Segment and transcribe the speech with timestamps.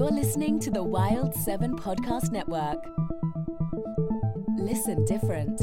[0.00, 2.82] You're listening to the Wild 7 Podcast Network.
[4.56, 5.60] Listen different.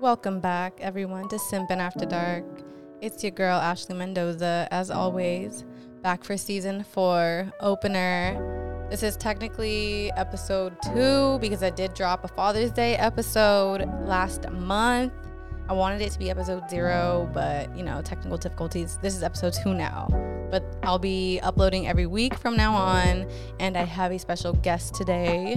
[0.00, 2.44] Welcome back, everyone, to Simpin' After Dark.
[3.00, 5.64] It's your girl, Ashley Mendoza, as always,
[6.02, 8.88] back for season four opener.
[8.90, 15.12] This is technically episode two because I did drop a Father's Day episode last month.
[15.68, 18.98] I wanted it to be episode zero, but you know, technical difficulties.
[19.02, 20.06] This is episode two now.
[20.50, 23.26] But I'll be uploading every week from now on,
[23.58, 25.56] and I have a special guest today.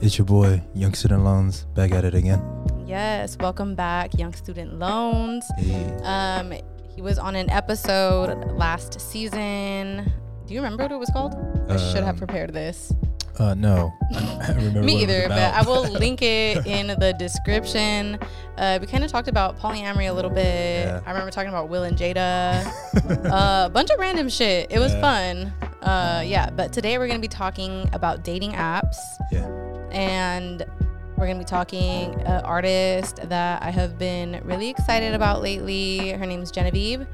[0.00, 2.40] It's your boy, Yung Student Loans, back at it again.
[2.86, 5.44] Yes, welcome back, Yung Student Loans.
[5.58, 5.92] Hey.
[6.04, 6.52] Um,
[6.94, 10.12] he was on an episode last season.
[10.46, 11.34] Do you remember what it was called?
[11.68, 12.92] I should have Um, prepared this.
[13.38, 15.54] Uh, no, I remember Me what it was either, but.
[15.54, 18.18] I will link it in the description.
[18.56, 20.86] Uh, we kind of talked about polyamory a little bit.
[20.86, 21.00] Yeah.
[21.04, 22.64] I remember talking about Will and Jada,
[23.30, 24.70] uh, a bunch of random shit.
[24.70, 25.00] It was Yeah.
[25.00, 25.52] fun.
[25.82, 28.96] Uh, yeah, but today we're gonna be talking about dating apps,
[29.30, 29.46] yeah,
[29.90, 30.64] and
[31.16, 36.10] we're gonna be talking an artist that I have been really excited about lately.
[36.12, 37.06] Her name is Jenevieve.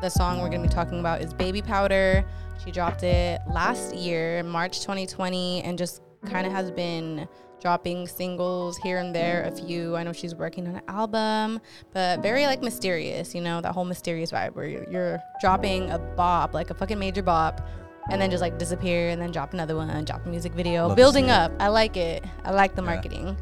[0.00, 2.24] The song we're gonna be talking about is Baby Powder.
[2.64, 7.26] She dropped it last year, March 2020, and just kind of has been
[7.60, 9.96] dropping singles here and there, a few.
[9.96, 11.60] I know she's working on an album,
[11.92, 15.98] but very like mysterious, you know, that whole mysterious vibe where you're, you're dropping a
[15.98, 17.66] bop, like a fucking major bop,
[18.10, 20.96] and then just like disappear and then drop another one, drop a music video, Love
[20.96, 21.50] building up.
[21.58, 22.24] I like it.
[22.44, 22.86] I like the Yeah.
[22.86, 23.36] marketing.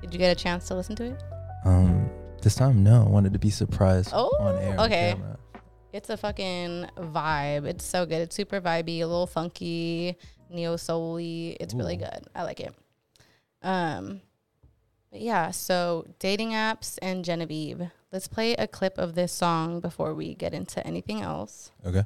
[0.00, 1.22] Did you get a chance to listen to it?
[1.64, 2.10] um,
[2.42, 4.76] this time no, I wanted to be surprised Oh, on air.
[4.80, 5.14] okay.
[5.16, 5.38] camera.
[5.92, 7.64] It's a fucking vibe.
[7.66, 8.20] It's so good.
[8.22, 10.16] It's super vibey, a little funky,
[10.48, 11.56] neo soul-y.
[11.58, 12.28] It's really good.
[12.34, 12.72] I like it.
[13.62, 14.20] Um,
[15.10, 15.50] but yeah.
[15.50, 17.90] So dating apps and Jenevieve.
[18.12, 21.70] Let's play a clip of this song before we get into anything else.
[21.84, 22.04] Okay.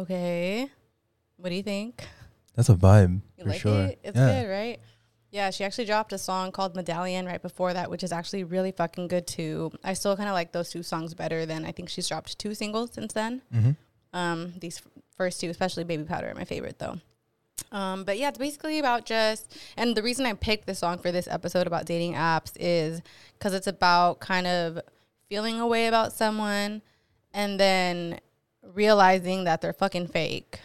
[0.00, 0.68] Okay.
[1.36, 2.04] What do you think?
[2.54, 3.84] That's a vibe You for like sure.
[3.86, 3.98] it?
[4.02, 4.42] It's yeah.
[4.42, 4.80] good, right?
[5.30, 8.72] Yeah, she actually dropped a song called Medallion right before that, which is actually really
[8.72, 9.70] fucking good too.
[9.84, 12.54] I still kind of like those two songs better than I think she's dropped two
[12.54, 13.42] singles since then.
[13.54, 13.76] Mhm.
[14.12, 16.98] Um, these f- first two, especially Baby Powder, are my favorite though.
[17.70, 21.12] Um, but yeah, it's basically about just, and the reason I picked this song for
[21.12, 23.00] this episode about dating apps is
[23.38, 24.80] because it's about kind of
[25.28, 26.82] feeling a way about someone
[27.32, 28.18] and then
[28.74, 30.60] realizing that they're fucking fake.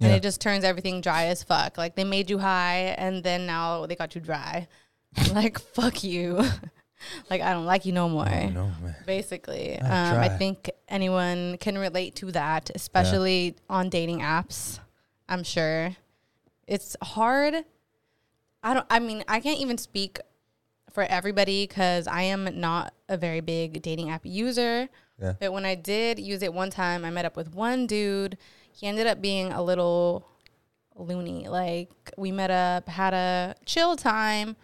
[0.00, 1.78] And it just turns everything dry as fuck.
[1.78, 4.68] Like they made you high and then now they got you dry.
[5.32, 6.44] like, fuck you.
[7.30, 8.96] like, I don't like you no more Oh, no, man.
[9.06, 9.78] basically.
[9.78, 14.78] Um, I think anyone can relate to that, especially on dating apps.
[15.28, 15.96] I'm sure
[16.66, 17.54] it's hard.
[18.62, 18.86] I don't.
[18.90, 20.18] I mean, I can't even speak
[20.92, 24.88] for everybody because I am not a very big dating app user.
[25.20, 25.34] Yeah.
[25.38, 28.36] But when I did use it one time, I met up with one dude.
[28.72, 30.26] He ended up being a little
[30.96, 31.48] loony.
[31.48, 34.56] Like we met up, had a chill time,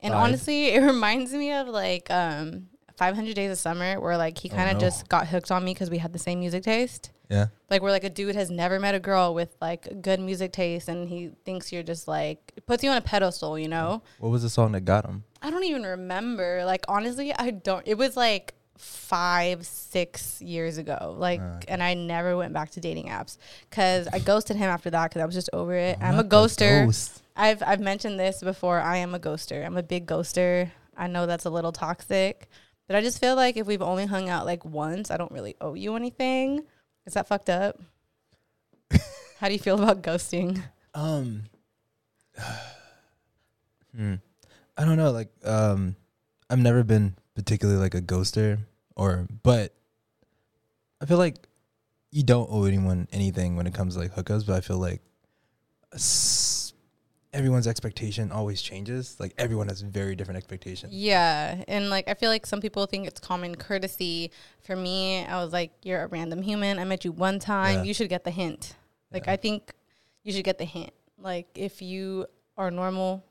[0.00, 0.18] and Vibe.
[0.18, 4.54] honestly, it reminds me of like um 500 Days of Summer, where like he Oh,
[4.56, 4.80] kind of no.
[4.80, 7.10] just got hooked on me because we had the same music taste.
[7.28, 7.46] Yeah.
[7.70, 10.88] Like where like a dude has never met a girl with like good music taste,
[10.88, 14.02] and he thinks you're just like puts you on a pedestal, you know.
[14.18, 15.24] What was the song that got him?
[15.42, 16.64] I don't even remember.
[16.64, 17.86] Like honestly, I don't.
[17.86, 21.14] It was like five, six years ago.
[21.18, 23.38] Like, and I never went back to dating apps
[23.68, 25.98] because I ghosted him after that because I was just over it.
[26.00, 26.86] I'm a ghoster.
[26.86, 27.22] ghost.
[27.36, 28.80] I've I've mentioned this before.
[28.80, 29.64] I am a ghoster.
[29.64, 30.70] I'm a big ghoster.
[30.96, 32.48] I know that's a little toxic,
[32.86, 35.54] but I just feel like if we've only hung out like once, I don't really
[35.60, 36.62] owe you anything.
[37.06, 37.80] Is that fucked up?
[39.38, 40.62] How do you feel about ghosting?
[40.94, 41.42] Um,
[43.94, 44.14] hmm.
[44.78, 45.10] I don't know.
[45.10, 45.96] Like, um,
[46.48, 48.58] I've never been particularly like a ghoster,
[48.96, 49.72] or but
[51.00, 51.36] I feel like
[52.10, 54.46] you don't owe anyone anything when it comes to like hookups.
[54.46, 55.02] But I feel like
[57.32, 59.20] everyone's expectation always changes.
[59.20, 60.92] Like everyone has very different expectations.
[60.92, 64.32] Yeah, and like I feel like some people think it's common courtesy.
[64.64, 66.78] For me, I was like, "You're a random human.
[66.78, 67.76] I met you one time.
[67.76, 67.82] Yeah.
[67.84, 68.74] You should get the hint."
[69.12, 69.32] Like Yeah.
[69.32, 69.72] I think
[70.24, 70.90] you should get the hint.
[71.18, 73.24] Like if you are normal,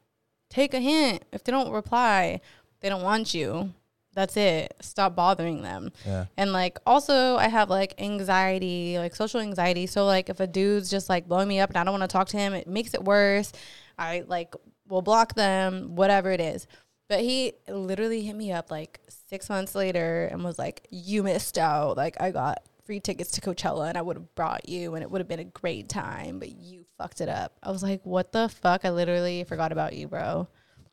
[0.50, 1.26] take a hint.
[1.32, 2.40] If they don't reply,
[2.82, 3.74] they don't want you.
[4.16, 4.74] That's it.
[4.80, 5.92] Stop bothering them.
[6.06, 6.26] Yeah.
[6.38, 9.88] And like also I have like anxiety, like social anxiety.
[9.88, 12.14] So like if a dude's just like blowing me up and I don't want to
[12.14, 13.52] talk to him, it makes it worse.
[14.00, 14.56] I like
[14.88, 16.66] will block them, whatever it is.
[17.10, 21.58] But he literally hit me up like six months later and was like, You missed
[21.58, 21.98] out.
[21.98, 25.12] Like I got free tickets to Coachella and I would have brought you and it
[25.12, 27.58] would have been a great time, but you fucked it up.
[27.62, 28.86] I was like, What the fuck?
[28.86, 30.48] I literally forgot about you, bro.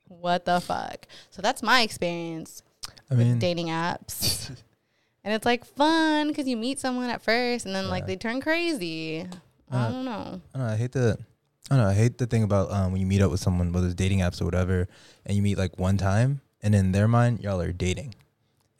[0.09, 1.07] What the fuck?
[1.31, 2.63] So that's my experience
[3.10, 4.49] I mean, dating apps.
[5.25, 8.40] and it's like fun because you meet someone at first and then like they turn
[8.40, 9.26] crazy.
[9.70, 10.40] I Uh, don't know.
[10.54, 10.72] I don't know.
[10.72, 11.19] I hate the.
[11.70, 11.90] I don't know.
[11.90, 14.19] I hate the thing about um, when you meet up with someone, whether it's dating
[14.19, 14.88] apps or whatever,
[15.25, 18.14] and you meet like one time, and in their mind, y'all are dating.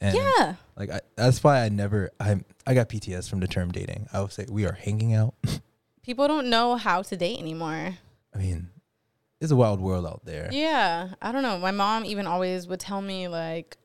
[0.01, 0.55] And yeah.
[0.75, 2.11] Like I, that's why I never.
[2.19, 4.07] I I got PTS from the term dating.
[4.13, 5.33] I would say we are hanging out.
[6.03, 7.97] People don't know how to date anymore.
[8.35, 8.67] I mean,
[9.39, 10.49] it's a wild world out there.
[10.51, 11.13] Yeah.
[11.21, 11.57] I don't know.
[11.57, 13.77] My mom even always would tell me like,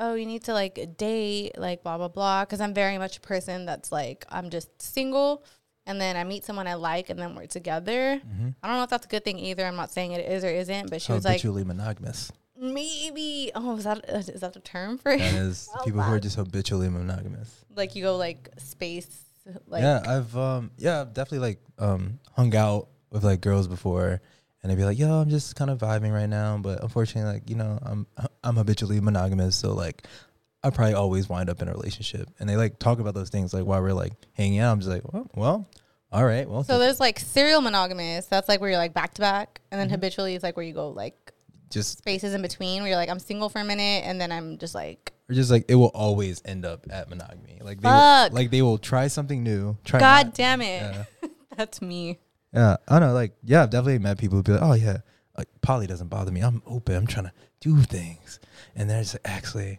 [0.00, 2.44] oh, you need to like date, like blah, blah, blah.
[2.46, 5.44] Cause I'm very much a person that's like, I'm just single.
[5.86, 8.20] And then I meet someone I like and then we're together.
[8.26, 8.54] Mhm.
[8.62, 9.64] I don't know if that's a good thing either.
[9.66, 12.32] I'm not saying it is or isn't, but she was like, Habitually monogamous.
[12.74, 15.34] maybe, oh, is that, is that the term for That it?
[15.48, 17.64] is Oh, people who are just habitually monogamous.
[17.76, 19.08] like you go like space,
[19.66, 24.20] like, yeah, I've um yeah, I've definitely like um hung out with like girls before
[24.62, 27.48] and they'd be like, "Yo, I'm just kind of vibing right now, but unfortunately like,
[27.50, 28.06] you know, I'm
[28.44, 30.06] I'm habitually monogamous, so like
[30.62, 33.54] I probably always wind up in a relationship." And they like talk about those things
[33.54, 34.72] like while we're like hanging out.
[34.72, 35.68] I'm just like, "Well, well
[36.12, 36.48] all right.
[36.48, 38.26] Well, So there's like serial monogamous.
[38.26, 39.94] That's like where you're like back to back, and then Mm-hmm.
[39.94, 41.32] habitually is like where you go like
[41.70, 44.58] just spaces in between, where you're like I'm single for a minute, and then I'm
[44.58, 47.60] just like or just like it will always end up at monogamy.
[47.62, 49.76] Like they will, like they will try something new.
[49.84, 51.04] Try God not- damn it, Yeah.
[51.56, 52.18] that's me.
[52.52, 53.12] Yeah, I know.
[53.12, 54.98] Like, yeah, I've definitely met people who be like, "Oh yeah,
[55.38, 56.40] like poly doesn't bother me.
[56.40, 56.96] I'm open.
[56.96, 58.40] I'm trying to do things."
[58.74, 59.78] And they're just like, actually,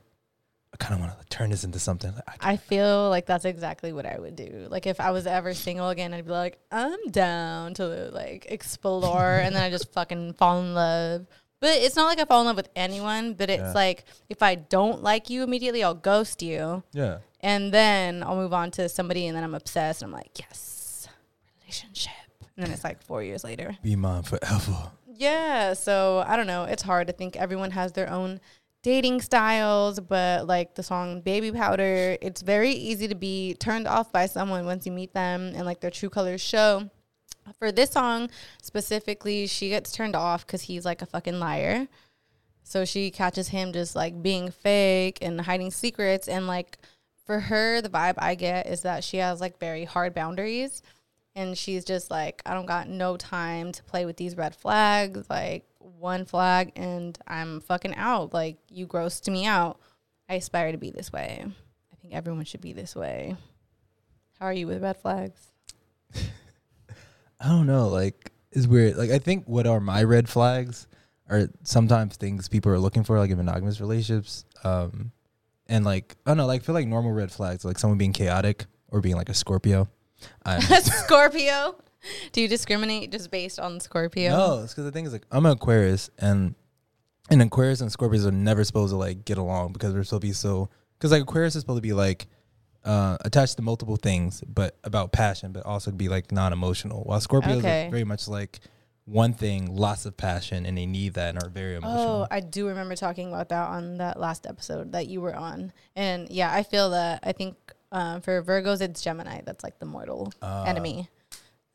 [0.74, 2.14] I kind of want to turn this into something.
[2.14, 4.68] Like, I, I feel like that's exactly what I would do.
[4.70, 9.40] Like if I was ever single again, I'd be like, I'm down to like explore,
[9.40, 11.26] and then I just fucking fall in love.
[11.60, 13.34] But it's not like I fall in love with anyone.
[13.34, 13.74] But it's Yeah.
[13.74, 16.84] like if I don't like you immediately, I'll ghost you.
[16.94, 20.40] yeah, and then I'll move on to somebody, and then I'm obsessed, and I'm like,
[20.40, 21.08] yes,
[21.62, 22.14] relationship.
[22.62, 23.76] And then it's like four years later.
[23.82, 24.92] be mine forever.
[25.08, 26.66] Yeah, so I don't know.
[26.66, 28.40] It's hard to think everyone has their own
[28.84, 34.12] dating styles, but like the song Baby Powder, it's very easy to be turned off
[34.12, 36.88] by someone once you meet them and like their true colors show.
[37.58, 38.30] For this song
[38.62, 41.88] specifically, she gets turned off because he's like a fucking liar.
[42.62, 46.28] So she catches him just like being fake and hiding secrets.
[46.28, 46.78] And like
[47.26, 50.84] for her, the vibe I get is that she has like very hard boundaries.
[51.36, 55.30] And she's just like, I don't got no time to play with these red flags.
[55.30, 58.34] Like one flag and I'm fucking out.
[58.34, 59.80] Like you grossed me out.
[60.28, 61.46] I aspire to be this way.
[61.46, 63.36] I think everyone should be this way.
[64.40, 65.40] How are you with red flags?
[66.16, 67.90] I don't know.
[67.90, 68.96] Like, it's weird.
[68.98, 70.88] Like, I think what are my red flags
[71.30, 74.46] are sometimes things people are looking for, like in monogamous relationships.
[74.64, 75.12] Um,
[75.68, 76.48] and like, I don't know.
[76.48, 79.34] Like, I feel like normal red flags, like someone being chaotic or being like a
[79.34, 79.90] Scorpio.
[80.46, 81.76] I'm, Scorpio.
[82.32, 84.32] Do you discriminate just based on Scorpio?
[84.32, 86.56] No, it's because the thing is like I'm an Aquarius, and
[87.30, 90.28] and Aquarius and Scorpios are never supposed to like get along because they're supposed to
[90.28, 90.70] be so.
[90.98, 92.28] Because like Aquarius is supposed to be like
[92.84, 97.04] uh, attached to multiple things, but about passion, but also be like non-emotional.
[97.04, 97.88] While Scorpios Okay.
[97.88, 98.60] are very much like
[99.06, 102.24] one thing, lots of passion, and they need that and are very emotional.
[102.24, 102.28] Oh.
[102.32, 105.74] I do remember talking about that on that last episode that you were on.
[105.96, 107.20] And yeah, I feel that.
[107.24, 107.56] I think
[107.92, 109.42] um, for Virgos, it's Gemini.
[109.46, 111.08] That's like the mortal Ah, enemy.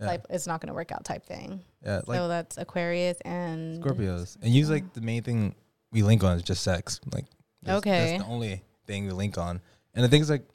[0.01, 0.07] yeah.
[0.07, 1.63] Like it's not going to work out type thing.
[1.85, 5.55] yeah, like so that's Aquarius and Scorpios, and usually like the main thing
[5.93, 7.01] we link on is just sex.
[7.13, 7.25] Like,
[7.63, 8.11] that's, Okay.
[8.17, 9.61] that's the only thing we link on.
[9.95, 10.47] And the thing is like,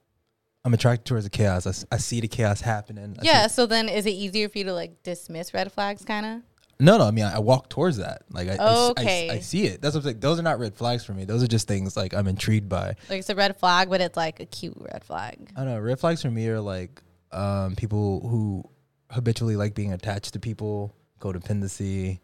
[0.64, 1.86] I'm attracted towards the chaos.
[1.92, 3.16] I see the chaos happening.
[3.20, 3.48] I Yeah.
[3.48, 6.42] So then, is it easier for you to like dismiss red flags, kind of?
[6.82, 7.06] No, no.
[7.06, 8.24] I mean, I, I walk towards that.
[8.32, 9.30] Like, I, I s- I Okay.
[9.30, 9.82] I, see it.
[9.82, 10.20] That's what I'm saying.
[10.20, 11.26] Those are not red flags for me.
[11.26, 12.96] Those are just things like I'm intrigued by.
[13.10, 15.52] Like it's a red flag, but it's like a cute red flag.
[15.56, 15.80] I don't know.
[15.80, 18.64] Red flags for me are like um, people who
[19.12, 22.20] habitually like being attached to people, codependency,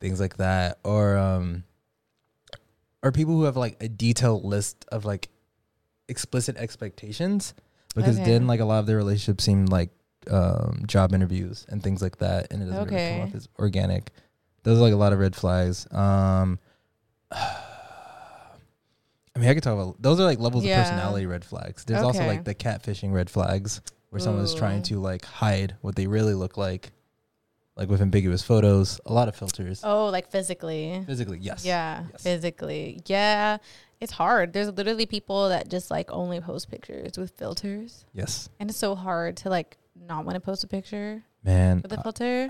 [0.00, 1.64] things like that, or um,
[3.02, 5.28] or people who have like a detailed list of like
[6.08, 7.54] explicit expectations.
[7.94, 8.30] Because Okay.
[8.30, 9.90] then, like a lot of their relationships seem like
[10.30, 14.10] um, job interviews and things like that, and it doesn't really come off as organic.
[14.62, 15.86] Those are like a lot of red flags.
[15.92, 16.58] Um,
[19.34, 20.78] I mean, I could talk about those are like levels Yeah.
[20.80, 21.84] of personality red flags.
[21.84, 26.06] There's also like the catfishing red flags where someone's trying to like hide what they
[26.06, 26.92] really look like,
[27.76, 29.80] like with ambiguous photos, a lot of filters.
[29.82, 31.02] Oh, like physically.
[31.06, 31.64] Physically, yes.
[31.64, 32.22] Yeah, Yes.
[32.22, 33.00] physically.
[33.06, 33.56] Yeah,
[34.00, 34.52] it's hard.
[34.52, 38.94] There's literally people that just like only post pictures with filters, Yes, and it's so
[38.94, 41.80] hard to like not want to post a picture man.
[41.82, 42.48] with a uh, filter,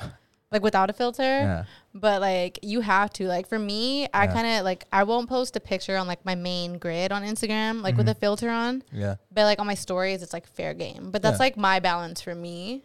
[0.50, 1.22] like without a filter.
[1.22, 3.26] yeah, But like you have to.
[3.26, 6.34] Like for me, I kind of like I won't post a picture on like my
[6.34, 8.12] main grid on Instagram, like with Mhm.
[8.12, 8.82] a filter on.
[8.92, 11.11] yeah, But like on my stories, it's like fair game.
[11.11, 11.44] But that's Yeah.
[11.44, 12.84] like my balance for me.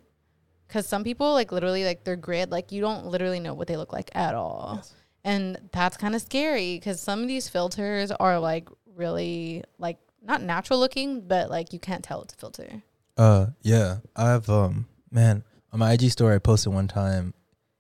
[0.69, 3.77] Cause some people like literally like their grid, like you don't literally know what they
[3.77, 4.73] look like at all.
[4.77, 4.93] Yes.
[5.23, 10.41] And that's kind of scary because some of these filters are like really like not
[10.41, 12.81] natural looking, but like you can't tell it's a filter.
[13.17, 13.97] Uh, yeah.
[14.15, 15.43] I've um, man,
[15.74, 17.33] on my IG story, I posted one time.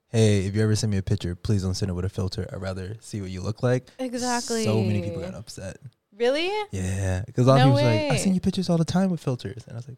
[0.09, 2.47] Hey, if you ever send me a picture, please don't send it with a filter.
[2.51, 3.87] I'd rather see what you look like.
[3.99, 4.63] Exactly.
[4.63, 5.77] So many people got upset.
[6.17, 6.49] Really?
[6.71, 9.19] Yeah, because a lot of people like, I send you pictures all the time with
[9.21, 9.97] filters, and I was like,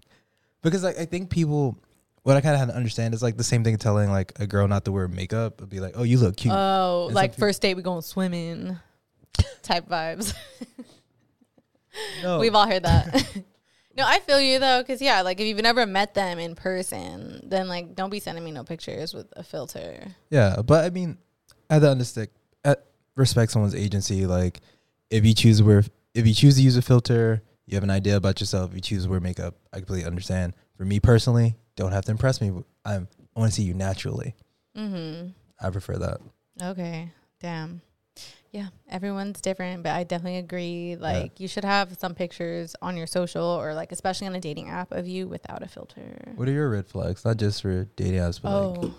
[0.61, 1.77] because like I think people,
[2.23, 4.47] what I kind of had to understand is like the same thing telling like a
[4.47, 6.53] girl not to wear makeup would be like, oh, you look cute.
[6.53, 8.77] Oh, And like first date we going swimming
[9.61, 10.33] type vibes.
[12.23, 13.27] no, We've all heard that.
[13.99, 17.41] no, I feel you though, because yeah, like if you've never met them in person,
[17.43, 20.07] then like don't be sending me no pictures with a filter.
[20.29, 21.17] yeah, but I mean,
[21.69, 22.29] I had to understand,
[22.63, 22.75] uh,
[23.15, 24.25] respect someone's agency.
[24.25, 24.61] Like,
[25.09, 27.91] if you choose to wear, if you choose to use a filter, you have an
[27.91, 28.71] idea about yourself.
[28.71, 30.53] If you choose to wear makeup, I completely understand.
[30.77, 32.51] For me personally, don't have to impress me.
[32.85, 34.33] I'm, I want to see you naturally.
[34.77, 35.29] Mm-hmm.
[35.61, 36.21] I prefer that.
[36.61, 37.11] Okay.
[37.41, 37.81] Damn.
[38.51, 40.95] Yeah, everyone's different, but I definitely agree.
[40.95, 44.69] Like, you should have some pictures on your social or, like, especially on a dating
[44.69, 46.33] app of you without a filter.
[46.35, 47.23] What are your red flags?
[47.23, 48.93] Not just for dating apps, but like Oh,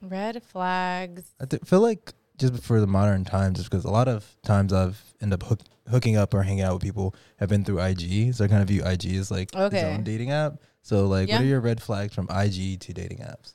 [0.00, 1.24] red flags.
[1.38, 4.72] I th- feel like just for the modern times, just because a lot of times
[4.72, 5.60] I've end up hook-
[5.90, 8.68] hooking up or hanging out with people have been through IG, so I kind of
[8.68, 9.84] view IG as like its Okay.
[9.84, 10.54] own dating app.
[10.82, 11.36] So like, Yeah.
[11.36, 13.54] what are your red flags from IG to dating apps?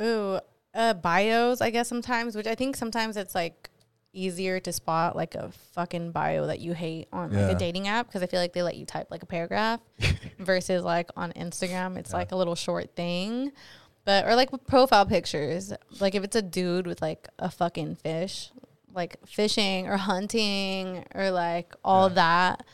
[0.00, 0.40] Ooh,
[0.74, 3.70] uh, bios, I guess sometimes, which I think sometimes it's like
[4.12, 7.50] easier to spot like a fucking bio that you hate on like Yeah.
[7.50, 9.80] a dating app because I feel like they let you type like a paragraph
[10.38, 13.52] versus like on Instagram, it's like a little short thing.
[14.04, 17.96] But or like with profile pictures, like if it's a dude with like a fucking
[17.96, 18.50] fish,
[18.94, 22.64] like fishing or hunting or like all that,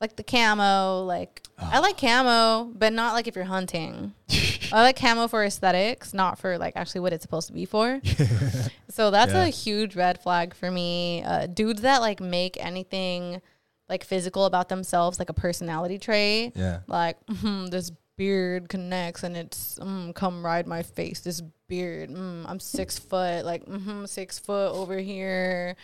[0.00, 1.80] like the camo, like I ah.
[1.80, 4.14] like camo, but not like if you're hunting.
[4.72, 8.00] I like camo for aesthetics, not for like actually what it's supposed to be for.
[8.90, 9.44] so that's Yeah.
[9.44, 11.22] a huge red flag for me.
[11.24, 13.40] Uh, dudes that like make anything
[13.88, 19.36] like physical about themselves, like a personality trait, Yeah, like mm, this beard connects and
[19.36, 21.20] it's mm, come ride my face.
[21.20, 25.74] This beard, mm, I'm six foot, like mm six foot over here,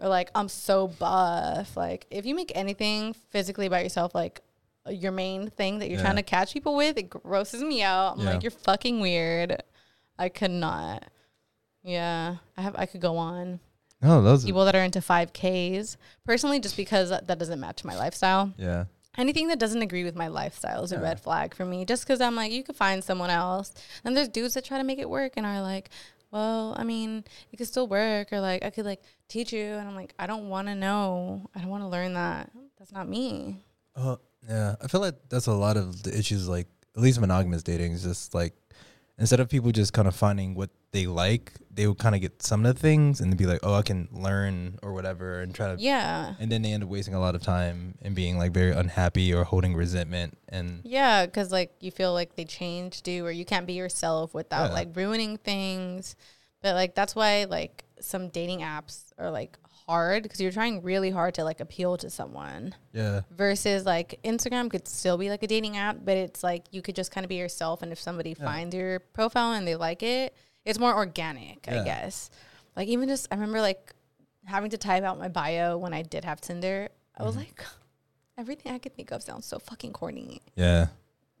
[0.00, 1.76] or like I'm so buff.
[1.76, 4.40] Like if you make anything physically about yourself, like
[4.90, 6.04] your main thing that you're Yeah.
[6.04, 8.14] trying to catch people with, it grosses me out.
[8.18, 8.32] I'm Yeah.
[8.34, 9.62] like, you're fucking weird.
[10.18, 11.04] I could not.
[11.82, 12.76] Yeah, I have.
[12.76, 13.60] I could go on
[14.00, 14.44] no, those.
[14.44, 15.96] people that are into 5Ks.
[16.24, 18.84] Personally, just because that that doesn't match my lifestyle yeah,
[19.18, 21.84] anything that doesn't agree with my lifestyle is a red flag for me.
[21.84, 23.72] Just because I'm like, you could find someone else.
[24.04, 25.90] And there's dudes that try to make it work and are like,
[26.30, 29.64] well, I mean, it could still work, or like I could like teach you.
[29.64, 31.50] And I'm like, I don't want to know.
[31.54, 32.50] I don't want to learn that.
[32.78, 33.64] That's not me.
[33.96, 34.16] uh,
[34.48, 34.76] yeah.
[34.82, 36.48] I feel like that's a lot of the issues.
[36.48, 38.54] Like at least monogamous dating is just like
[39.18, 42.42] instead of people just kind of finding what they like, they would kind of get
[42.42, 45.74] some of the things and be like, oh, I can learn or whatever, and try
[45.74, 46.34] to Yeah.
[46.38, 49.32] and then they end up wasting a lot of time and being like very unhappy
[49.32, 53.44] or holding resentment and Yeah, because like you feel like they changed you, or you
[53.46, 54.74] can't be yourself without Yeah.
[54.74, 56.14] like ruining things.
[56.60, 59.56] But like that's why like some dating apps are like
[59.92, 62.74] hard because you're trying really hard to like appeal to someone.
[62.92, 66.80] yeah Versus like Instagram could still be like a dating app, but it's like you
[66.82, 70.02] could just kind of be yourself, and if somebody finds your profile and they like
[70.02, 70.34] it,
[70.64, 72.30] it's more organic, I guess.
[72.76, 73.92] Like even just I remember like
[74.44, 76.88] having to type out my bio when I did have Tinder.
[77.16, 77.26] I Mm-hmm.
[77.26, 77.62] was like,
[78.38, 80.40] everything I could think of sounds so fucking corny.
[80.56, 80.86] yeah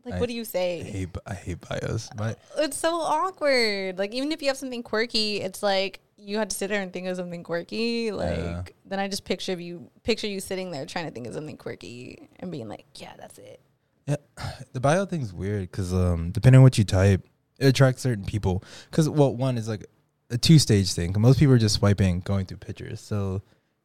[0.04, 0.82] Like, I- what do you I say?
[0.82, 3.98] hate I hate bios but It's so awkward.
[3.98, 6.92] Like, even if you have something quirky, it's like you had to sit there and
[6.92, 8.12] think of something quirky.
[8.12, 8.62] Like, Yeah.
[8.84, 12.28] then I just picture you picture you sitting there trying to think of something quirky
[12.40, 13.60] and being like, yeah, that's it.
[14.06, 14.16] yeah
[14.72, 17.26] the bio thing's weird because um depending on what you type
[17.58, 19.84] it attracts certain people because well one is like
[20.30, 21.14] a two stage thing.
[21.18, 23.42] most people are just swiping going through pictures so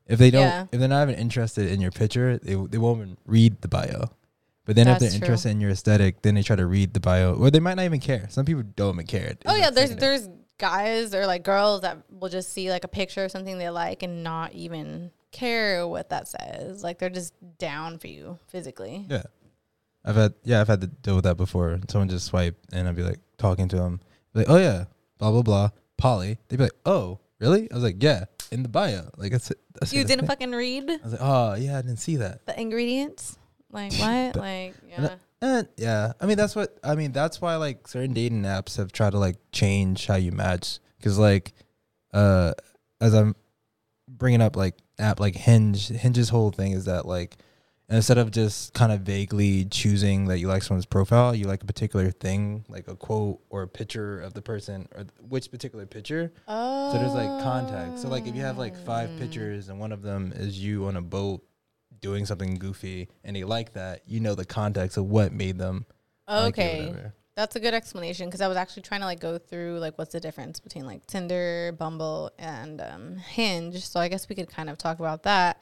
[0.07, 0.65] if they don't Yeah.
[0.71, 4.09] if they're not even interested in your picture they, they won't even read the bio
[4.65, 5.15] but then if they're true.
[5.17, 7.85] interested in your aesthetic then they try to read the bio or they might not
[7.85, 11.81] even care some people don't even care Oh yeah, there's there's guys or like girls
[11.81, 15.87] that will just see like a picture of something they like and not even care
[15.87, 16.83] what that says.
[16.83, 19.05] Like they're just down for you physically.
[19.09, 19.23] Yeah.
[20.05, 21.79] I've had yeah, I've had to deal with that before.
[21.89, 23.99] Someone just swipe and I'd be like talking to them.
[24.33, 24.85] Like, oh yeah,
[25.17, 25.69] blah blah blah.
[25.97, 26.37] Poly.
[26.47, 27.69] They'd be like, Oh, really?
[27.71, 29.09] I was like, Yeah, in the bio.
[29.17, 29.59] Like that's it.
[29.73, 32.45] That's You didn't fucking read I was like, Oh yeah, I didn't see that.
[32.45, 33.37] the ingredients?
[33.71, 34.35] Like what?
[34.37, 35.15] Like yeah.
[35.41, 37.11] And yeah, I mean that's what I mean.
[37.11, 41.19] That's why like certain dating apps have tried to like change how you match because
[41.19, 41.53] like,
[42.13, 42.53] uh,
[42.99, 43.35] as I'm
[44.07, 47.37] bringing up like app like Hinge, Hinge's whole thing is that like
[47.89, 51.65] instead of just kind of vaguely choosing that you like someone's profile, you like a
[51.65, 55.85] particular thing, like a quote or a picture of the person or th- which particular
[55.85, 56.33] picture.
[56.47, 56.91] Oh.
[56.91, 58.01] So there's like context.
[58.01, 60.97] So like if you have like five pictures and one of them is you on
[60.97, 61.43] a boat
[62.07, 65.85] doing something goofy and they like that, you know the context of what made them
[66.27, 66.87] like Okay.
[66.87, 67.13] whatever.
[67.35, 70.13] That's a good explanation because I was actually trying to like go through like what's
[70.13, 73.85] the difference between like Tinder, Bumble, and um, Hinge.
[73.85, 75.61] So I guess we could kind of talk about that.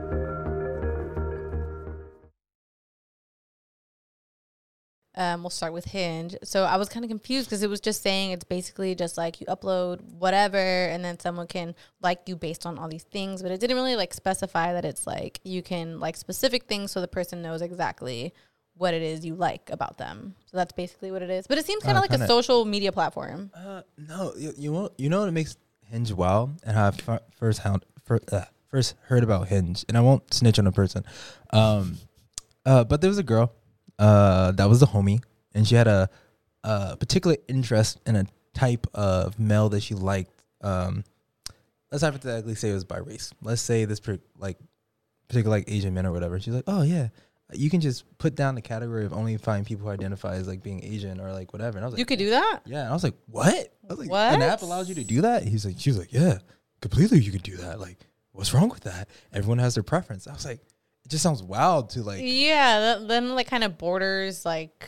[5.15, 6.35] Um, we'll start with Hinge.
[6.43, 9.41] So I was kind of confused because it was just saying it's basically just like
[9.41, 13.51] you upload whatever and then someone can like you based on all these things, but
[13.51, 17.09] it didn't really like specify that it's like you can like specific things so the
[17.09, 18.33] person knows exactly
[18.77, 20.33] what it is you like about them.
[20.49, 21.45] So that's basically what it is.
[21.45, 23.51] But it seems kind Uh, of like a kinda- social media platform.
[23.53, 25.57] Uh, no, you you, won't, you know what makes
[25.89, 30.01] Hinge wow and how I first hound, fir- uh, first heard about Hinge, and I
[30.01, 31.03] won't snitch on a person.
[31.51, 31.97] Um,
[32.65, 33.51] uh, but there was a girl,
[34.01, 35.21] uh, that was a homie,
[35.53, 36.09] and she had a,
[36.63, 40.31] a particular interest in a type of male that she liked.
[40.61, 41.03] Um,
[41.91, 43.31] let's hypothetically say it was by race.
[43.41, 44.57] Let's say this per, like
[45.27, 46.39] particular like Asian men or whatever.
[46.39, 47.09] She's like, oh yeah.
[47.53, 50.63] You can just put down the category of only find people who identify as like
[50.63, 51.77] being Asian or like whatever.
[51.77, 52.61] And I was like, You could do that?
[52.65, 54.33] yeah, and I was like, "What?" I was like, What?
[54.35, 56.37] "An app allows you to do that?" He's like, "She was like, yeah,
[56.81, 57.19] completely.
[57.19, 57.77] You could do that.
[57.77, 57.97] Like,
[58.31, 59.09] what's wrong with that?
[59.33, 60.70] Everyone has their preference." I was like, "It
[61.11, 64.87] just sounds wild to like." Yeah, that, then like kind of borders like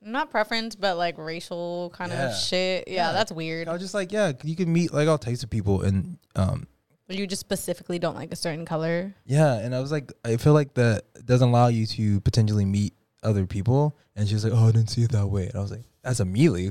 [0.00, 2.28] not preference, but like racial kind Yeah.
[2.28, 2.84] of shit.
[2.86, 3.12] Yeah, Yeah.
[3.12, 3.68] that's weird.
[3.68, 6.66] I was just like, "Yeah, you can meet like all types of people," and um,
[7.06, 9.14] But You just specifically don't like a certain color.
[9.26, 12.94] yeah, and I was like, I feel like that doesn't allow you to potentially meet
[13.22, 13.96] other people.
[14.16, 15.84] And she was like, "Oh, I didn't see it that way," and I was like,
[16.02, 16.70] "That's immediately."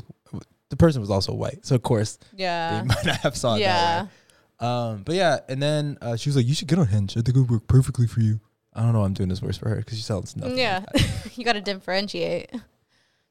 [0.69, 2.81] The person was also white, so of course Yeah.
[2.81, 3.73] they might not have saw it yeah.
[3.77, 4.09] that way.
[4.67, 7.11] Um, but yeah, and then uh, she was like, "You should get on Hinge.
[7.17, 8.39] I think it would work perfectly for you."
[8.75, 8.99] I don't know.
[8.99, 10.57] why I'm doing this worse for her because she sounds nothing.
[10.57, 10.85] Yeah.
[10.93, 12.51] like you got to differentiate.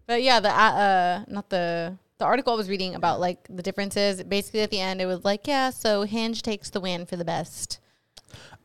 [0.06, 3.62] But yeah, the uh, uh not the the article I was reading about like the
[3.62, 4.22] differences.
[4.22, 7.24] Basically, at the end, it was like, yeah, so Hinge takes the win for the
[7.24, 7.80] best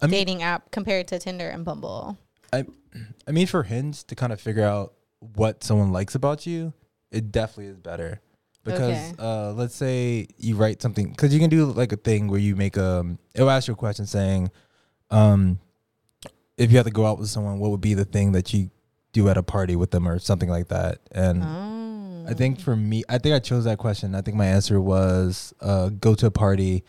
[0.01, 2.17] I mean, dating app compared to Tinder and Bumble.
[2.53, 2.65] I,
[3.27, 6.73] I mean, for Hinge to kind of figure out what someone likes about you,
[7.11, 8.21] it definitely is better.
[8.63, 9.13] Because Okay.
[9.17, 12.55] uh, let's say you write something, because you can do like a thing where you
[12.55, 14.51] make a it'll ask you a question saying,
[15.09, 15.59] um,
[16.57, 18.69] if you had to go out with someone, what would be the thing that you
[19.13, 20.99] do at a party with them or something like that?
[21.11, 22.25] And Oh.
[22.29, 24.13] I think for me, I think I chose that question.
[24.15, 26.83] I think my answer was uh, go to a party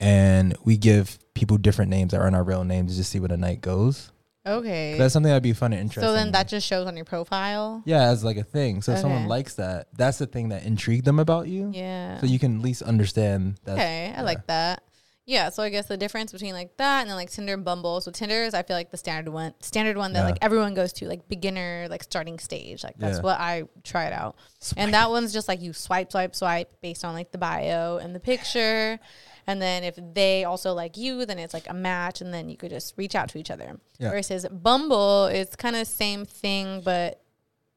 [0.00, 3.28] and we give people different names that aren't our real names to just see where
[3.28, 4.10] the night goes.
[4.44, 4.98] Okay.
[4.98, 6.02] That's something that'd be fun and interesting.
[6.02, 7.82] so then that just shows on your profile.
[7.86, 8.82] yeah, as like a thing.
[8.82, 11.70] So if someone likes that, that's the thing that intrigued them about you.
[11.72, 12.18] Yeah.
[12.18, 13.74] So you can at least understand that.
[13.74, 14.82] Okay, I like that.
[15.24, 18.00] Yeah, so I guess the difference between like that and then like Tinder and Bumble.
[18.00, 20.24] So Tinder is I feel like the standard one, standard one that Yeah.
[20.26, 22.82] like everyone goes to, like beginner, like starting stage.
[22.82, 23.22] Like that's Yeah.
[23.22, 24.34] what I tried out.
[24.76, 28.14] And that one's just like you swipe, swipe, swipe based on like the bio and
[28.16, 28.98] the picture.
[29.46, 32.56] And then if they also like you, then it's like a match, and then you
[32.56, 33.78] could just reach out to each other.
[33.98, 34.10] Yeah.
[34.10, 37.20] Versus Bumble, it's kind of same thing, but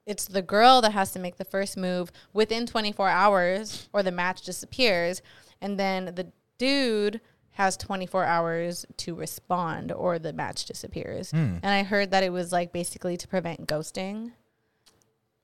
[0.05, 4.12] it's the girl that has to make the first move within 24 hours or the
[4.12, 5.23] match disappears
[5.60, 7.19] and then the dude
[7.56, 11.32] has 24 hours to respond or the match disappears.
[11.32, 11.58] Hmm.
[11.63, 14.28] and i heard that it was like basically to prevent ghosting.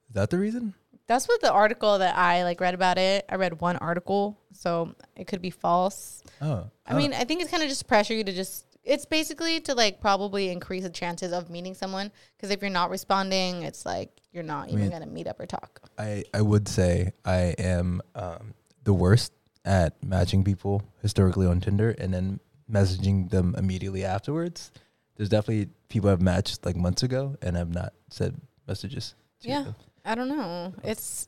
[0.09, 0.73] Is that the reason?
[1.07, 4.95] that's what the article that i like read about it i read one article so
[5.17, 6.23] it could be false.
[6.41, 9.59] Oh, i mean i think it's kind of just pressure you to just it's basically
[9.61, 13.85] to like probably increase the chances of meeting someone because if you're not responding it's
[13.85, 15.81] like you're not even mean- gonna meet up or talk.
[15.97, 18.53] I I would say I am um,
[18.85, 19.33] the worst
[19.65, 22.39] at matching people historically on Tinder and then
[22.71, 24.71] messaging them immediately afterwards.
[25.15, 29.13] There's definitely people I've matched like months ago and have not said messages.
[29.41, 29.63] To Yeah.
[29.63, 29.75] them.
[30.05, 30.73] I don't know.
[30.83, 31.27] It's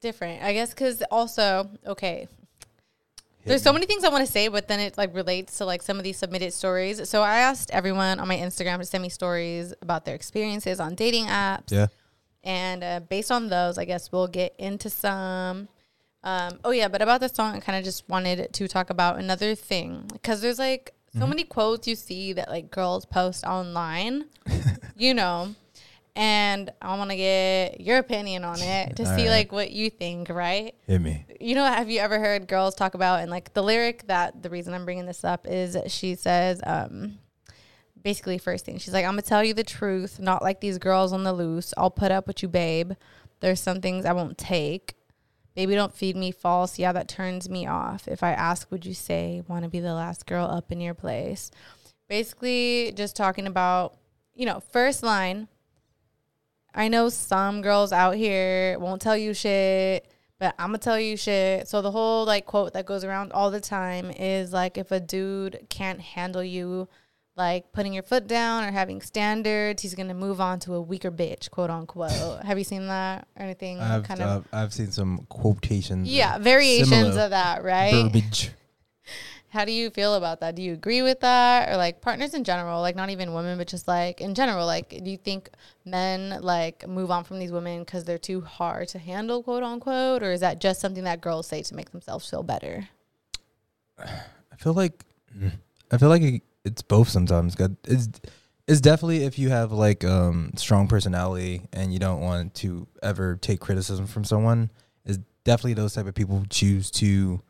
[0.00, 0.42] different.
[0.42, 2.28] I guess because also, okay,
[3.44, 5.82] there's so many things I want to say, but then it like relates to like
[5.82, 7.08] some of these submitted stories.
[7.08, 10.94] So I asked everyone on my Instagram to send me stories about their experiences on
[10.94, 11.70] dating apps.
[11.70, 11.86] Yeah.
[12.42, 15.68] And uh, based on those, I guess we'll get into some.
[16.26, 19.20] Um, oh yeah, but about the song, I kind of just wanted to talk about
[19.20, 24.24] another thing because there's like so many quotes you see that like girls post online,
[24.96, 25.54] you know,
[26.16, 29.30] and I want to get your opinion on it to All see right.
[29.30, 30.74] like what you think, right?
[30.88, 31.24] Hit me.
[31.40, 34.50] You know, have you ever heard girls talk about and like the lyric that the
[34.50, 37.18] reason I'm bringing this up is she says, um,
[38.02, 41.12] basically first thing she's like, I'm gonna tell you the truth, not like these girls
[41.12, 41.72] on the loose.
[41.76, 42.92] I'll put up with you, babe.
[43.38, 44.96] There's some things I won't take.
[45.56, 46.78] Baby, don't feed me false.
[46.78, 48.06] Yeah, that turns me off.
[48.06, 50.92] If I ask, would you say, want to be the last girl up in your
[50.92, 51.50] place?
[52.08, 53.96] Basically, just talking about,
[54.34, 55.48] you know, first line.
[56.74, 60.06] I know some girls out here won't tell you shit,
[60.38, 61.66] but I'm gonna tell you shit.
[61.68, 65.00] So the whole like quote that goes around all the time is like, if a
[65.00, 66.86] dude can't handle you,
[67.36, 71.10] like putting your foot down or having standards, he's gonna move on to a weaker
[71.10, 72.42] bitch, quote unquote.
[72.44, 73.78] Have you seen that or anything?
[73.78, 76.08] I've kind of I've seen some quotations.
[76.08, 77.92] yeah, variations of that, right?
[77.92, 78.50] Verbiage.
[79.50, 80.54] How do you feel about that?
[80.54, 83.68] Do you agree with that, or like partners in general, like not even women, but
[83.68, 85.50] just like in general, like do you think
[85.84, 90.22] men like move on from these women because they're too hard to handle, quote unquote,
[90.22, 92.88] or is that just something that girls say to make themselves feel better?
[93.98, 95.04] I feel like
[95.90, 97.54] I feel like it, it's both sometimes.
[97.54, 98.08] God, It's
[98.68, 103.36] it's definitely if you have like um strong personality and you don't want to ever
[103.36, 104.70] take criticism from someone.
[105.04, 107.40] Is definitely those type of people choose to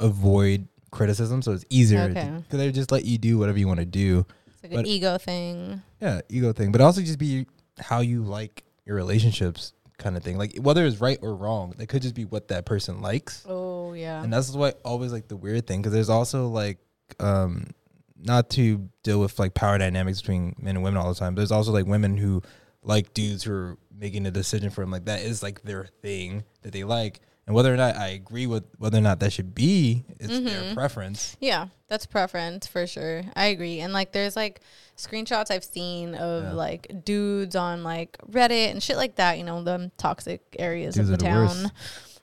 [0.00, 2.30] avoid criticism, so it's easier Okay.
[2.42, 4.24] because they just let you do whatever you want to do.
[4.46, 5.82] It's like an ego thing.
[6.00, 7.46] Yeah, ego thing, but also just be
[7.78, 10.38] how you like your relationships, kind of thing.
[10.38, 13.44] Like whether it's right or wrong, it could just be what that person likes.
[13.48, 14.22] Oh yeah.
[14.22, 16.78] And that's why always like the weird thing because there's also like
[17.20, 17.68] um
[18.20, 21.34] not to deal with like power dynamics between men and women all the time.
[21.34, 22.42] There's also like women who
[22.82, 26.44] like dudes who are making a decision for them like that is like their thing
[26.62, 27.20] that they like.
[27.46, 30.62] And whether or not I agree with whether or not that should be, it's their
[30.64, 30.74] Mhm.
[30.74, 31.34] preference.
[31.40, 33.22] Yeah, that's preference for sure.
[33.34, 33.80] I agree.
[33.80, 34.60] And like there's like
[34.98, 36.52] screenshots I've seen of Yeah.
[36.52, 41.08] like dudes on like Reddit and shit like that, you know, the toxic areas Dudes
[41.08, 41.46] of the the town.
[41.46, 41.72] worst.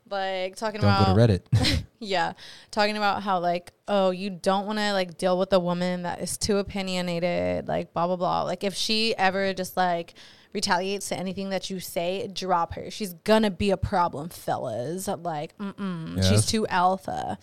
[0.10, 1.84] Like talking Don't about go to Reddit.
[2.00, 2.34] yeah,
[2.70, 6.22] talking about how like oh, you don't want to like deal with a woman that
[6.22, 8.44] is too opinionated, like blah blah blah.
[8.44, 10.14] Like if she ever just like
[10.56, 12.90] retaliates to anything that you say, drop her.
[12.90, 15.08] She's gonna be a problem, fellas.
[15.08, 17.38] Like, mm-mm, she's too alpha.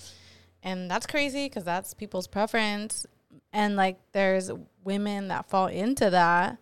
[0.64, 3.06] And that's crazy because that's people's preference.
[3.52, 4.50] And like, there's
[4.82, 6.58] women that fall into that.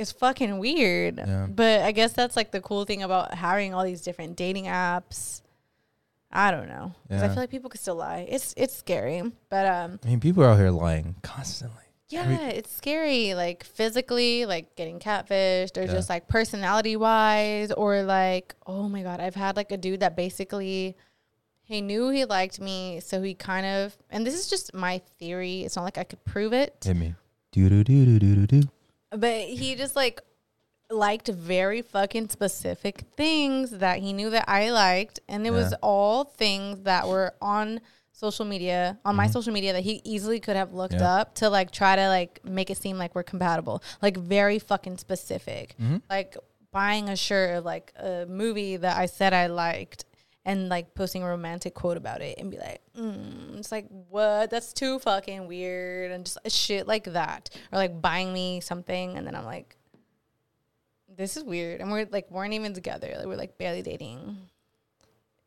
[0.00, 1.18] It's fucking weird.
[1.18, 1.46] Yeah.
[1.48, 5.42] But I guess that's like the cool thing about having all these different dating apps.
[6.32, 6.94] I don't know.
[7.08, 7.28] 'Cause I Yeah.
[7.32, 8.26] feel like people could still lie.
[8.28, 9.20] It's it's scary.
[9.48, 11.76] But um I mean, people are out here lying constantly.
[12.08, 13.34] yeah, Every- it's scary.
[13.34, 15.92] Like physically, like getting catfished, or Yeah.
[15.92, 20.16] just like personality wise, or like, oh my god, I've had like a dude that
[20.16, 20.96] basically
[21.62, 25.62] he knew he liked me, so he kind of, and this is just my theory.
[25.62, 27.14] It's not like I could prove it, Hit me.
[27.52, 28.68] Do do do do do do do.
[29.10, 30.20] But he just like
[30.90, 36.24] liked very fucking specific things that he knew that I liked, and it was all
[36.24, 37.80] things that were on
[38.12, 41.02] social media, on my social media that he easily could have looked Mm-hmm.
[41.04, 41.14] Yeah.
[41.20, 43.82] up to like try to like make it seem like we're compatible.
[44.02, 45.74] Like very fucking specific.
[45.80, 45.98] Mm-hmm.
[46.10, 46.36] Like
[46.72, 50.04] buying a shirt of like a movie that I said I liked
[50.50, 54.50] and like posting a romantic quote about it and be like, mm, it's like, what?
[54.50, 56.10] That's too fucking weird.
[56.10, 57.50] And just shit like that.
[57.70, 59.76] Or like buying me something and then I'm like,
[61.16, 61.80] this is weird.
[61.80, 63.14] And we're like, weren't even together.
[63.16, 64.38] Like, we're like barely dating.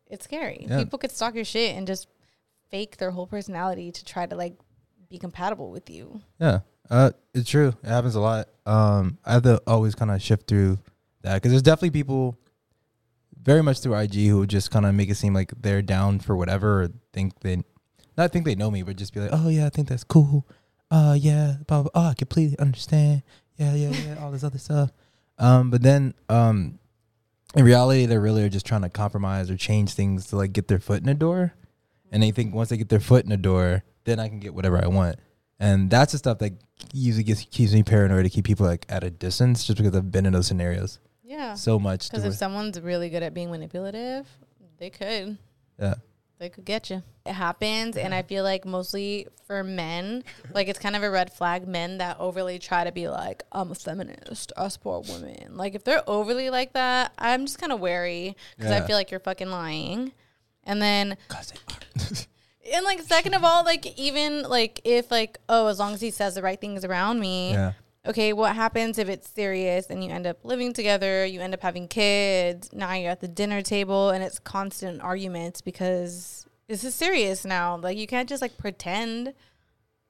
[0.08, 0.68] It's scary.
[0.70, 0.78] Yeah.
[0.78, 2.08] People could stalk your shit and just
[2.72, 4.54] fake their whole personality to try to like
[5.10, 6.22] be compatible with you.
[6.40, 7.74] Yeah, uh, it's true.
[7.84, 8.48] It happens a lot.
[8.66, 10.80] Um, I have to always kind of shift through
[11.24, 12.38] that because there's definitely people,
[13.44, 16.36] very much through IG, who just kind of make it seem like they're down for
[16.36, 17.64] whatever or think they,
[18.18, 20.48] not think they know me, but just be like, oh yeah, I think that's cool.
[20.90, 23.24] Uh, yeah, blah, blah, oh, I completely understand.
[23.58, 24.92] Yeah, yeah, yeah, all this other stuff.
[25.38, 26.80] Um, but then, um,
[27.56, 30.68] in reality, they really are just trying to compromise or change things to like get
[30.68, 31.54] their foot in the door.
[32.12, 34.54] And they think once they get their foot in the door, then I can get
[34.54, 35.18] whatever I want.
[35.60, 36.54] And that's the stuff that
[36.94, 40.12] usually gets keeps me paranoid to keep people like at a distance, just because I've
[40.12, 41.00] been in those scenarios
[41.34, 41.54] Yeah.
[41.56, 42.10] so much.
[42.10, 44.28] Because if someone's really good at being manipulative,
[44.78, 45.38] they could.
[45.80, 45.96] yeah,
[46.40, 47.02] They could get you.
[47.26, 51.32] It happens, and I feel like mostly for men, like it's kind of a red
[51.32, 51.68] flag.
[51.68, 55.84] Men that overly try to be like, "I'm a feminist, I support women." Like if
[55.86, 59.50] they're overly like that, I'm just kind of wary because I feel like you're fucking
[59.50, 60.12] lying.
[60.66, 61.18] And then,
[62.74, 66.12] and like second of all, like even like if like oh, as long as he
[66.12, 67.74] says the right things around me, yeah,
[68.06, 71.62] okay, what happens if it's serious and you end up living together, you end up
[71.62, 76.94] having kids, now you're at the dinner table and it's constant arguments because this is
[76.94, 77.78] serious now.
[77.78, 79.34] Like you can't just like pretend,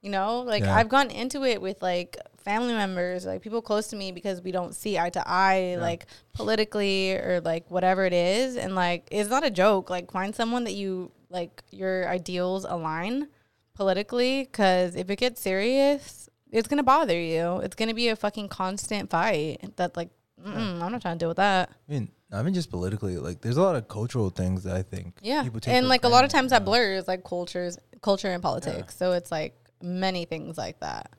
[0.02, 0.40] you know?
[0.40, 0.74] Like Yeah.
[0.74, 4.50] I've gone into it with like family members, like people close to me because we
[4.50, 9.30] don't see eye to eye like politically or like whatever it is and like it's
[9.30, 9.88] not a joke.
[9.88, 13.28] Like find someone that you like your ideals align
[13.74, 17.58] politically cuz if it gets serious, it's going to bother you.
[17.58, 20.10] It's going to be a fucking constant fight that like
[20.44, 21.70] I'm not trying to deal with that.
[21.88, 24.82] I mean, I mean, just politically, like, there's a lot of cultural things that I
[24.82, 25.14] think.
[25.22, 28.42] Yeah, people take and like a lot of times that blurs like cultures, culture and
[28.42, 28.96] politics.
[28.96, 31.10] So it's like many things like that.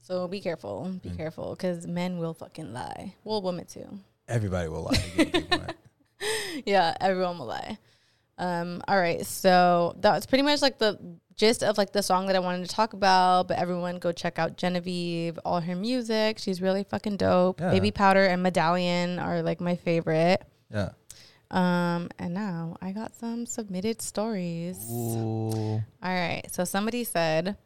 [0.00, 1.16] So be careful, be Mm.
[1.16, 3.14] careful, because men will fucking lie.
[3.24, 3.86] Well, women too.
[4.26, 4.94] Everybody will lie.
[4.94, 5.76] to get what they want.
[6.66, 7.78] yeah, everyone will lie.
[8.38, 10.98] Um, all right, so that's pretty much like the
[11.42, 13.48] gist of like the song that I wanted to talk about.
[13.48, 16.38] But everyone go check out Jenevieve, all her music.
[16.38, 17.60] She's really fucking dope.
[17.60, 17.72] Yeah.
[17.72, 20.40] Baby Powder and Medallion are like my favorite.
[20.72, 20.90] Yeah.
[21.50, 24.78] Um, and now I got some submitted stories.
[24.88, 25.82] Ooh.
[25.82, 26.42] All right.
[26.52, 27.56] So somebody said,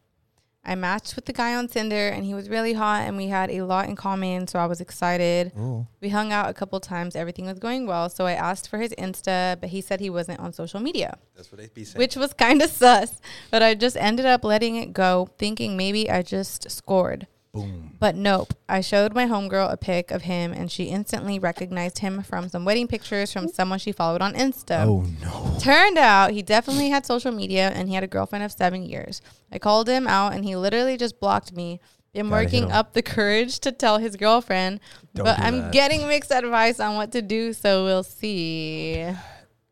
[0.67, 3.51] I matched with the guy on Tinder and he was really hot and we had
[3.51, 4.47] a lot in common.
[4.49, 5.53] So I was excited.
[5.59, 5.87] Ooh.
[6.01, 7.15] We hung out a couple times.
[7.15, 8.09] Everything was going well.
[8.09, 11.51] So I asked for his Insta, but he said he wasn't on social media, That's
[11.53, 11.99] what they be saying.
[11.99, 13.21] which was kind of sus.
[13.51, 17.29] But I just ended up letting it go, thinking maybe I just scored.
[17.57, 17.97] Boom.
[17.99, 18.55] But nope.
[18.69, 22.65] I showed my homegirl a pic of him and she instantly recognized him from some
[22.65, 24.85] wedding pictures from someone she followed on Insta.
[24.87, 25.59] Oh no.
[25.59, 29.23] Turned out he definitely had social media and he had a girlfriend of seven years.
[29.51, 31.81] I called him out and he literally just blocked me.
[32.13, 34.81] Been Gotta working up the courage to tell his girlfriend,
[35.15, 35.73] Don't but do I'm that.
[35.73, 39.03] getting mixed advice on what to do, so we'll see.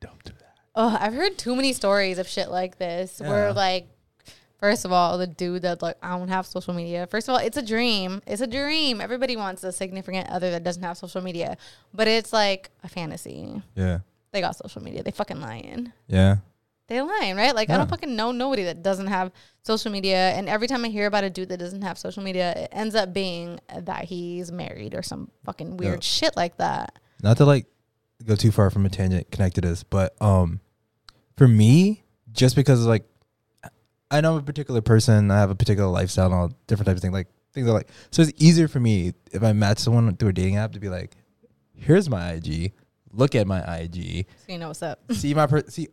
[0.00, 0.54] Don't do that.
[0.74, 3.52] Oh, I've heard too many stories of shit like this where Yeah.
[3.54, 3.86] like
[4.64, 7.06] first of all, the dude that like I don't have social media.
[7.06, 8.22] First of all, it's a dream.
[8.26, 9.00] It's a dream.
[9.02, 11.58] Everybody wants a significant other that doesn't have social media.
[11.92, 13.60] But it's like a fantasy.
[13.74, 13.98] Yeah.
[14.32, 15.02] They got social media.
[15.02, 15.92] They fucking lying.
[16.06, 16.36] Yeah.
[16.88, 17.54] They lying, right?
[17.54, 20.30] Like I don't fucking know nobody that doesn't have social media.
[20.30, 22.94] And every time I hear about a dude that doesn't have social media, it ends
[22.94, 26.00] up being that he's married or some fucking weird Yeah.
[26.00, 26.98] shit like that.
[27.22, 27.66] Not to like
[28.26, 30.60] go too far from a tangent connected to this, but um,
[31.36, 33.04] for me, just because like
[34.14, 36.98] I know I'm a particular person, I have a particular lifestyle and all different types
[36.98, 40.16] of things, like things are like so it's easier for me if I match someone
[40.16, 41.16] through a dating app to be like,
[41.74, 42.72] here's my IG,
[43.12, 45.00] look at my IG, So you know what's up.
[45.12, 45.88] see my per- see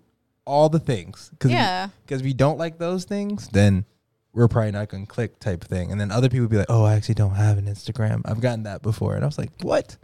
[0.45, 1.89] all the things, cause Yeah.
[2.05, 3.86] because if we don't like those things, then
[4.34, 5.91] we're probably not gonna click type thing.
[5.91, 8.21] And then other people be like, oh, I actually don't have an Instagram.
[8.25, 9.97] I've gotten that before, and I was like, what?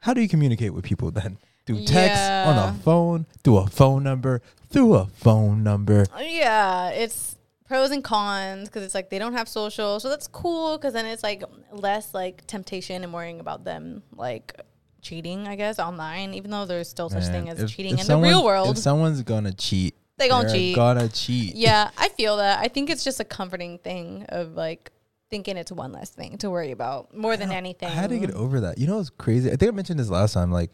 [0.00, 1.38] How do you communicate with people then?
[1.66, 6.06] Through text, on a phone, through a phone number, through a phone number.
[6.14, 10.26] Uh, yeah, it's pros and cons because it's like they don't have social, so that's
[10.28, 14.58] cool because then it's like less like temptation and worrying about them like
[15.02, 16.34] cheating, I guess, online.
[16.34, 18.68] Even though there's still such Man, thing as if- cheating if in the real world.
[18.70, 20.74] If someone's gonna cheat, They gonna cheat.
[20.76, 21.54] Gonna cheat.
[21.56, 22.58] yeah, I feel that.
[22.60, 24.90] I think it's just a comforting thing of like
[25.28, 27.88] thinking it's one less thing to worry about more than anything.
[27.88, 28.78] I had to get over that.
[28.78, 29.50] You know what's crazy?
[29.50, 30.52] I think I mentioned this last time.
[30.52, 30.70] Like,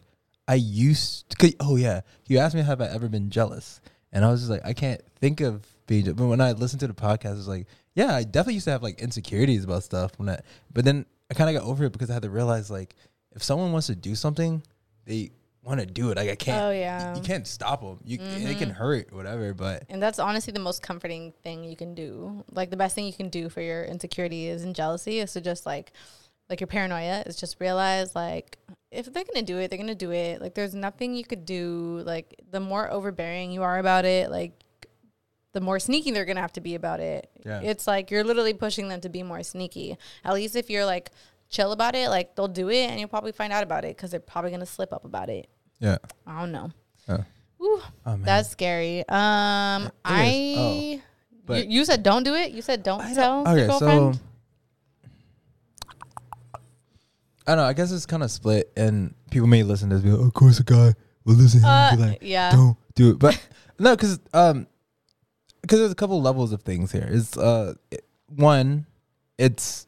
[0.47, 1.29] I used.
[1.39, 3.79] To, oh yeah, you asked me have I ever been jealous,
[4.11, 6.11] and I was just like, I can't think of being.
[6.13, 8.71] But when I listened to the podcast, it was like, yeah, I definitely used to
[8.71, 10.11] have like insecurities about stuff.
[10.17, 10.39] When I,
[10.73, 12.95] but then I kind of got over it because I had to realize like,
[13.35, 14.61] if someone wants to do something,
[15.05, 15.31] they
[15.63, 16.17] want to do it.
[16.17, 16.61] Like I can't.
[16.61, 17.15] Oh, you- yeah.
[17.15, 17.99] You, can't stop them.
[18.03, 18.73] You it can Mhm.
[18.73, 19.53] hurt, whatever.
[19.53, 22.43] But And that's honestly the most comforting thing you can do.
[22.51, 25.65] Like the best thing you can do for your insecurities and jealousy is to just
[25.65, 25.93] like
[26.49, 28.57] like your paranoia is just realize like
[28.93, 30.41] if they're gonna do it, they're gonna do it.
[30.41, 32.01] Like there's nothing you could do.
[32.05, 34.51] Like the more overbearing you are about it, like
[35.53, 37.29] the more sneaky they're gonna have to be about it.
[37.45, 37.61] Yeah.
[37.61, 39.97] It's like you're literally pushing them to be more sneaky.
[40.23, 41.11] At least if you're like
[41.49, 44.11] chill about it, like they'll do it and you'll probably find out about it because
[44.11, 45.47] they're probably gonna slip up about it.
[45.79, 45.97] yeah.
[46.25, 46.71] I don't know.
[47.09, 47.25] Oh.
[47.59, 49.03] Woo, Oh, that's scary.
[49.07, 50.55] Um, It I.
[50.57, 51.01] Oh,
[51.45, 52.51] but- you, you said don't do it.
[52.51, 54.15] You said don't I tell girlfriend.
[54.15, 54.21] so
[57.47, 57.69] I don't know.
[57.69, 60.03] I guess it's kind of split, and people may listen to this.
[60.03, 60.93] Be like, of course, a guy
[61.25, 62.51] will listen to him and be Uh, like, yeah.
[62.51, 63.19] don't do it.
[63.19, 63.39] But
[63.79, 64.67] no, because um,
[65.61, 67.07] because there's a couple levels of things here.
[67.09, 68.85] Is uh, it- one,
[69.37, 69.87] it's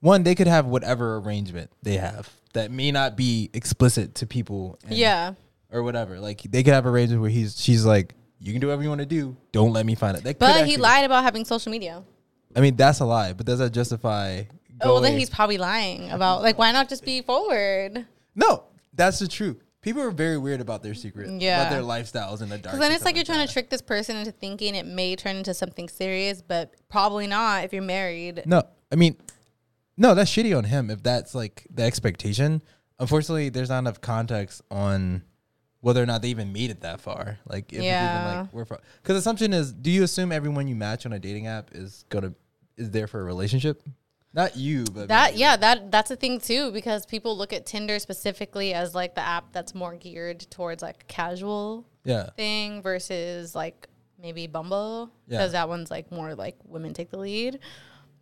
[0.00, 4.78] one they could have whatever arrangement they have that may not be explicit to people.
[4.84, 5.34] and- yeah,
[5.70, 6.20] or whatever.
[6.20, 9.00] Like they could have arrangements where he's she's like, you can do whatever you want
[9.00, 9.36] to do.
[9.52, 10.24] Don't let me find it.
[10.24, 12.02] That but he lied about having social media.
[12.54, 14.42] I mean, that's a lie, but does that justify?
[14.84, 18.06] Oh, well, then he's probably lying about like why not just be forward?
[18.34, 18.64] no.
[18.94, 19.56] That's the truth.
[19.80, 21.62] People are very weird about their secret, Yeah.
[21.62, 22.64] about their lifestyles in the dark.
[22.74, 23.46] Because then it's like you're trying that.
[23.48, 27.64] to trick this person into thinking it may turn into something serious, but probably not
[27.64, 28.42] if you're married.
[28.44, 29.16] No, I mean,
[29.96, 32.62] no, that's shitty on him if that's like the expectation.
[32.98, 35.22] Unfortunately, there's not enough context on
[35.80, 37.38] whether or not they even made it that far.
[37.46, 38.40] Like, if even Yeah.
[38.42, 38.64] like we're
[39.02, 42.34] because assumption is, do you assume everyone you match on a dating app is gonna
[42.76, 43.82] is there for a relationship?
[44.34, 47.66] Not you, but That maybe- yeah, that that's a thing too because people look at
[47.66, 53.54] Tinder specifically as like the app that's more geared towards like casual yeah, thing versus
[53.54, 53.88] like
[54.20, 55.38] maybe Bumble Yeah.
[55.38, 57.58] because that one's like more like women take the lead.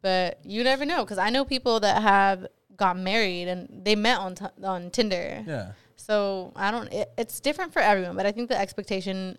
[0.02, 2.46] But you never know because I know people that have
[2.76, 5.44] got married and they met on t- on Tinder.
[5.46, 5.72] yeah.
[5.96, 6.90] So I don't.
[6.92, 9.38] It, it's different for everyone, but I think the expectation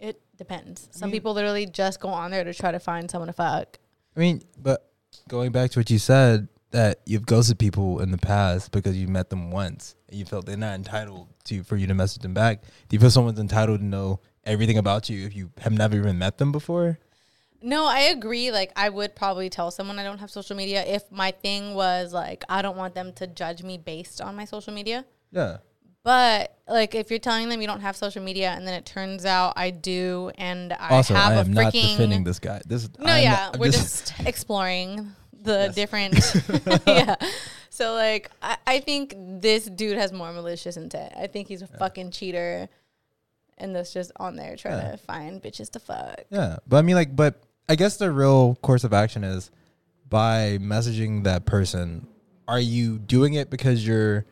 [0.00, 0.88] it depends.
[0.90, 3.78] Some mean- people literally just go on there to try to find someone to fuck.
[4.16, 4.89] I mean, but
[5.30, 9.08] going back to what you said, that you've ghosted people in the past because you
[9.08, 12.34] met them once and you felt they're not entitled to for you to message them
[12.34, 12.62] back.
[12.88, 16.18] Do you feel someone's entitled to know everything about you if you have never even
[16.18, 16.98] met them before?
[17.62, 18.50] No, I agree.
[18.50, 22.12] Like, I would probably tell someone I don't have social media if my thing was
[22.12, 25.04] like, I don't want them to judge me based on my social media.
[25.30, 25.58] Yeah.
[26.02, 29.26] But like, if you're telling them you don't have social media and then it turns
[29.26, 32.62] out I do, and I also, have I a am freaking not defending this guy.
[32.66, 35.74] This no, I'm yeah, not- we're just, exploring the Yes.
[35.74, 36.14] different.
[36.86, 37.16] yeah.
[37.70, 41.12] So like, I, I think this dude has more malicious intent.
[41.16, 42.68] I think he's a fucking cheater,
[43.58, 44.92] and that's just on there trying Yeah.
[44.92, 46.22] to find bitches to fuck.
[46.30, 49.50] Yeah, but I mean, like, but I guess the real course of action is
[50.08, 52.06] by messaging that person.
[52.48, 54.26] Are you doing it because you're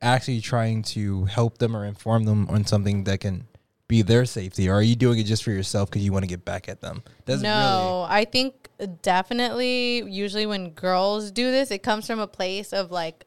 [0.00, 3.46] actually trying to help them or inform them on something that can
[3.92, 6.26] be their safety, or are you doing it just for yourself because you want to
[6.28, 7.02] get back at them?
[7.26, 8.68] That's no, I think
[9.02, 10.02] definitely.
[10.08, 13.24] Usually, when girls do this, it comes from a place of like,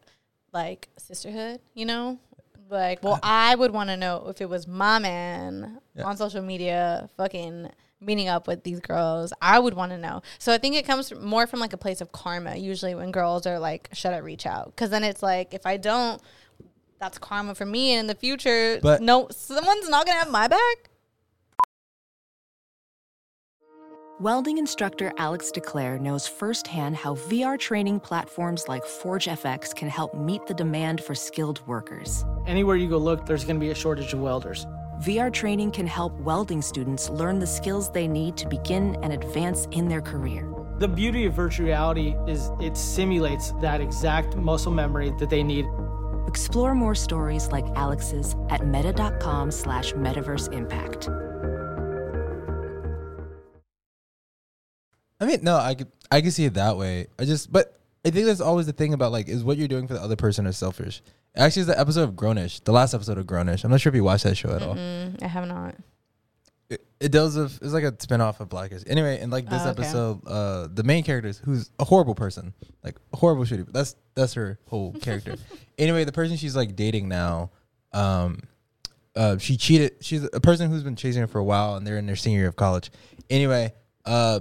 [0.53, 1.59] like sisterhood.
[1.75, 2.19] You know,
[2.69, 6.03] like, well, uh, I would want to know if it was my man Yeah.
[6.05, 7.69] on social media, fucking
[8.01, 9.31] meeting up with these girls.
[9.41, 10.21] I would want to know.
[10.39, 12.55] So I think it comes from- more from like a place of karma.
[12.55, 14.67] Usually, when girls are like, should I reach out?
[14.75, 16.21] Because then it's like, if I don't.
[17.05, 20.47] That's karma for me, and in the future, But- no, someone's not gonna have my
[20.47, 20.89] back.
[24.19, 30.47] Welding instructor Alex DeClaire knows firsthand how VR training platforms like ForgeFX can help meet
[30.47, 32.25] the demand for skilled workers.
[32.47, 34.65] Anywhere you go look, there's going to be a shortage of welders.
[35.01, 39.67] VR training can help welding students learn the skills they need to begin and advance
[39.69, 40.51] in their career.
[40.79, 45.65] The beauty of virtual reality is it simulates that exact muscle memory that they need.
[46.35, 51.07] Explore more stories like Alex's at meta.com slash metaverse impact.
[55.21, 57.07] I mean, no, I could I can see it that way.
[57.17, 59.87] I just, but I think that's always the thing about like, is what you're doing
[59.87, 61.01] for the other person is selfish.
[61.37, 63.63] Actually, it's the episode of Grownish, the last episode of Grownish.
[63.63, 64.75] I'm not sure if you watched that show at all.
[64.75, 65.75] Mm, I have not.
[66.69, 68.83] It, it does a, it's like a spin-off of Blackish.
[68.87, 69.81] Anyway, in like this Oh, okay.
[69.83, 72.53] episode, uh the main character is who's a horrible person.
[72.83, 73.71] Like a horrible shitty.
[73.71, 75.35] That's that's her whole character.
[75.77, 77.51] anyway, the person she's like dating now,
[77.93, 78.41] um
[79.15, 81.97] uh she cheated she's a person who's been chasing her for a while and they're
[81.97, 82.91] in their senior year of college.
[83.29, 83.73] Anyway,
[84.05, 84.39] uh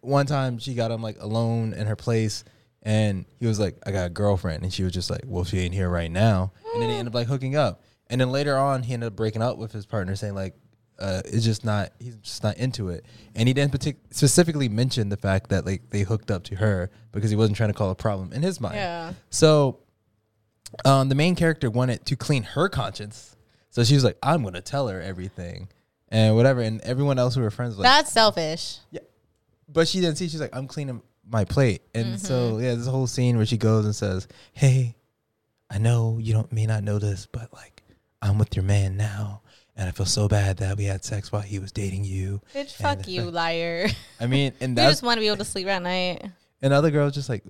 [0.00, 2.44] one time she got him like alone in her place,
[2.82, 5.58] and he was like, "I got a girlfriend," and she was just like, "Well, she
[5.60, 8.56] ain't here right now," and then they ended up like hooking up, and then later
[8.58, 10.54] on he ended up breaking up with his partner, saying like.
[10.98, 11.90] Uh, it's just not.
[11.98, 15.90] He's just not into it, and he didn't partic- specifically mention the fact that like
[15.90, 18.60] they hooked up to her because he wasn't trying to call a problem in his
[18.60, 18.76] mind.
[18.76, 19.12] Yeah.
[19.30, 19.80] So,
[20.84, 23.36] um, the main character wanted to clean her conscience,
[23.70, 25.68] so she was like, "I'm gonna tell her everything,"
[26.10, 26.60] and whatever.
[26.60, 28.78] And everyone else who were friends was like, That's selfish.
[28.92, 29.00] Yeah,
[29.68, 30.28] but she didn't see.
[30.28, 33.84] She's like, I'm cleaning my plate, and so yeah, this whole scene where she goes
[33.84, 34.94] and says, "Hey,
[35.70, 37.82] I know you don't may not know this, but like,
[38.22, 39.42] I'm with your man now,
[39.76, 42.72] and I feel so bad that we had sex while he was dating you." Bitch,
[42.72, 43.88] fuck you, liar.
[44.20, 46.22] I mean, and you that's just want to be able to sleep at night.
[46.62, 47.44] and the other girl's just like,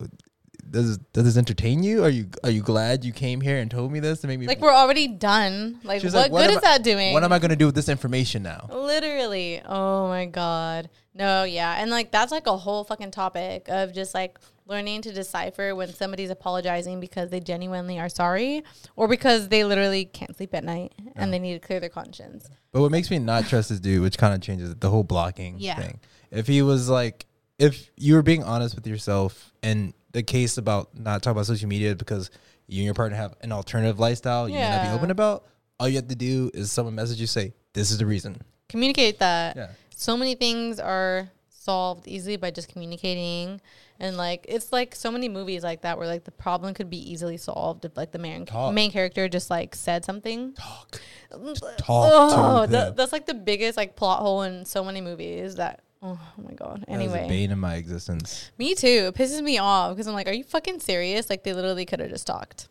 [0.70, 2.02] does does this entertain you?
[2.04, 4.46] Are you are you glad you came here and told me this to make me
[4.46, 5.78] Like we're already done.
[5.84, 7.12] Like She was what good is I- that doing?
[7.12, 8.68] What am I gonna do with this information now?
[8.72, 9.60] Literally.
[9.64, 10.90] Oh my god.
[11.14, 11.76] No, yeah.
[11.80, 15.92] And like that's like a whole fucking topic of just like learning to decipher when
[15.92, 18.62] somebody's apologizing because they genuinely are sorry
[18.96, 22.48] or because they literally can't sleep at night and they need to clear their conscience.
[22.72, 25.04] But what makes me not trust this dude, which kind of changes it, the whole
[25.04, 25.78] blocking Yeah.
[25.78, 26.00] thing.
[26.30, 27.26] If he was like,
[27.58, 31.68] if you were being honest with yourself, and the case about not talking about social
[31.68, 32.30] media because
[32.66, 35.44] you and your partner have an alternative lifestyle, you may not be open about.
[35.78, 39.18] All you have to do is someone message you say, "This is the reason." Communicate
[39.18, 39.56] that.
[39.56, 39.68] Yeah.
[39.94, 43.60] So many things are solved easily by just communicating
[44.00, 47.10] and like it's like so many movies like that where like the problem could be
[47.12, 48.74] easily solved if like the main Talk.
[48.74, 50.52] main character just like said something.
[50.54, 51.00] Talk.
[51.32, 55.00] Mm, uh, oh, to that, that's like the biggest like plot hole in so many
[55.00, 56.84] movies that oh my god.
[56.86, 58.50] That was a Anyway, bane in my existence.
[58.58, 59.12] me too.
[59.12, 61.30] It pisses me off because I'm like, are you fucking serious?
[61.30, 62.68] Like they literally could have just talked.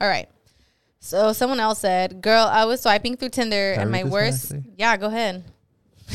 [0.00, 0.28] All right.
[1.00, 4.96] So someone else said, "Girl, I was swiping through Tinder Can and my worst." Yeah,
[4.96, 5.44] go ahead.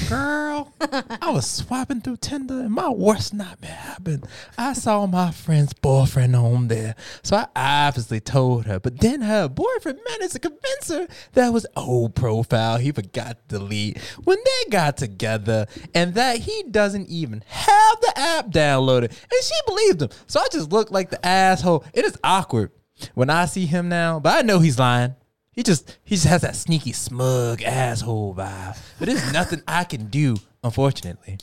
[0.07, 4.25] Girl, I was swiping through Tinder and my worst nightmare happened.
[4.57, 6.95] I saw my friend's boyfriend on there.
[7.23, 11.65] So I obviously told her, but then her boyfriend managed to convince her that was
[11.75, 17.43] old profile he forgot to delete when they got together and that he doesn't even
[17.47, 19.09] have the app downloaded.
[19.09, 20.09] And she believed him.
[20.27, 21.83] So I just looked like the asshole.
[21.93, 22.71] It is awkward
[23.13, 25.15] when I see him now, but I know he's lying.
[25.59, 28.77] He just he just has that sneaky smug asshole vibe.
[28.97, 31.37] But there's nothing I can do, unfortunately.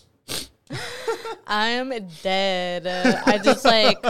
[1.47, 1.93] I'm
[2.23, 2.87] dead.
[2.87, 3.99] Uh, I just like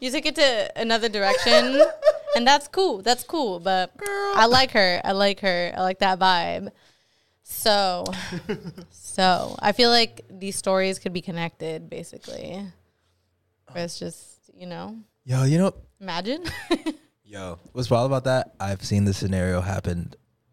[0.00, 1.80] you took it to another direction,
[2.34, 3.02] and that's cool.
[3.02, 3.60] That's cool.
[3.60, 5.00] But I like her.
[5.04, 5.72] I like her.
[5.76, 6.72] I like that vibe.
[7.44, 8.04] So,
[8.90, 12.66] so I feel like these stories could be connected, basically.
[13.70, 16.42] Where it's just you know, Yo, you know, imagine.
[17.30, 18.54] Yo, what's wild about that?
[18.58, 20.12] I've seen this scenario happen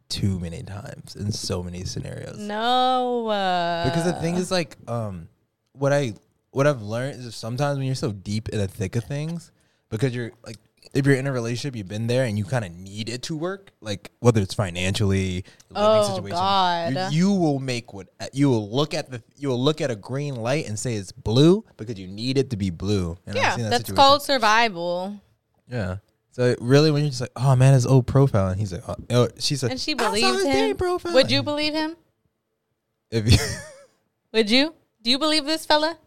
[0.10, 2.38] too many times in so many scenarios.
[2.38, 5.28] no, uh, because the thing is, like, um,
[5.74, 6.14] what I
[6.52, 9.52] what I've learned is that sometimes when you're so deep in the thick of things,
[9.90, 10.58] because you're like,
[10.94, 13.36] if you're in a relationship, you've been there, and you kind of need it to
[13.36, 17.12] work, like whether it's financially, living Oh, situation, God.
[17.12, 19.96] You, you will make what you will look at the you will look at a
[19.96, 23.18] green light and say it's blue because you need it to be blue.
[23.26, 23.96] And yeah, that's situation.
[23.96, 25.20] called survival.
[25.70, 25.98] Yeah.
[26.38, 28.96] So really, when you're just like, oh man, his old profile, and he's like, oh,
[29.10, 30.78] oh, she's like, And she "I believes him.
[30.78, 31.96] profile." Would you believe him?
[33.10, 33.40] If you,
[34.34, 34.76] Would you?
[35.02, 35.98] Do you believe this fella?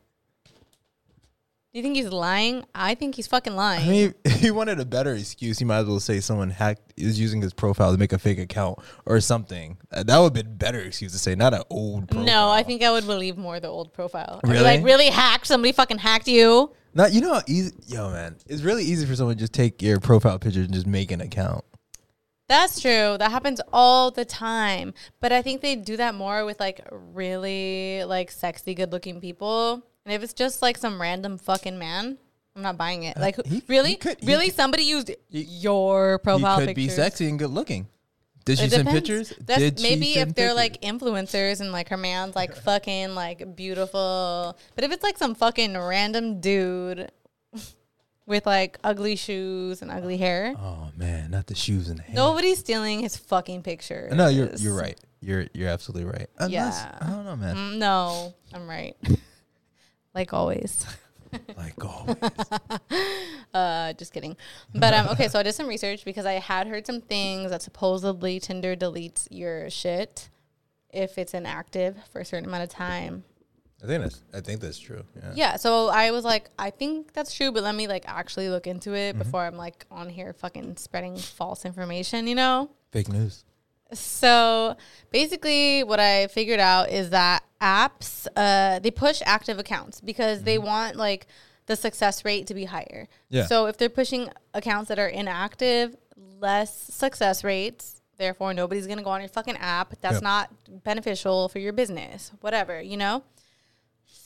[1.73, 2.65] Do you think he's lying?
[2.75, 3.89] I think he's fucking lying.
[3.89, 6.93] I mean, if he wanted a better excuse, he might as well say someone hacked
[6.97, 9.79] is using his profile to make a fake account or something.
[9.93, 12.09] Uh, That would have been better excuse to say, not an old.
[12.09, 12.27] profile.
[12.27, 14.41] no, I think I would believe more the old profile.
[14.43, 14.65] I'd be Really?
[14.65, 15.47] Like really hacked?
[15.47, 16.73] Somebody fucking hacked you?
[16.93, 18.35] Not you know how easy, yo man.
[18.49, 21.21] It's really easy for someone to just take your profile picture and just make an
[21.21, 21.65] account.
[22.49, 23.17] That's true.
[23.17, 24.93] That happens all the time.
[25.21, 29.85] But I think they do that more with like really like sexy, good looking people.
[30.11, 32.19] And if it's just like some random fucking man,
[32.57, 33.17] I'm not buying it.
[33.17, 36.85] Like Uh, he- really, he could- he really, could- somebody used your profile could pictures.
[36.85, 37.87] be sexy and good looking.
[38.45, 39.09] Did she It send depends.
[39.09, 39.33] pictures?
[39.39, 40.57] That's Did she maybe send if they're pictures?
[40.57, 44.59] like influencers and like her man's like fucking like beautiful.
[44.75, 47.13] But if it's like some fucking random dude
[48.27, 52.17] with like ugly shoes and ugly hair, Oh man, not the shoes and the hair.
[52.17, 54.09] nobody's stealing his fucking picture.
[54.13, 54.99] No, you're you're right.
[55.21, 56.29] You're you're absolutely right.
[56.39, 56.51] Unless,
[56.83, 56.99] Yeah.
[57.01, 57.55] I don't know, man.
[57.55, 58.97] Mm, no, I'm right.
[60.15, 60.87] like always.
[61.57, 62.17] Like always.
[63.55, 64.37] Uh, just kidding.
[64.75, 67.63] But um, okay, so I did some research because I had heard some things that
[67.63, 70.29] supposedly Tinder deletes your shit
[70.93, 73.25] if it's inactive for a certain amount of time.
[73.83, 75.05] I think that's I think that's true.
[75.17, 75.33] Yeah.
[75.35, 78.67] Yeah, so I was like, I think that's true, but let me like actually look
[78.67, 79.19] into it Mm-hmm.
[79.19, 82.71] before I'm like on here fucking spreading false information, you know?
[82.93, 83.45] Fake news.
[83.93, 84.77] So
[85.11, 90.57] basically, what I figured out is that apps uh, they push active accounts because they
[90.59, 91.27] want like
[91.67, 93.07] the success rate to be higher.
[93.29, 93.47] Yeah.
[93.47, 97.97] So if they're pushing accounts that are inactive, less success rates.
[98.17, 99.95] Therefore, nobody's gonna go on your fucking app.
[100.03, 100.23] That's Yep.
[100.23, 100.51] not
[100.85, 102.33] beneficial for your business.
[102.41, 103.23] Whatever, you know.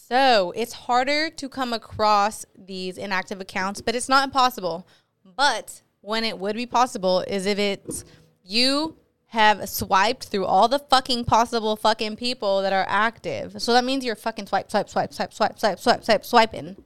[0.09, 4.87] So it's harder to come across these inactive accounts, but it's not impossible.
[5.25, 8.05] But when it would be possible is if it's
[8.43, 8.97] you
[9.35, 13.61] have swiped through all the fucking possible fucking people that are active.
[13.61, 16.76] So that means you're fucking swipe, swipe, swipe, swipe, swipe, swipe, swipe, swipe, swiping.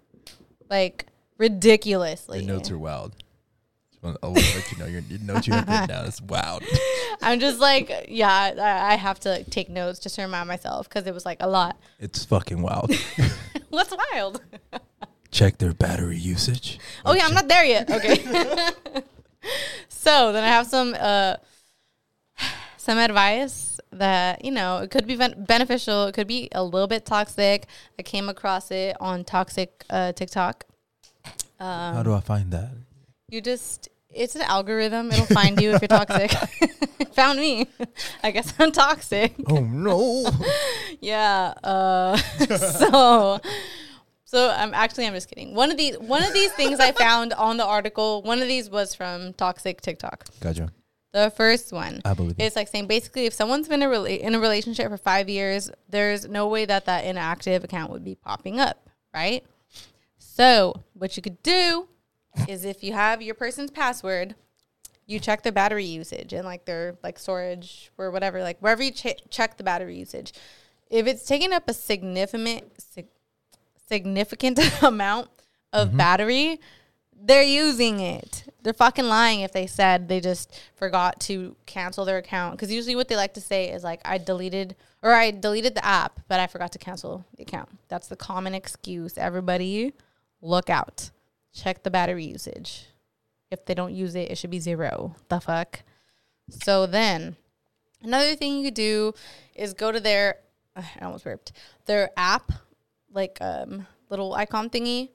[0.71, 2.41] Like ridiculously.
[2.41, 3.15] Your notes are wild.
[4.03, 6.63] I'll let you know your, your notes you have written down is wild.
[7.23, 10.89] I'm just like, yeah, I, I have to like, take notes just to remind myself
[10.89, 11.79] because it was like a lot.
[11.99, 12.95] It's fucking wild.
[13.69, 14.41] What's wild?
[15.31, 16.79] Check their battery usage.
[17.05, 17.91] Oh yeah, I'm not there yet.
[17.91, 18.25] Okay.
[19.89, 21.37] so then I have some uh
[22.89, 26.07] some advice that you know it could be ben- beneficial.
[26.07, 27.67] It could be a little bit toxic.
[27.99, 30.65] I came across it on toxic uh, TikTok.
[31.61, 32.71] Um, How do I find that?
[33.29, 35.13] you just it's an algorithm.
[35.13, 36.31] It'll find you if you're toxic.
[37.13, 37.69] Found me.
[38.23, 39.35] I guess I'm toxic.
[39.47, 40.31] Oh no.
[41.01, 41.55] Yeah.
[41.63, 43.39] Uh, so,
[44.25, 45.55] so I'm actually I'm just kidding.
[45.55, 48.23] One of these one of these things I found on the article.
[48.23, 50.25] One of these was from Toxic TikTok.
[50.41, 50.73] Gotcha.
[51.13, 52.03] The first one.
[52.05, 52.45] I believe you.
[52.45, 55.71] It's like saying basically if someone's been a rela- in a relationship for five years,
[55.89, 59.45] there's no way that that inactive account would be popping up, right?
[60.19, 61.89] So what you could do
[62.47, 64.35] is if you have your person's password,
[65.07, 68.91] you check their battery usage and like their like storage or whatever, like wherever you
[68.91, 70.35] che- check the battery usage.
[70.91, 73.09] If it's taking up a significant sig-
[73.89, 75.31] significant amount
[75.73, 75.97] of mm-hmm.
[75.97, 76.61] battery,
[77.21, 78.45] they're using it.
[78.63, 82.57] They're fucking lying if they said they just forgot to cancel their account.
[82.57, 85.85] Because usually what they like to say is like, I deleted or I deleted the
[85.85, 87.69] app, but I forgot to cancel the account.
[87.89, 89.17] That's the common excuse.
[89.17, 89.95] Everybody,
[90.41, 91.11] look out.
[91.53, 92.87] Check the battery usage.
[93.51, 95.17] If they don't use it, it should be zero.
[95.29, 95.81] The fuck.
[96.51, 97.37] So then,
[98.03, 99.15] another thing you could do
[99.55, 100.37] is go to their,
[100.77, 101.53] I almost burped,
[101.87, 102.53] their app,
[103.13, 105.11] like um little icon thingy,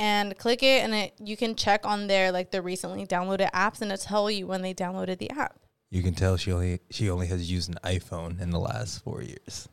[0.00, 3.80] and click it, and it you can check on their like the recently downloaded apps,
[3.82, 5.54] and it'll tell you when they downloaded the app.
[5.90, 9.22] You can tell she only she only has used an iPhone in the last four
[9.22, 9.68] years.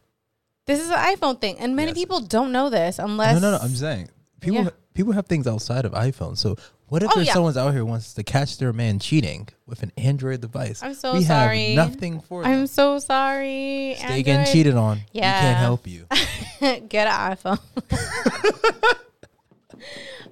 [0.65, 1.97] This is an iPhone thing, and many Yes.
[1.97, 3.63] people don't know this unless No, no, no.
[3.63, 4.09] I'm saying
[4.41, 4.69] people Yeah.
[4.93, 6.37] people have things outside of iPhone.
[6.37, 6.57] So
[6.89, 7.33] what if Oh, there's yeah.
[7.33, 10.81] someone's out here wants to catch their man cheating with an Android device?
[10.83, 11.73] I'm so we sorry.
[11.75, 12.51] have nothing for them.
[12.51, 13.95] I'm so sorry.
[13.97, 14.97] Stay getting cheated on.
[15.13, 15.39] We Yeah.
[15.39, 16.05] can't help you.
[16.89, 17.59] Get an iPhone.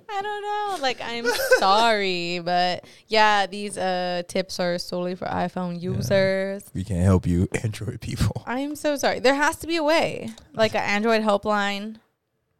[0.10, 0.78] I don't know.
[0.82, 1.26] Like I'm
[1.60, 6.64] sorry, but yeah, these uh tips are solely for iPhone users.
[6.74, 8.44] We can't help you, Android people.
[8.46, 9.20] I'm so sorry.
[9.20, 11.98] There has to be a way, like an Android helpline.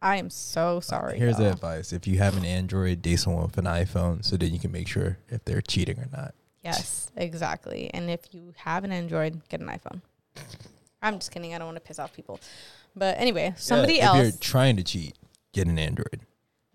[0.02, 1.18] I am so sorry.
[1.18, 4.52] Here's the advice: If you have an Android, date someone with an iPhone, so then
[4.52, 6.34] you can make sure if they're cheating or not.
[6.62, 7.90] Yes, exactly.
[7.94, 10.02] And if you have an Android, get an iPhone.
[11.00, 11.54] I'm just kidding.
[11.54, 12.40] I don't want to piss off people.
[12.96, 15.16] But anyway, somebody Yeah, If you're trying to cheat,
[15.52, 16.20] get an Android.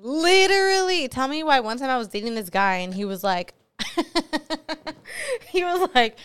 [0.03, 1.59] Literally, tell me why.
[1.59, 3.53] One time I was dating this guy and he was like,
[5.49, 6.17] he was like,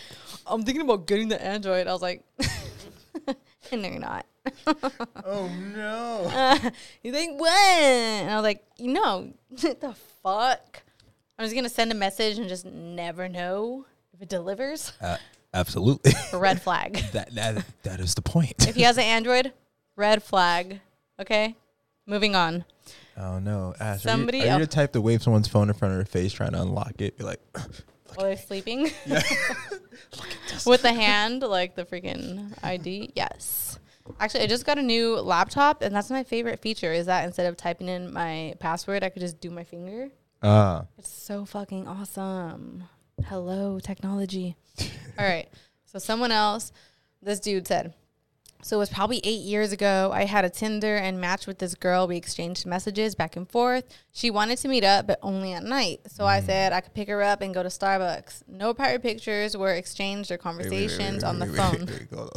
[0.47, 1.87] I'm thinking about getting the Android.
[1.87, 2.23] I was like,
[3.73, 4.27] no, you're not.
[5.25, 6.31] Oh no!
[6.33, 6.71] Uh,
[7.03, 7.51] you think what?
[7.53, 10.83] And I was like, you know, the fuck.
[11.37, 14.93] I'm just gonna send a message and just never know if it delivers.
[15.01, 15.17] Uh,
[15.53, 16.13] absolutely.
[16.33, 17.03] Red flag.
[17.13, 18.69] that that that is the point.
[18.69, 19.53] if he has an Android,
[19.97, 20.79] red flag.
[21.21, 21.57] Okay,
[22.07, 22.65] moving on.
[23.19, 24.03] Oh no, Ash!
[24.03, 26.05] Somebody are you, are you the type to wave someone's phone in front of their
[26.07, 27.17] face trying to unlock it?
[27.17, 27.41] Be like,
[28.15, 28.91] While they're sleeping.
[30.67, 33.13] With the hand, like the freaking ID.
[33.15, 33.79] Yes.
[34.21, 36.93] Actually, I just got a new laptop, and that's my favorite feature.
[36.93, 40.09] Is that instead of typing in my password, I could just do my finger.
[40.43, 42.85] ah, It's so fucking awesome.
[43.25, 44.57] Hello, technology.
[45.19, 45.49] All right.
[45.87, 46.71] So someone else,
[47.23, 47.95] this dude said,
[48.67, 50.11] so it was probably eight years ago.
[50.13, 52.09] I had a Tinder and matched with this girl.
[52.09, 53.85] We exchanged messages back and forth.
[54.11, 56.01] She wanted to meet up, but only at night.
[56.09, 56.47] So I mm.
[56.47, 58.43] said I could pick her up and go to Starbucks.
[58.49, 61.87] No private pictures were exchanged or Wait, wait, wait, conversations wait, on the wait, phone.
[61.87, 62.29] wait, wait, go,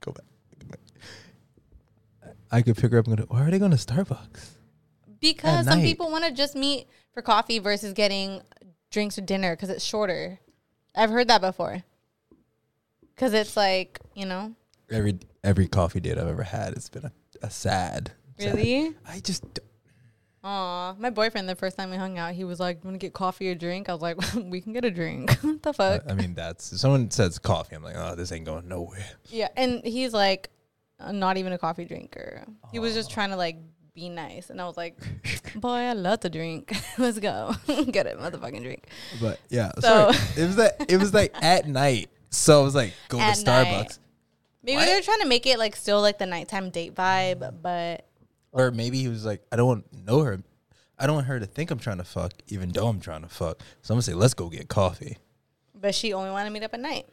[0.00, 0.24] go back.
[0.60, 2.34] Go back.
[2.52, 3.24] I could pick her up and go.
[3.24, 4.50] To, why are they going to Starbucks?
[5.18, 5.84] Because At some night.
[5.84, 8.40] people want to just meet for coffee versus getting
[8.92, 10.38] drinks or dinner because it's shorter.
[10.94, 11.82] I've heard that before.
[13.16, 14.54] Because it's like, you know,
[14.90, 17.12] Every every coffee date I've ever had it's been a,
[17.42, 18.12] a sad.
[18.38, 18.94] sad- really?
[19.06, 19.62] I just d-
[20.44, 21.48] Aw, my boyfriend.
[21.48, 23.88] The first time we hung out, he was like, "Want to get coffee or drink?"
[23.88, 26.04] I was like, "We can get a drink." what the fuck?
[26.08, 27.74] I mean, that's if someone says coffee.
[27.74, 29.04] I'm like, oh, this ain't going nowhere.
[29.26, 30.50] Yeah, and he's like,
[31.00, 32.44] uh, not even a coffee drinker.
[32.70, 33.58] He was just trying to like
[33.94, 34.96] be nice, and I was like,
[35.56, 36.72] "Boy, I love to drink.
[36.98, 37.52] Let's go,
[37.90, 38.86] get it, motherfucking drink."
[39.20, 40.16] But yeah, So- sorry.
[40.36, 40.86] It was that.
[40.88, 42.10] It was like at night.
[42.30, 43.98] So I was like, go At to night.
[44.68, 44.84] Maybe What?
[44.84, 47.62] they're trying to make it like still like the nighttime date vibe, mm.
[47.62, 48.06] but
[48.52, 50.42] or maybe he was like, I don't want to know her.
[50.98, 53.28] I don't want her to think I'm trying to fuck, even though I'm trying to
[53.28, 53.60] fuck.
[53.80, 55.16] So I'm gonna say, let's go get coffee.
[55.74, 57.06] but she only wanted to meet up at night.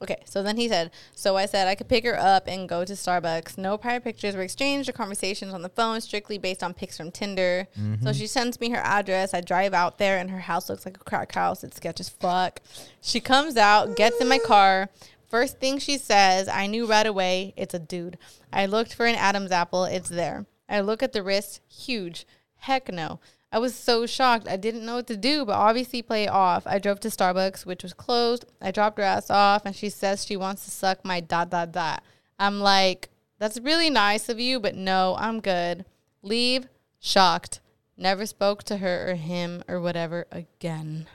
[0.00, 2.84] Okay, so then he said, so I said I could pick her up and go
[2.84, 3.56] to Starbucks.
[3.56, 7.12] No prior pictures were exchanged or conversations on the phone, strictly based on pics from
[7.12, 7.68] Tinder.
[7.74, 8.12] So mm-hmm.
[8.12, 9.32] she sends me her address.
[9.32, 11.62] I drive out there, and her house looks like a crack house.
[11.62, 12.60] It's sketch as fuck.
[13.00, 14.88] She comes out, gets in my car.
[15.32, 18.18] First thing she says, I knew right away it's a dude.
[18.52, 19.84] I looked for an Adam's apple.
[19.84, 20.44] It's there.
[20.68, 22.26] I look at the wrist, huge.
[22.56, 23.18] Heck no.
[23.50, 24.46] I was so shocked.
[24.46, 26.66] I didn't know what to do, but obviously play it off.
[26.66, 28.44] I drove to Starbucks, which was closed.
[28.60, 31.72] I dropped her ass off, and she says she wants to suck my dot dot
[31.72, 32.02] dot.
[32.38, 33.08] I'm like,
[33.38, 35.86] that's really nice of you, but no, I'm good.
[36.20, 36.68] Leave.
[37.00, 37.60] Shocked.
[37.96, 41.06] Never spoke to her or him or whatever again.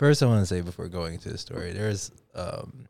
[0.00, 2.88] First, I want to say before going into the story, there's um,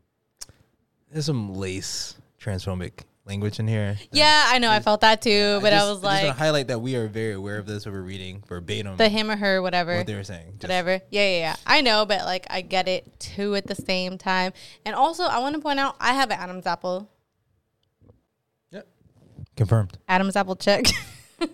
[1.10, 3.98] there's some lace transphobic language in here.
[4.12, 4.70] Yeah, I know.
[4.70, 6.78] I felt that too, but I, just- was I just want like, to highlight that
[6.78, 7.84] we are very aware of this.
[7.84, 9.96] When we're reading verbatim the him or her, whatever.
[9.96, 10.52] what they were saying.
[10.52, 11.00] Just- whatever.
[11.10, 11.56] Yeah, yeah, yeah.
[11.66, 14.52] I know, but like I get it too at the same time.
[14.86, 17.10] And also, I want to point out I have an Adam's apple.
[18.70, 18.86] Yep,
[19.56, 19.98] confirmed.
[20.08, 20.84] Adam's apple check.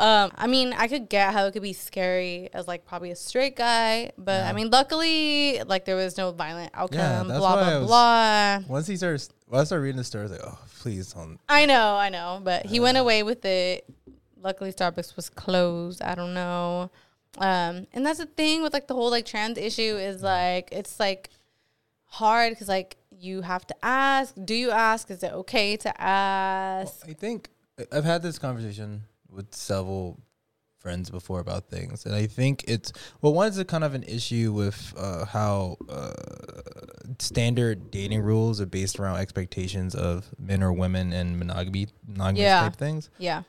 [0.00, 3.16] um, I mean, I could get how it could be scary as like probably a
[3.16, 7.28] straight guy, but I mean, luckily, like there was no violent outcome.
[7.28, 8.58] that's blah blah was- blah.
[8.66, 11.38] Once he starts, once I started reading the story, I was like, oh, please don't.
[11.50, 13.84] I know, I know, but he went away with it.
[14.42, 16.00] Luckily, Starbucks was closed.
[16.00, 16.90] I don't know.
[17.36, 20.98] Um, and that's the thing with like the whole like trans issue is like it's
[20.98, 21.28] like
[22.06, 24.34] hard because like you have to ask.
[24.42, 25.10] Do you ask?
[25.10, 27.06] Is it okay to ask?
[27.06, 27.50] I think
[27.92, 29.02] I've had this conversation
[29.32, 30.20] with several
[30.78, 34.02] friends before about things, and I think it's well, one is a kind of an
[34.04, 36.12] issue with uh, how uh,
[37.18, 42.60] standard dating rules are based around expectations of men or women and monogamy, monogamous Yeah.
[42.60, 43.10] type things.
[43.18, 43.42] Yeah.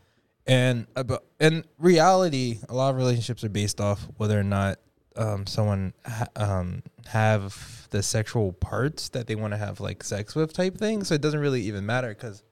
[0.48, 4.80] And about in reality, a lot of relationships are based off whether or not
[5.16, 10.34] um, someone ha- um, have the sexual parts that they want to have like sex
[10.36, 11.04] with type thing.
[11.04, 12.44] So it doesn't really even matter because,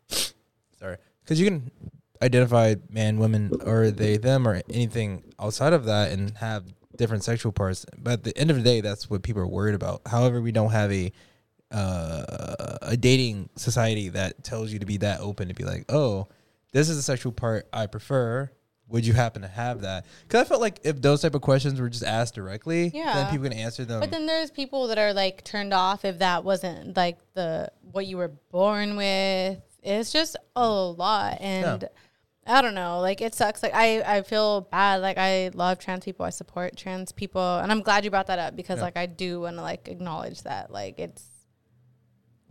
[0.80, 1.72] sorry, because you can
[2.22, 6.66] identify man, women, or they, them, or anything outside of that and have
[6.98, 7.86] different sexual parts.
[7.98, 10.02] But at the end of the day, that's what people are worried about.
[10.06, 11.12] However, we don't have a
[11.72, 16.28] uh, a dating society that tells you to be that open to be like, oh,
[16.72, 18.50] this is the sexual part I prefer.
[18.88, 20.06] Would you happen to have that?
[20.24, 23.14] Because I felt like if those type of questions were just asked directly, Yeah.
[23.14, 24.00] then people can answer them.
[24.00, 28.08] But then there's people that are like turned off if that wasn't like the what
[28.08, 29.60] you were born with.
[29.84, 31.88] It's just a lot, and
[32.50, 33.00] I don't know.
[33.00, 33.62] Like it sucks.
[33.62, 35.02] Like I I feel bad.
[35.02, 36.26] Like I love trans people.
[36.26, 38.84] I support trans people, and I'm glad you brought that up because Yeah.
[38.86, 40.72] like I do want to like acknowledge that.
[40.72, 41.24] Like it's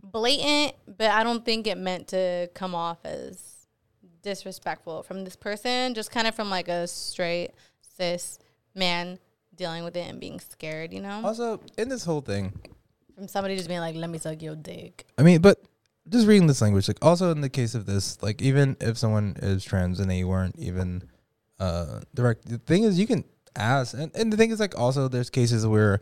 [0.01, 3.67] blatant, but I don't think it meant to come off as
[4.21, 5.93] disrespectful from this person.
[5.93, 7.51] Just kind of from like a straight
[7.97, 8.39] cis
[8.75, 9.19] man
[9.55, 10.93] dealing with it and being scared.
[10.93, 11.21] You know.
[11.23, 12.53] also, in this whole thing,
[13.15, 15.61] from somebody just being like, "Let me suck your dick." I mean, but
[16.09, 19.35] just reading this language, like also in the case of this, like even if someone
[19.41, 21.03] is trans and they weren't even
[21.59, 23.23] uh direct, the thing is you can
[23.55, 25.99] ask, and, and the thing is like also there's cases where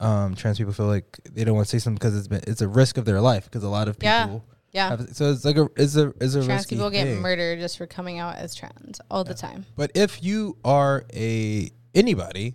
[0.00, 2.60] um trans people feel like they don't want to say something because it's been it's
[2.62, 4.90] a risk of their life because a lot of people Yeah.
[4.90, 7.20] have, so it's like a it's a it's a Trans people get thing.
[7.20, 9.66] murdered just for coming out as trans all the time.
[9.76, 12.54] But if you are a anybody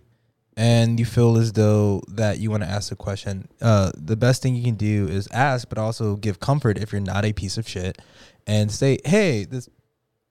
[0.58, 4.42] and you feel as though that you want to ask a question, uh, the best
[4.42, 7.58] thing you can do is ask, but also give comfort if you're not a piece
[7.58, 8.02] of shit,
[8.48, 9.70] and say, "Hey, this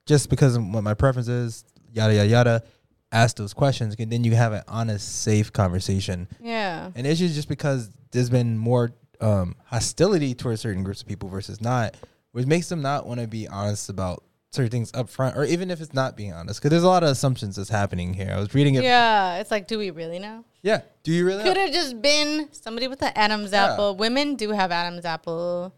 [0.05, 2.63] just because of what my preference is, yada yada yada."
[3.11, 6.27] Ask those questions, and then you have an honest, safe conversation.
[6.41, 6.91] Yeah.
[6.95, 11.61] And it's just because there's been more um, hostility towards certain groups of people versus
[11.61, 11.95] not,
[12.31, 14.24] which makes them not want to be honest about
[14.55, 17.03] certain things up front, or even if it's not being honest, because there's a lot
[17.03, 18.31] of assumptions that's happening here.
[18.35, 18.83] I was reading it.
[18.83, 20.43] Yeah, it's like, do we really know?
[20.63, 20.81] Yeah.
[21.03, 21.43] Do you really?
[21.43, 23.73] Could have just been somebody with an Adam's Yeah.
[23.73, 23.95] apple.
[23.95, 25.73] Women do have Adam's apple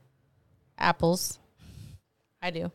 [0.78, 1.40] apples.
[2.42, 2.72] I do.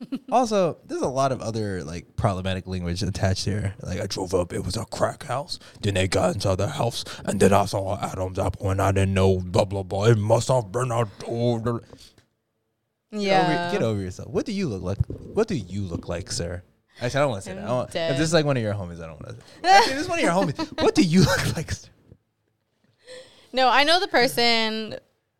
[0.32, 3.74] also, there's a lot of other like problematic language attached here.
[3.82, 5.58] Like I drove up, it was a crack house.
[5.82, 9.14] Then they got inside the house, and then I saw Adam's apple, and I didn't
[9.14, 10.04] know blah blah blah.
[10.04, 11.82] It must have been a door.
[13.12, 13.42] Get Yeah.
[13.68, 14.28] over, get over yourself.
[14.30, 14.98] What do you look like?
[15.34, 16.62] What do you look like, sir?
[17.00, 17.60] Actually, I don't want to say that.
[17.60, 19.68] I I'm don't, if this is like one of your homies, I don't want to.
[19.68, 20.82] Actually, this is one of your homies.
[20.82, 21.88] What do you look like, sir?
[23.52, 24.96] No, I know the person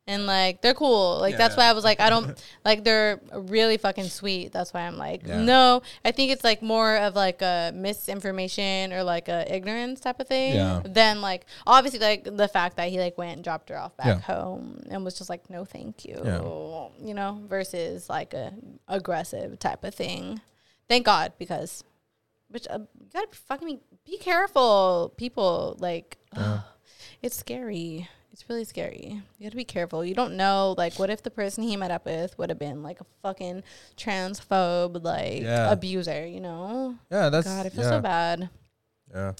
[0.08, 1.18] and like they're cool.
[1.20, 4.50] Like Yeah, that's why I was like, I don't like they're really fucking sweet.
[4.52, 5.42] That's why I'm like, Yeah.
[5.42, 5.82] no.
[6.04, 10.26] I think it's like more of like a misinformation or like a ignorance type of
[10.26, 10.80] thing Yeah.
[10.84, 14.22] than like obviously like the fact that he like went and dropped her off back
[14.22, 16.16] home and was just like, no, thank you.
[17.00, 18.52] You know, versus like a
[18.88, 20.40] aggressive type of thing.
[20.88, 21.84] Thank God because,
[22.48, 25.76] which uh, you gotta be fucking be careful, people.
[25.78, 26.16] Like,
[27.22, 28.08] it's scary.
[28.38, 29.20] It's really scary.
[29.38, 30.04] You got to be careful.
[30.04, 32.84] You don't know, like, what if the person he met up with would have been
[32.84, 33.64] like a fucking
[33.96, 35.72] transphobe, like Yeah.
[35.72, 36.94] abuser, you know?
[37.10, 37.90] Yeah, that's God, I feel yeah.
[37.90, 38.48] so bad.
[39.12, 39.26] Yeah.
[39.26, 39.34] All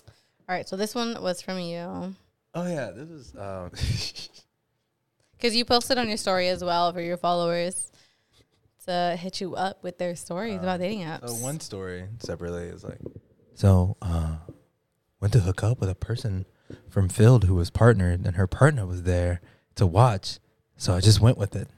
[0.48, 2.16] right, so this one was from you
[2.54, 3.70] Oh yeah, this is um
[5.36, 7.92] because you posted on your story as well for your followers
[8.86, 11.28] to hit you up with their stories about dating apps.
[11.28, 12.98] so one story separately is like
[13.54, 14.38] so uh
[15.20, 16.46] went to hook up with a person
[16.88, 19.40] from Feeld who was partnered and her partner was there
[19.76, 20.38] to watch.
[20.76, 21.68] So I just went with it.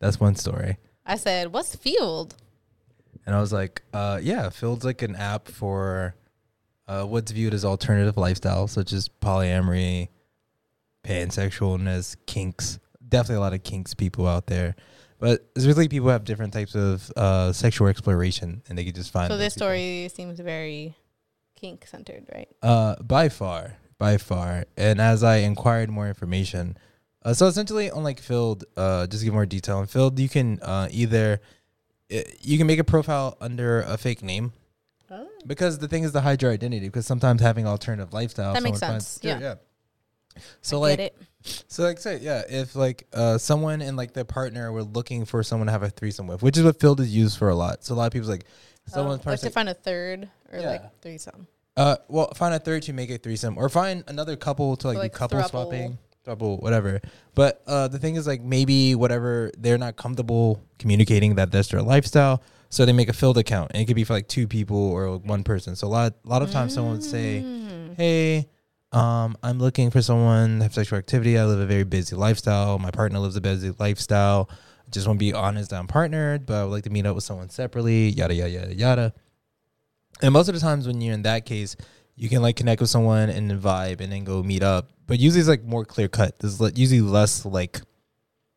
[0.00, 0.78] That's one story.
[1.04, 2.32] I said, "What's Feeld?"
[3.26, 6.14] And I was like, uh, yeah, Feeld's like an app for
[6.88, 10.08] uh, what's viewed as alternative lifestyles, such as polyamory,
[11.04, 12.78] pansexualness, kinks.
[13.06, 14.74] Definitely a lot of kinks people out there.
[15.18, 18.94] But it's really people who have different types of uh, sexual exploration, and they could
[18.94, 19.30] just find.
[19.30, 19.66] So this people.
[19.66, 20.96] story seems very
[21.56, 22.48] kink centered, right?
[22.62, 24.64] Uh, by far, by far.
[24.76, 26.76] And as I inquired more information,
[27.24, 30.28] uh, so essentially on like Feeld, uh, just to give more detail on Feeld, you
[30.28, 31.40] can uh, either
[32.40, 34.52] you can make a profile under a fake name.
[35.12, 35.28] Oh.
[35.46, 36.88] Because the thing is to hide your identity.
[36.88, 39.18] Because sometimes having alternative lifestyle, That makes sense.
[39.18, 39.54] finds- Yeah.
[40.62, 41.14] So I like,
[41.68, 45.42] so like say yeah, if like uh someone and like their partner were looking for
[45.42, 47.84] someone to have a threesome with, which is what Feeld is used for a lot.
[47.84, 48.44] So a lot of people's like,
[48.88, 50.70] Oh, someone's like person to find a third or Yeah.
[50.70, 51.46] like threesome.
[51.80, 54.98] Uh, well, find a third to make a threesome, or find another couple to like,
[54.98, 55.48] like do couple throuple.
[55.50, 57.00] swapping, throuple, whatever.
[57.34, 61.80] But uh, the thing is, like maybe whatever they're not comfortable communicating that that's their
[61.80, 64.76] lifestyle, so they make a Feeld account, and it could be for like two people
[64.76, 65.74] or one person.
[65.74, 67.96] So a lot, a lot of times, someone would say, Mm.
[67.96, 68.48] "Hey,
[68.92, 71.38] um, I'm looking for someone to have sexual activity.
[71.38, 72.78] I live a very busy lifestyle.
[72.78, 74.50] My partner lives a busy lifestyle.
[74.86, 77.06] I just want to be honest, that I'm partnered, but I would like to meet
[77.06, 78.10] up with someone separately.
[78.10, 79.14] Yada yada yada yada."
[80.22, 81.76] And most of the times when you're in that case,
[82.16, 84.90] you can like connect with someone and then vibe and then go meet up.
[85.06, 86.38] But usually it's like more clear cut.
[86.38, 87.80] There's usually less like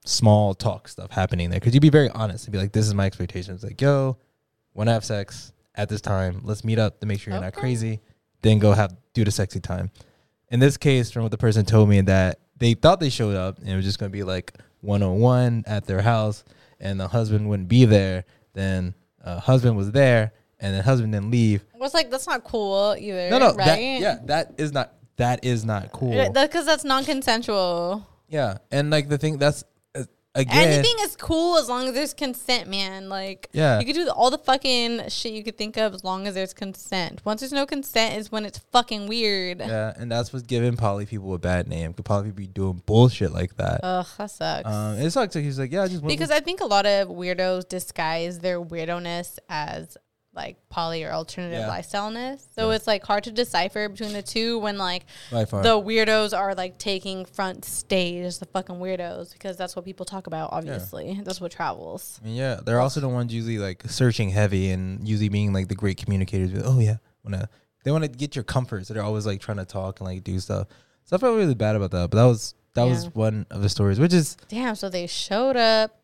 [0.05, 2.93] small talk stuff happening there because you'd be very honest and be like, "This is
[2.93, 4.17] my expectations." Like, yo,
[4.73, 6.41] want to have sex at this time?
[6.43, 8.01] Let's meet up to make sure you're not crazy.
[8.41, 9.91] Then go have do the sexy time.
[10.49, 13.59] In this case, from what the person told me, that they thought they showed up
[13.59, 16.43] and it was just gonna be like one on one at their house,
[16.79, 18.25] and the husband wouldn't be there.
[18.53, 18.93] Then
[19.23, 20.33] uh, husband was there,
[20.63, 21.63] and the husband didn't leave.
[21.77, 23.29] What's like that's not cool either.
[23.29, 23.65] No, no, right?
[23.65, 26.31] that, yeah, that is not that is not cool.
[26.33, 28.07] Because that's non-consensual.
[28.29, 29.63] yeah, and like the thing that's
[29.95, 33.07] uh, again, Anything is cool as long as there's consent, man.
[33.09, 33.79] Like, Yeah.
[33.79, 36.55] you could do all the fucking shit you could think of as long as there's
[36.55, 37.21] consent.
[37.23, 39.59] Once there's no consent, is when it's fucking weird.
[39.59, 41.93] yeah, and that's what's giving poly people a bad name.
[41.93, 43.81] Could poly people be doing bullshit like that?
[43.83, 44.67] Ugh, that sucks.
[44.67, 45.35] Um, it sucks.
[45.35, 49.37] He's like, yeah, I just because I think a lot of weirdos disguise their weirdness
[49.47, 49.95] as
[50.35, 51.69] like poly or alternative Yeah.
[51.69, 52.47] lifestyleness.
[52.55, 56.77] So it's like hard to decipher between the two when like the weirdos are like
[56.79, 60.51] taking front stage as the fucking weirdos because that's what people talk about.
[60.51, 62.19] Obviously, that's what travels.
[62.21, 65.67] I mean, yeah, they're also the ones usually like searching heavy and usually being like
[65.67, 66.51] the great communicators.
[66.51, 67.47] With, oh yeah, wanna
[67.83, 70.23] they want to get your comfort, so they're always like trying to talk and like
[70.23, 70.67] do stuff.
[71.05, 73.69] So I felt really bad about that, but that was that was one of the
[73.69, 74.73] stories, which is Damn.
[74.75, 75.99] So they showed up,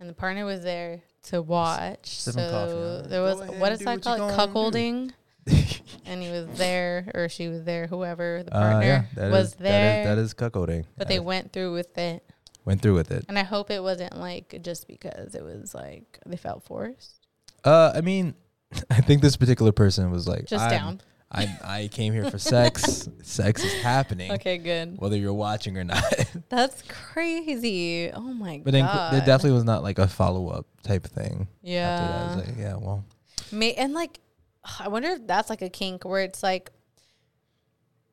[0.00, 2.06] and the partner was there to watch.
[2.06, 2.72] sipping so coffee,
[3.02, 3.08] huh?
[3.08, 4.30] there was ahead what and is do that called?
[4.32, 5.10] Cuckolding.
[6.06, 9.48] and he was there, or she was there, whoever the uh, partner yeah, that was
[9.48, 10.04] is- there.
[10.04, 10.84] That is, that is cuckolding.
[10.96, 12.24] but That they is- went through with it,
[12.64, 13.26] went through with it.
[13.28, 17.26] and I hope it wasn't like just because it was like they felt forced.
[17.62, 18.34] Uh, I mean,
[18.90, 21.00] I think this particular person was like Just I'm- down.
[21.34, 23.08] I I came here for sex.
[23.22, 24.32] sex is happening.
[24.32, 24.96] Okay, good.
[24.98, 26.02] Whether you're watching or not.
[26.48, 28.10] That's crazy.
[28.12, 28.64] Oh my god.
[28.64, 29.10] but then god.
[29.24, 31.48] definitely was not like a follow up type thing.
[31.62, 32.24] After that, I Yeah.
[32.24, 33.04] was like, yeah, well,
[33.52, 34.20] May and like,
[34.80, 36.70] I wonder if that's like a kink where it's like,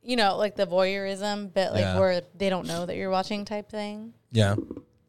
[0.01, 1.99] you know, like the voyeurism, but like Yeah.
[1.99, 4.13] where they don't know that you're watching type thing.
[4.31, 4.55] yeah,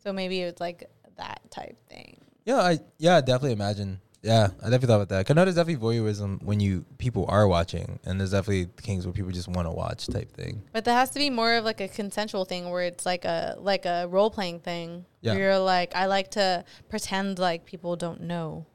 [0.02, 2.18] So maybe it's like that type thing.
[2.44, 5.26] yeah, I yeah, I definitely imagine Yeah, I definitely thought about that.
[5.26, 9.04] 'Cause I know there's definitely voyeurism when you people are watching, and there's definitely kinks
[9.04, 10.62] where people just want to watch type thing.
[10.72, 13.56] But that has to be more of like a consensual thing where it's like a
[13.58, 15.06] like a role playing thing.
[15.22, 15.32] Yeah.
[15.34, 18.66] Where you're like, I like to pretend like people don't know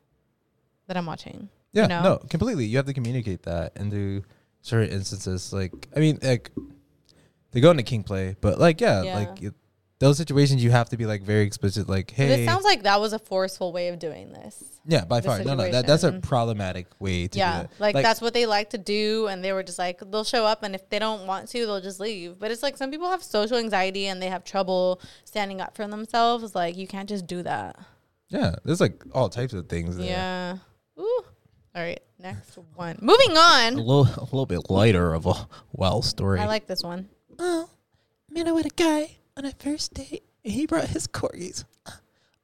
[0.87, 1.49] that I'm watching.
[1.71, 2.01] Yeah, you know?
[2.03, 2.65] no, completely.
[2.65, 4.25] You have to communicate that and into
[4.61, 5.53] certain instances.
[5.53, 6.51] Like, I mean, like
[7.51, 9.15] they go into kink play, but like, yeah, Yeah.
[9.19, 9.53] like it,
[9.99, 11.89] those situations you have to be like very explicit.
[11.89, 14.79] Like, hey But hey, it sounds like that was a forceful way of doing this.
[14.85, 17.71] yeah, by the far, no, no, that that's a problematic way to yeah, do it.
[17.79, 20.61] like, that's what they like to do, and they were just like they'll show up,
[20.63, 22.37] and if they don't want to, they'll just leave.
[22.37, 25.87] But it's like some people have social anxiety and they have trouble standing up for
[25.87, 26.53] themselves.
[26.53, 27.75] Like you can't just do that.
[28.29, 28.55] yeah.
[28.63, 29.97] There's like all types of things.
[29.97, 30.05] There.
[30.05, 30.57] Yeah.
[30.99, 31.23] Ooh.
[31.75, 32.97] All right, next one.
[33.01, 33.73] Moving on.
[33.73, 35.33] a little, a little bit lighter of a
[35.71, 36.39] wild story.
[36.39, 37.07] I like this one.
[37.37, 37.69] Oh,
[38.31, 41.63] met up with a guy on a first date, and he brought his corgis.
[41.85, 41.91] Uh,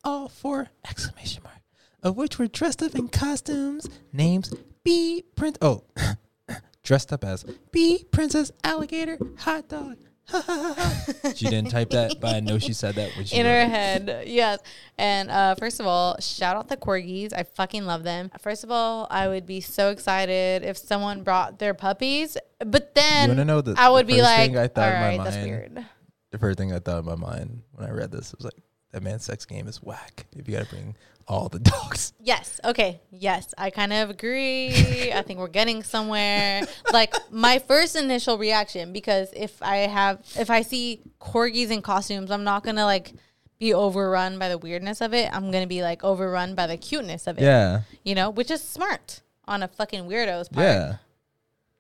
[0.04, 1.58] All four exclamation mark,
[2.04, 3.88] of which were dressed up in costumes.
[4.12, 5.58] Names B Prince.
[5.62, 5.84] Oh,
[6.84, 9.98] dressed up as B Princess Alligator Hot Dog.
[11.36, 13.68] she didn't type that, but I know she said that when she in her it.
[13.70, 14.24] head.
[14.28, 14.60] Yes.
[14.98, 17.34] And uh, first of all, shout out the corgis.
[17.34, 18.32] I fucking love them.
[18.40, 22.38] First of all, I would be so excited if someone brought their puppies.
[22.60, 25.10] But then wanna know the- I would the be first like, thing I thought all
[25.12, 25.50] in my that's mind?
[25.50, 25.86] weird.
[26.34, 28.56] The first thing I thought in my mind when I read this was like,
[28.92, 30.26] that man's sex game is whack.
[30.36, 30.96] If you got to bring
[31.28, 32.12] all the dogs.
[32.20, 32.60] Yes.
[32.66, 33.02] Okay.
[33.12, 33.54] Yes.
[33.56, 35.12] I kind of agree.
[35.14, 36.64] I think we're getting somewhere.
[36.92, 42.32] Like my first initial reaction, because if I have, if I see corgis in costumes,
[42.32, 43.14] I'm not gonna like
[43.60, 45.30] be overrun by the weirdness of it.
[45.32, 47.44] I'm gonna be like overrun by the cuteness of it.
[47.44, 47.82] Yeah.
[48.04, 50.66] You know, which is smart on a fucking weirdo's part.
[50.66, 50.96] Yeah.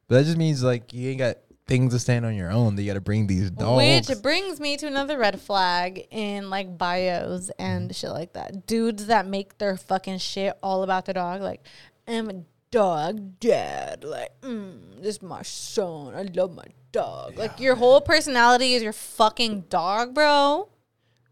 [0.07, 1.37] But that just means like you ain't got
[1.67, 2.75] things to stand on your own.
[2.75, 4.09] That you got to bring these dogs.
[4.09, 7.93] Which brings me to another red flag in like bios and Mm-hmm.
[7.93, 8.67] shit like that.
[8.67, 11.41] Dudes that make their fucking shit all about the dog.
[11.41, 11.61] Like,
[12.07, 14.03] I'm a dog dad.
[14.03, 16.13] Like, mm, this is my son.
[16.15, 17.37] I love my dog.
[17.37, 20.69] Like, your whole personality is your fucking dog, bro.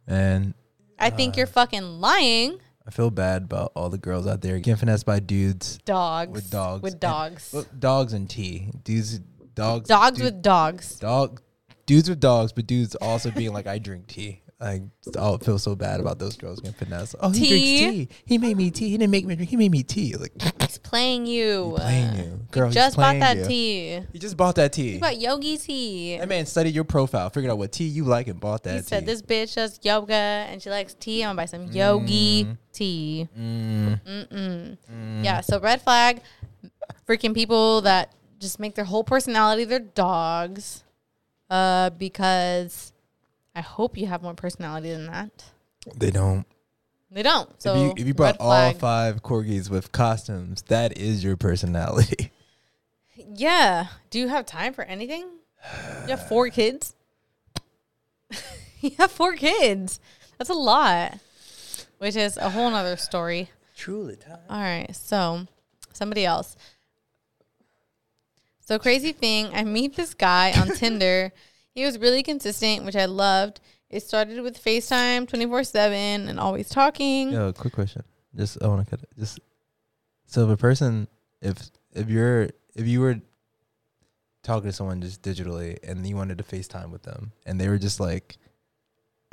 [0.08, 0.54] and
[1.00, 1.38] I think Uh.
[1.40, 2.60] you're fucking lying.
[2.86, 6.32] I feel bad about all the girls out there getting finessed by dudes Dogs.
[6.32, 6.82] with dogs.
[6.82, 7.50] With And- dogs.
[7.54, 8.72] well, dogs and tea.
[8.84, 9.20] Dudes,
[9.56, 9.88] dogs.
[9.88, 10.96] dogs dude- with dogs.
[11.00, 11.42] dog.
[11.86, 14.42] Dudes with dogs, but dudes also being like, I drink tea.
[14.62, 14.84] Like,
[15.18, 17.16] oh, I feel so bad about those girls getting finessed.
[17.20, 17.80] Oh, he Tea?
[17.80, 18.18] drinks tea.
[18.26, 18.90] He made me tea.
[18.92, 19.50] He didn't make me drink.
[19.50, 20.16] He made me tea.
[20.16, 21.74] Like, He's playing you.
[21.78, 22.68] playing you, girl.
[22.68, 23.46] he's Just bought that you.
[23.48, 24.02] tea.
[24.14, 24.92] He just bought that tea.
[24.94, 26.18] He bought yogi tea.
[26.20, 28.82] That man studied your profile, figured out what tea you like, and bought that He
[28.82, 28.86] tea.
[28.88, 31.24] said this bitch does yoga and she likes tea.
[31.24, 32.58] I'm gonna buy some yogi Mm.
[32.72, 33.28] tea.
[33.38, 34.02] Mm.
[34.06, 34.78] Mm-mm.
[35.24, 35.42] Yeah.
[35.42, 36.22] So red flag,
[37.08, 40.84] freaking people that just make their whole personality their dogs,
[41.50, 42.92] uh, because
[43.56, 45.46] I hope you have more personality than that.
[45.96, 46.46] They don't.
[47.10, 47.50] They don't.
[47.62, 52.32] So if you if you brought all five corgis with costumes, that is your personality.
[53.36, 53.88] yeah.
[54.10, 55.28] Do you have time for anything?
[56.04, 56.96] You have four kids.
[58.82, 60.00] you have four kids.
[60.38, 61.20] That's a lot.
[61.98, 63.50] Which is a whole nother story.
[63.76, 64.40] Truly time.
[64.50, 64.96] All right.
[64.96, 65.48] So,
[65.94, 66.56] somebody else.
[68.72, 71.34] So, crazy thing, I meet this guy on Tinder.
[71.76, 73.60] He was really consistent, which I loved.
[73.90, 77.34] It started with FaceTime 24 7 and always talking.
[77.34, 78.04] Yo, quick question.
[78.34, 79.10] Just I want to cut it.
[79.20, 79.42] Just
[80.26, 81.10] so if a person,
[81.42, 82.44] if if you're
[82.74, 83.20] if you were
[84.42, 87.78] talking to someone just digitally and you wanted to FaceTime with them and they were
[87.78, 88.38] just like,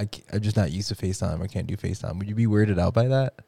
[0.01, 1.45] I I'm just not used to FaceTime.
[1.45, 2.19] I can't do FaceTime.
[2.19, 3.39] Would you be weirded out by that?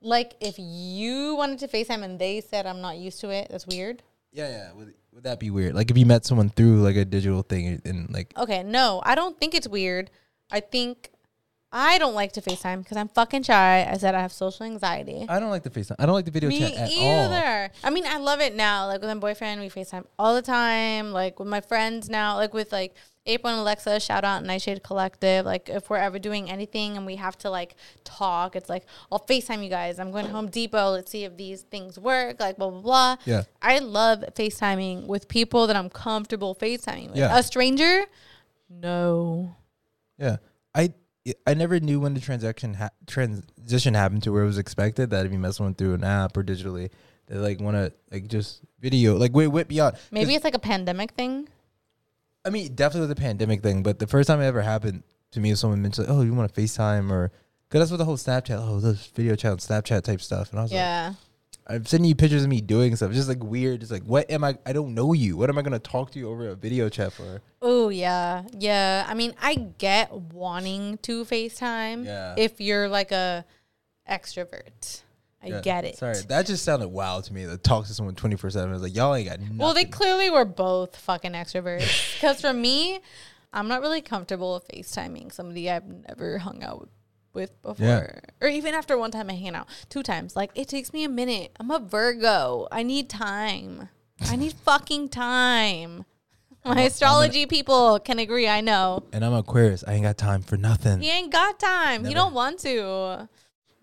[0.00, 3.66] Like, if you wanted to FaceTime and they said, I'm not used to it, that's
[3.66, 4.04] weird.
[4.36, 4.72] Yeah, yeah.
[4.74, 5.74] Would would that be weird?
[5.74, 9.14] Like if you met someone through like a digital thing and like Okay, no, I
[9.14, 10.10] don't think it's weird.
[10.52, 11.10] I think
[11.78, 13.86] I don't like to FaceTime because I'm fucking shy.
[13.86, 15.26] I said I have social anxiety.
[15.28, 15.96] I don't like the FaceTime.
[15.98, 17.24] I don't like the video Me chat at all.
[17.34, 17.70] either.
[17.84, 18.86] I mean, I love it now.
[18.86, 21.12] Like with my boyfriend, we FaceTime all the time.
[21.12, 22.94] Like with my friends now, like with like
[23.26, 25.44] April and Alexa, shout out Nightshade Collective.
[25.44, 27.74] Like if we're ever doing anything and we have to like
[28.04, 29.98] talk, it's like I'll FaceTime you guys.
[29.98, 30.92] I'm going to Home Depot.
[30.92, 32.40] Let's see if these things work.
[32.40, 33.16] Like blah blah blah.
[33.26, 33.42] Yeah.
[33.60, 37.18] I love FaceTiming with people that I'm comfortable FaceTiming with.
[37.18, 37.36] Yeah.
[37.36, 38.06] A stranger,
[38.70, 39.54] no.
[40.18, 40.36] Yeah,
[40.74, 40.94] I
[41.46, 45.26] I never knew when the transaction ha- transition happened to where it was expected that
[45.26, 46.90] if you met someone through an app or digitally,
[47.26, 49.96] they like want to like just video like wait wait beyond.
[50.10, 51.48] Maybe it's like a pandemic thing.
[52.44, 55.02] I mean definitely the pandemic thing, but the first time it ever happened
[55.32, 57.32] to me, someone mentioned, "Oh, you want to FaceTime?" or
[57.68, 60.62] because that's what the whole Snapchat, oh, those video chat, Snapchat type stuff, and I
[60.62, 61.14] was like, Yeah.
[61.68, 63.80] I'm sending you pictures of me doing stuff, just like weird.
[63.80, 64.56] Just like, what am I?
[64.64, 65.36] I don't know you.
[65.36, 67.40] What am I gonna talk to you over a video chat for?
[67.60, 69.04] Oh yeah, yeah.
[69.08, 72.34] I mean, I get wanting to FaceTime Yeah.
[72.38, 73.44] if you're like a
[74.08, 75.02] extrovert.
[75.42, 75.96] I Yeah, get it.
[75.98, 77.44] Sorry, that just sounded wild to me.
[77.46, 78.70] To talk to someone twenty four seven.
[78.70, 79.58] I was like, y'all ain't got nothing.
[79.58, 82.14] Well, they clearly were both fucking extroverts.
[82.14, 83.00] Because for me,
[83.52, 86.88] I'm not really comfortable with FaceTiming somebody I've never hung out with
[87.36, 87.86] with before.
[87.86, 88.18] Yeah.
[88.40, 90.34] Or even after one time I hang out, two times.
[90.34, 91.52] Like, it takes me a minute.
[91.60, 92.66] I'm a Virgo.
[92.72, 93.88] I need time.
[94.22, 96.04] I need fucking time.
[96.64, 99.04] My astrology people can agree, I know.
[99.12, 99.84] and I'm Aquarius.
[99.86, 101.00] I ain't got time for nothing.
[101.00, 102.00] He ain't got time.
[102.04, 102.14] He Never.
[102.24, 103.28] don't want to.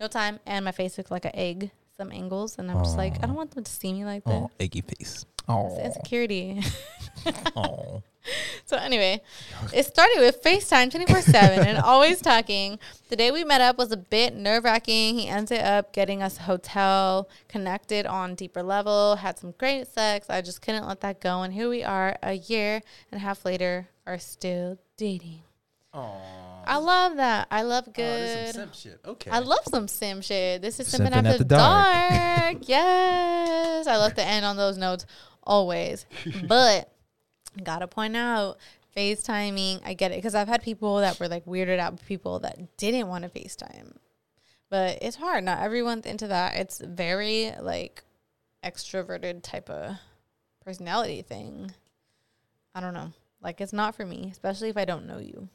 [0.00, 0.38] No time.
[0.44, 2.58] And my face looks like an egg, some angles.
[2.58, 4.34] And I'm just like, I don't want them to see me like this.
[4.34, 5.24] Oh, eggy face.
[5.24, 6.60] It's Oh, insecurity.
[7.56, 8.02] oh.
[8.66, 9.20] So anyway,
[9.74, 11.34] it started with FaceTime 24-7
[11.66, 12.78] and always talking.
[13.10, 15.18] The day we met up was a bit nerve-wracking.
[15.18, 20.30] He ended up getting us a hotel, connected on deeper level, had some great sex.
[20.30, 21.42] I just couldn't let that go.
[21.42, 25.42] And here we are a year and a half later, are still dating.
[25.94, 26.18] Aww.
[26.66, 27.46] I love that.
[27.50, 28.74] I love oh, good.
[28.74, 28.98] shit.
[29.04, 29.30] Okay.
[29.30, 30.62] I love some sim shit.
[30.62, 32.40] This is Simping simping after, after dark.
[32.40, 32.56] dark.
[32.62, 33.86] yes.
[33.86, 35.06] I love to end on those notes
[35.42, 36.06] always.
[36.48, 36.90] but
[37.62, 38.58] gotta point out
[38.96, 40.16] FaceTiming, I get it.
[40.16, 43.30] Because I've had people that were like weirded out with people that didn't want to
[43.30, 43.96] FaceTime.
[44.70, 45.44] But it's hard.
[45.44, 46.56] Not everyone's into that.
[46.56, 48.02] It's very like
[48.64, 49.96] extroverted type of
[50.64, 51.70] personality thing.
[52.74, 53.12] I don't know.
[53.40, 55.48] Like it's not for me, especially if I don't know you.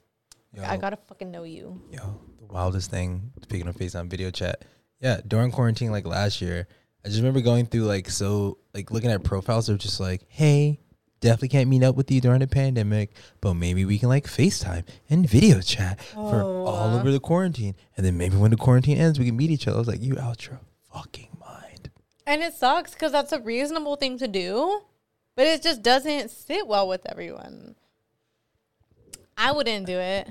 [0.54, 1.82] Yo, I gotta fucking know you.
[1.92, 3.32] yo, the wildest thing.
[3.44, 4.64] Speaking of FaceTime video chat,
[5.00, 6.68] yeah, during quarantine, like last year,
[7.04, 10.80] I just remember going through like so, like looking at profiles of just like, hey,
[11.20, 13.12] definitely can't meet up with you during the pandemic,
[13.42, 18.06] but maybe we can like FaceTime and video chat for all over the quarantine, and
[18.06, 19.78] then maybe when the quarantine ends, we can meet each other.
[19.78, 20.60] I was like, you out your
[20.94, 21.90] fucking mind.
[22.26, 24.82] And it sucks because that's a reasonable thing to do,
[25.36, 27.76] but it just doesn't sit well with everyone.
[29.38, 30.28] I wouldn't do it,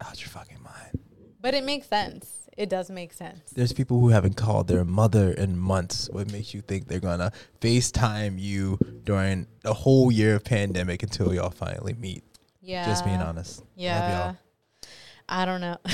[0.00, 1.00] Out your fucking mind.
[1.40, 2.41] but it makes sense.
[2.56, 3.50] It does make sense.
[3.52, 6.08] There's people who haven't called their mother in months.
[6.10, 11.32] What makes you think they're gonna FaceTime you during the whole year of pandemic until
[11.34, 12.24] y'all finally meet?
[12.60, 12.84] Yeah.
[12.84, 13.64] Just being honest.
[13.74, 14.34] Yeah.
[15.28, 15.78] I don't know.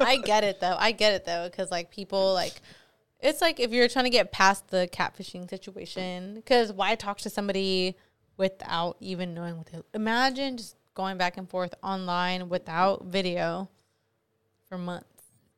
[0.00, 0.76] I get it though.
[0.76, 2.60] I get it though because like people like
[3.20, 7.30] it's like if you're trying to get past the catfishing situation because why talk to
[7.30, 7.96] somebody
[8.36, 13.68] without even knowing what they imagine just going back and forth online without video
[14.68, 15.15] for months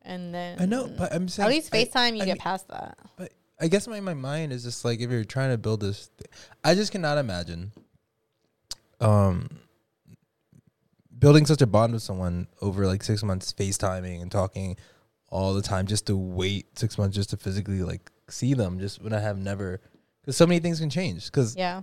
[0.08, 2.36] and then I know, but I'm saying at least I- FaceTime you I get mean-
[2.38, 2.98] past that.
[3.16, 6.10] But I guess my, my mind is just like if you're trying to build this,
[6.18, 6.30] th-
[6.64, 7.72] I just cannot imagine,
[9.00, 9.48] um,
[11.18, 14.76] building such a bond with someone over like six months, FaceTiming and talking
[15.30, 19.02] all the time, just to wait six months just to physically like see them, just
[19.02, 19.80] when I have never,
[20.22, 21.26] because so many things can change.
[21.26, 21.82] Because Yeah.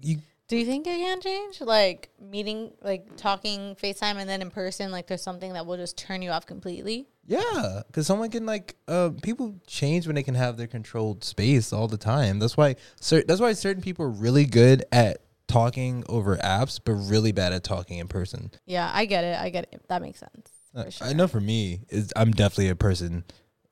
[0.00, 0.18] you,
[0.48, 1.60] Do you think it can change?
[1.60, 5.98] Like meeting, like talking FaceTime and then in person, like there's something that will just
[5.98, 7.08] turn you off completely?
[7.26, 11.72] yeah, because someone can like, uh, people change when they can have their controlled space
[11.72, 12.38] all the time.
[12.38, 15.18] That's why, cer- that's why certain people are really good at
[15.48, 18.50] talking over apps, but really bad at talking in person.
[18.64, 19.38] Yeah, I get it.
[19.38, 19.82] I get it.
[19.88, 20.50] That makes sense.
[20.74, 21.08] Uh, sure.
[21.08, 23.24] I know for me, is I'm definitely a person.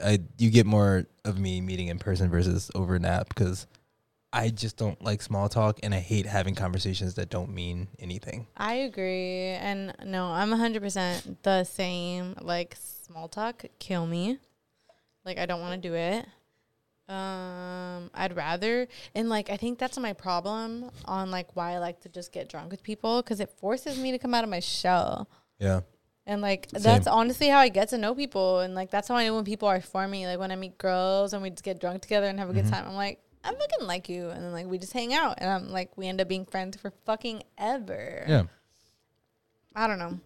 [0.05, 3.67] I you get more of me meeting in person versus over an app because
[4.35, 8.47] I just don't like small talk and I hate having conversations that don't mean anything.
[8.57, 9.49] I agree.
[9.51, 12.35] And no, I'm 100% the same.
[12.41, 14.39] Like, small talk, kill me.
[15.25, 16.27] Like, I don't want to do it.
[17.09, 22.01] Um, I'd rather, and like, I think that's my problem on like why I like
[22.01, 24.61] to just get drunk with people because it forces me to come out of my
[24.61, 25.29] shell.
[25.59, 25.81] Yeah,
[26.27, 26.83] And like Same.
[26.83, 29.45] that's honestly how I get to know people, and like that's how I know when
[29.45, 30.27] people are for me.
[30.27, 32.61] Like when I meet girls and we just get drunk together and have a Mm-hmm.
[32.63, 35.35] good time, I'm like, I fucking like you, and then like we just hang out,
[35.39, 38.25] and I'm like, we end up being friends for fucking ever.
[38.27, 38.43] yeah.
[39.77, 40.21] I don't know.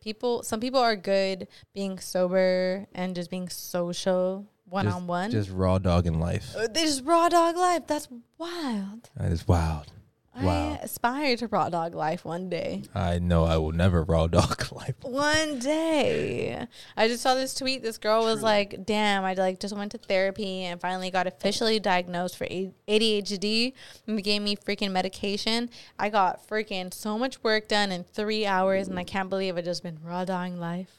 [0.00, 5.32] People, some people are good being sober and just being social one on one.
[5.32, 6.54] Just raw dog in life.
[6.56, 7.88] Uh, they just raw dog life.
[7.88, 8.08] That's
[8.38, 9.10] wild.
[9.16, 9.92] That is wild.
[10.36, 12.82] I aspire to raw dog life one day.
[12.94, 14.94] I know I will never raw dog life.
[15.02, 16.66] One day.
[16.96, 17.82] I just saw this tweet.
[17.82, 21.78] This girl was like, "Damn, I like just went to therapy and finally got officially
[21.78, 23.72] diagnosed for ADHD
[24.06, 25.70] and they gave me freaking medication.
[25.98, 29.62] I got freaking so much work done in 3 hours and I can't believe I
[29.62, 30.90] just been raw dogging life."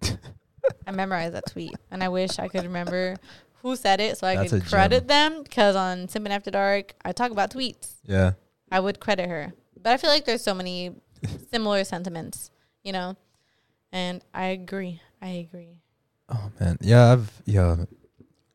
[0.86, 3.16] I memorized that tweet and I wish I could remember
[3.62, 6.94] who said it so I That's could a credit them because on Simpin After Dark,
[7.04, 7.94] I talk about tweets.
[8.04, 8.32] Yeah.
[8.70, 9.52] I would credit her.
[9.80, 10.94] But I feel like there's so many
[11.50, 12.50] similar sentiments,
[12.82, 13.16] you know?
[13.92, 15.00] And I agree.
[15.22, 15.78] I agree.
[16.28, 17.84] Oh man, yeah, I've yeah.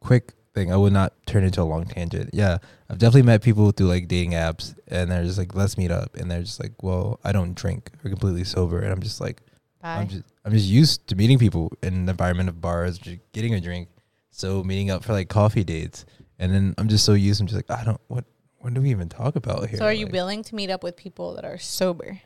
[0.01, 2.32] Quick thing, I would not turn into a long tangent.
[2.34, 2.57] Yeah,
[2.89, 6.16] I've definitely met people through like dating apps, and they're just like, "Let's meet up,"
[6.16, 7.91] and they're just like, "Well, I don't drink.
[8.03, 9.41] We're completely sober," and I'm just like,
[9.82, 9.95] Bye.
[9.95, 13.53] I'm just I'm just used to meeting people in an environment of bars, just getting
[13.53, 13.88] a drink,
[14.32, 16.05] so meeting up for like coffee dates,
[16.39, 17.39] and then I'm just so used.
[17.39, 18.26] I'm just like, I don't what.
[18.60, 19.80] What do we even talk about here?
[19.80, 22.22] So are you Like, willing to meet up with people that are sober?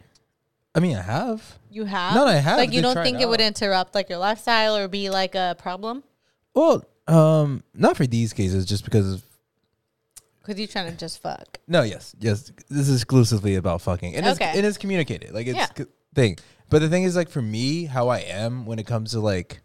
[0.75, 1.59] I mean, I have.
[1.69, 2.15] You have?
[2.15, 4.87] No, I have Like you don't think it it would interrupt like your lifestyle or
[4.87, 6.03] be like a problem?
[6.55, 9.13] Well, um, not for these cases, just because.
[9.15, 9.23] Of,
[10.41, 11.59] Because you're trying to just fuck.
[11.67, 12.51] no, yes, yes.
[12.69, 14.49] This is exclusively about fucking, and Okay.
[14.49, 15.31] it's it is communicated.
[15.31, 15.85] Like it's Yeah.
[16.15, 16.37] thing.
[16.69, 19.61] But the thing is, like for me, how I am when it comes to like,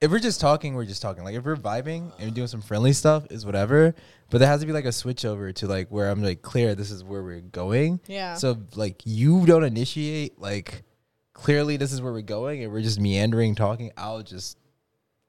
[0.00, 1.24] if we're just talking, we're just talking.
[1.24, 3.94] Like if we're vibing and doing some friendly stuff, is whatever.
[4.30, 6.74] But there has to be like a switch over to like where I'm like clear.
[6.74, 8.00] This is where we're going.
[8.06, 8.34] Yeah.
[8.34, 10.84] So like you don't initiate like
[11.32, 13.90] clearly this is where we're going, and we're just meandering talking.
[13.96, 14.58] I'll just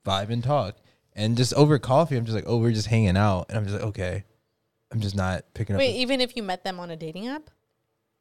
[0.05, 0.75] vibe and talk.
[1.13, 3.75] And just over coffee, I'm just like, oh, we're just hanging out, and I'm just
[3.77, 4.23] like, okay,
[4.91, 5.79] I'm just not picking up.
[5.79, 7.49] Wait, even if you met them on a dating app?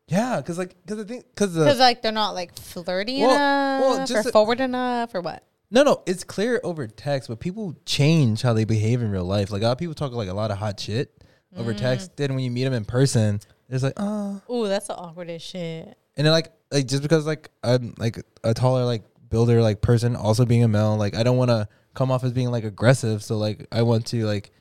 [0.09, 3.31] yeah, because like, because I think, because the Because like they're not like flirty Well-
[3.31, 5.45] enough well, or just a- forward enough or what?
[5.71, 9.51] No, no, it's clear over text, but people change how they behave in real life.
[9.51, 11.13] Like a lot of people talk like a lot of hot shit
[11.57, 11.79] over Mm.
[11.79, 12.17] text.
[12.17, 15.87] Then when you meet them in person, it's like, oh, Ooh, that's the awkwardest shit.
[16.17, 20.17] and then like, like just because like I'm like a taller like builder like person,
[20.17, 23.23] also being a male, like I don't want to come off as being like aggressive.
[23.23, 24.53] So like I want to like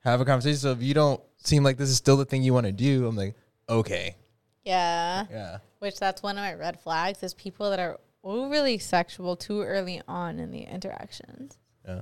[0.00, 0.58] have a conversation.
[0.58, 3.06] So if you don't seem like this is still the thing you want to do,
[3.06, 3.34] I'm like,
[3.68, 4.16] okay,
[4.64, 5.26] Yeah.
[5.30, 9.62] yeah, Which that's one of my red flags is people that are overly sexual too
[9.62, 11.58] early on in the interactions.
[11.86, 12.00] yeah.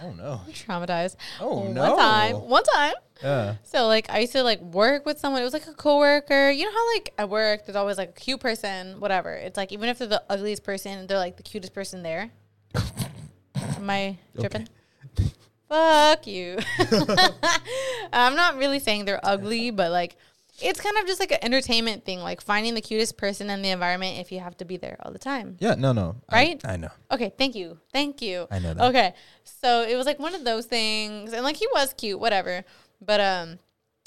[0.00, 1.16] Oh no, I'm traumatized.
[1.40, 1.80] Oh, one no.
[1.94, 2.94] One time, one time.
[3.20, 5.42] yeah, So like I used to like work with someone.
[5.42, 6.50] It was like a coworker.
[6.52, 9.32] You know how like at work there's always like a cute person, whatever.
[9.34, 12.30] It's like even if they're the ugliest person, they're like the cutest person there.
[13.56, 14.68] Am I tripping?
[15.68, 16.58] Fuck you.
[18.12, 20.16] I'm not really saying they're ugly, but like
[20.62, 23.70] it's kind of just like an entertainment thing, like finding the cutest person in the
[23.70, 25.56] environment if you have to be there all the time.
[25.60, 25.74] yeah.
[25.74, 26.60] No, no, I- Right?
[26.64, 26.90] I, know.
[27.10, 27.78] Okay, thank you.
[27.92, 28.46] Thank you.
[28.50, 28.84] I know that.
[28.88, 29.14] Okay.
[29.44, 32.64] So it was like one of those things and like he was cute, whatever.
[33.00, 33.58] But um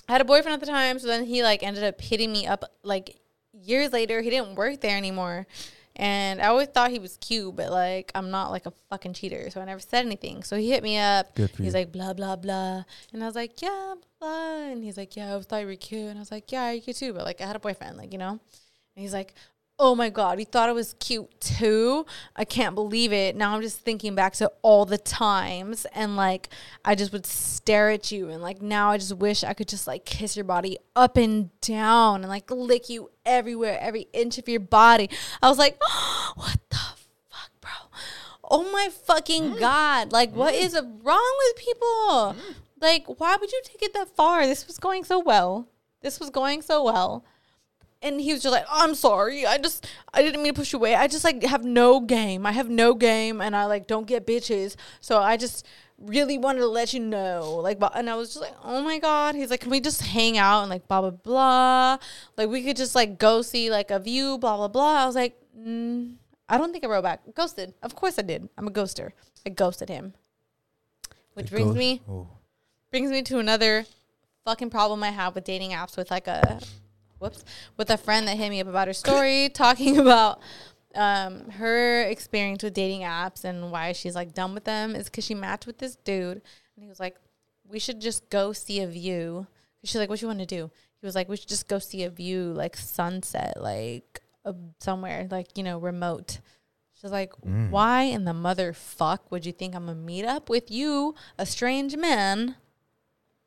[0.08, 2.48] I had a boyfriend at the time, so then he like ended up hitting me
[2.48, 3.18] up like
[3.54, 4.22] years later.
[4.22, 5.46] He didn't work there anymore.
[6.00, 9.50] And I always thought he was cute, but like I'm not like a fucking cheater,
[9.50, 10.44] so I never said anything.
[10.44, 11.36] So he hit me up.
[11.36, 11.80] Good for he's you.
[11.80, 15.32] like blah blah blah, and I was like yeah blah, and he's like yeah I
[15.32, 17.42] always thought you were cute, and I was like yeah you cute too, but like
[17.42, 18.40] I had a boyfriend, like you know, and
[18.96, 19.34] he's like
[19.80, 22.06] oh my god, he thought it was cute too.
[22.36, 23.36] I can't believe it.
[23.36, 26.50] Now I'm just thinking back to all the times and like
[26.84, 29.88] I just would stare at you and like now I just wish I could just
[29.88, 34.50] like kiss your body up and down and like lick you everywhere, every inch of
[34.50, 35.10] your body.
[35.42, 35.82] I was like,
[36.36, 36.78] what the
[37.30, 37.72] fuck, bro?
[38.44, 39.60] Oh my fucking mm.
[39.60, 40.12] god.
[40.12, 40.62] Like what mm.
[40.62, 42.36] is wrong with people?
[42.38, 42.56] Mm.
[42.82, 44.46] Like why would you take it that far?
[44.46, 45.70] This was going so well.
[46.02, 47.24] This was going so well
[48.02, 49.46] and he was just like, "I'm sorry.
[49.46, 50.96] I just I didn't mean to push you away.
[50.96, 52.46] I just like have no game.
[52.46, 54.76] I have no game, and I like don't get bitches.
[55.02, 55.66] So I just
[55.98, 59.36] really wanted to let you know, like." And I was just like, "Oh my god."
[59.36, 61.98] He's like, "Can we just hang out and like blah blah blah?
[62.38, 65.16] Like we could just like go see like a view, blah blah blah." I was
[65.16, 66.16] like, mm,
[66.48, 67.22] "I don't think I wrote back.
[67.36, 67.74] Ghosted.
[67.84, 68.48] Of course I did.
[68.58, 69.12] I'm a ghoster.
[69.46, 70.14] I ghosted him."
[71.34, 72.28] Which brings me Oh.
[72.92, 73.86] brings me to another
[74.46, 76.60] fucking problem I have with dating apps with like a
[77.20, 77.44] whoops.
[77.78, 80.40] With a friend that hit me up about her story talking about
[80.96, 85.24] um her experience with dating apps and why she's like done with them is because
[85.24, 86.42] she matched with this dude
[86.76, 87.16] and he was like
[87.68, 89.46] we should just go see a view.
[89.84, 90.72] She's like what you want to do?
[91.00, 95.28] He was like we should just go see a view like sunset like uh, somewhere
[95.30, 96.40] like you know remote.
[97.00, 97.70] She's like, Mm.
[97.70, 101.96] why in the motherfuck would you think I'm gonna meet up with you, a strange
[101.96, 102.56] man,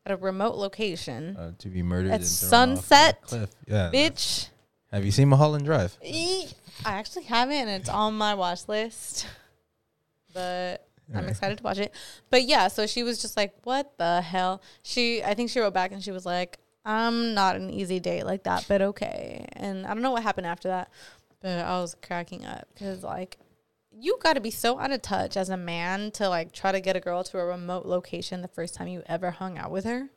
[0.05, 1.37] at a remote location?
[1.37, 3.51] uh, to be murdered At sunset, cliff.
[3.67, 4.49] Yeah, Bitch.
[4.91, 5.97] Have you seen Mulholland Drive?
[6.05, 6.47] I
[6.85, 9.27] actually haven't, and it's on my watch list.
[10.35, 11.93] But I'm excited to watch it.
[12.31, 15.75] But yeah, so she was just like, "What the hell?" She, I think she wrote
[15.75, 19.85] back and she was like, "I'm not an easy date like that, but okay." And
[19.87, 20.91] I don't know what happened after that,
[21.43, 23.37] but I was cracking up because like,
[23.99, 26.81] you got to be so out of touch as a man to like try to
[26.81, 29.85] get a girl to a remote location the first time you ever hung out with
[29.85, 30.09] her.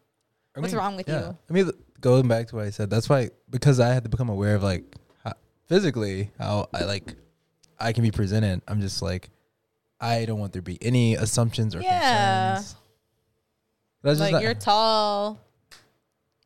[0.56, 1.19] I What's mean, wrong with yeah.
[1.27, 1.38] you?
[1.49, 4.30] I mean, going back to what I said, that's why because I had to become
[4.30, 4.84] aware of like
[5.23, 5.34] how,
[5.68, 7.15] physically how I like
[7.80, 8.61] I can be presented.
[8.68, 9.30] I'm just like
[9.99, 12.53] I don't want there to be any assumptions or Yeah.
[12.56, 12.76] concerns.
[14.02, 15.39] That's Like just you're tall.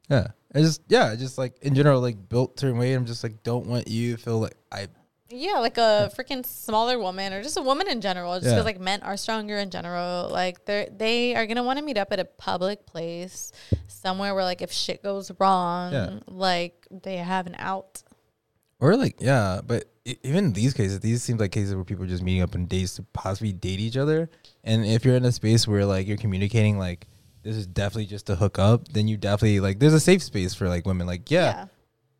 [0.09, 0.27] yeah.
[0.55, 2.93] I just yeah, just like in general, like built certain way.
[2.93, 4.87] I'm just like don't want you feel like I
[5.31, 8.39] Yeah, like a freaking smaller woman or just a woman in general.
[8.39, 8.61] Just Yeah.
[8.61, 10.29] like men are stronger in general.
[10.29, 13.51] Like they're they are gonna want to meet up at a public place,
[13.87, 16.19] somewhere where like if shit goes wrong, Yeah.
[16.27, 18.01] like they have an out.
[18.79, 19.85] Or like, yeah, but
[20.23, 22.65] even in these cases, these seem like cases where people are just meeting up in
[22.65, 24.29] dates to possibly date each other.
[24.63, 27.05] And if you're in a space where like you're communicating like
[27.43, 30.55] this is definitely just to hook up, then you definitely like there's a safe space
[30.55, 31.05] for like women.
[31.05, 31.65] Like, yeah, Yeah.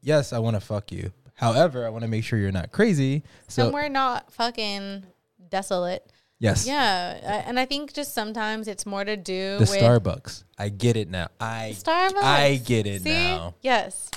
[0.02, 1.12] yes, I want to fuck you.
[1.40, 3.24] However, I want to make sure you're not crazy.
[3.48, 5.06] So and we're not fucking
[5.50, 6.12] desolate.
[6.38, 10.44] yes, Yeah, and I think just sometimes it's more to do the with Starbucks.
[10.58, 11.30] I get it now.
[11.40, 12.22] I Starbucks.
[12.24, 13.12] I get it See?
[13.12, 13.56] now.
[13.62, 14.12] Yes.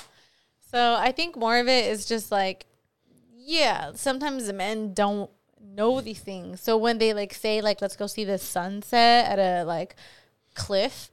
[0.72, 2.66] So I think more of it is just like,
[3.36, 5.30] yeah, sometimes the men don't
[5.60, 6.60] know these things.
[6.60, 9.94] So when they like say like, let's go see the sunset at a like
[10.54, 11.08] cliff,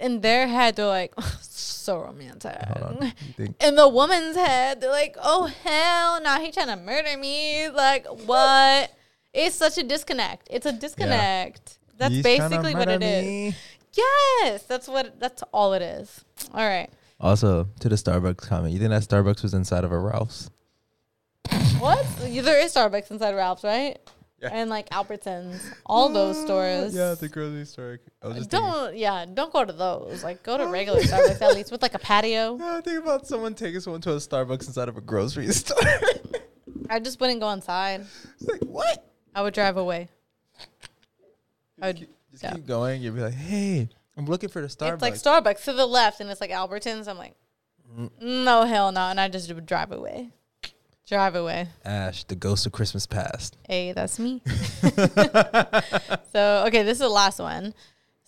[0.00, 2.56] in their head they're like, so romantic.
[2.62, 3.12] Hold on.
[3.36, 7.68] Think- In the woman's head, they're like, oh hell, no, he trying to murder me.
[7.68, 8.92] Like what?
[9.32, 10.48] It's such a disconnect.
[10.50, 11.78] It's a disconnect.
[11.96, 13.54] That's He's basically what it murder is.
[13.94, 15.20] Yes, that's what.
[15.20, 16.24] That's all it is.
[16.54, 16.88] All right.
[17.20, 20.50] Also, to the Starbucks comment, you think that Starbucks was inside of a Ralph's?
[21.78, 22.04] What?
[22.18, 23.98] there is Starbucks inside Ralph's, right?
[24.40, 24.48] Yeah.
[24.52, 26.94] And like Albertsons, all those stores.
[26.94, 28.00] Yeah, the grocery store.
[28.22, 30.24] I was just Don't yeah, don't go to those.
[30.24, 32.58] Like go to regular Starbucks at least with like a patio.
[32.62, 35.76] I think about someone taking someone to a Starbucks inside of a grocery store.
[36.88, 38.06] I just wouldn't go inside.
[38.40, 39.06] It's like what?
[39.34, 40.08] I would drive away.
[41.82, 42.54] I would, Just yeah.
[42.54, 43.02] keep going.
[43.02, 44.94] You'd be like, hey, I'm looking for the Starbucks.
[44.94, 45.14] It's like
[45.44, 47.08] Starbucks to the left, and it's like Albertsons.
[47.08, 47.34] I'm like,
[47.96, 48.10] Mm.
[48.20, 50.30] no hell no, and I just would drive away.
[51.10, 51.66] Drive away.
[51.84, 53.56] Ash, the ghost of Christmas past.
[53.66, 54.40] Hey, that's me.
[56.32, 57.74] so, okay, this is the last one.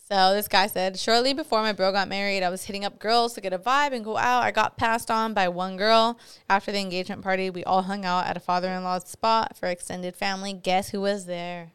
[0.09, 3.35] So, this guy said, Shortly before my bro got married, I was hitting up girls
[3.35, 4.43] to get a vibe and go out.
[4.43, 6.19] I got passed on by one girl.
[6.51, 9.69] After the engagement party, we all hung out at a father in law's spot for
[9.69, 10.53] extended family.
[10.53, 11.71] Guess who was there?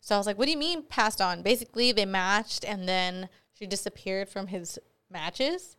[0.00, 1.42] So, I was like, What do you mean passed on?
[1.42, 5.76] Basically, they matched and then she disappeared from his matches.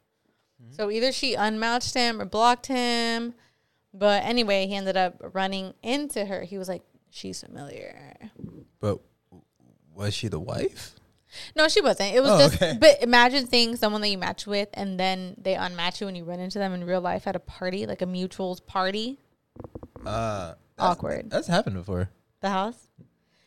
[0.63, 0.71] Hmm?
[0.71, 3.33] So, either she unmatched him or blocked him.
[3.93, 6.43] But anyway, he ended up running into her.
[6.43, 8.15] He was like, She's familiar.
[8.79, 8.99] But
[9.93, 10.95] was she the wife?
[11.55, 12.13] No, she wasn't.
[12.15, 12.77] It was Oh, just, okay.
[12.79, 16.23] but imagine seeing someone that you match with and then they unmatch you and you
[16.23, 19.19] run into them in real life at a party, like a mutuals party.
[20.05, 21.29] Uh, that's- Awkward.
[21.29, 22.09] That's happened before.
[22.41, 22.87] The house.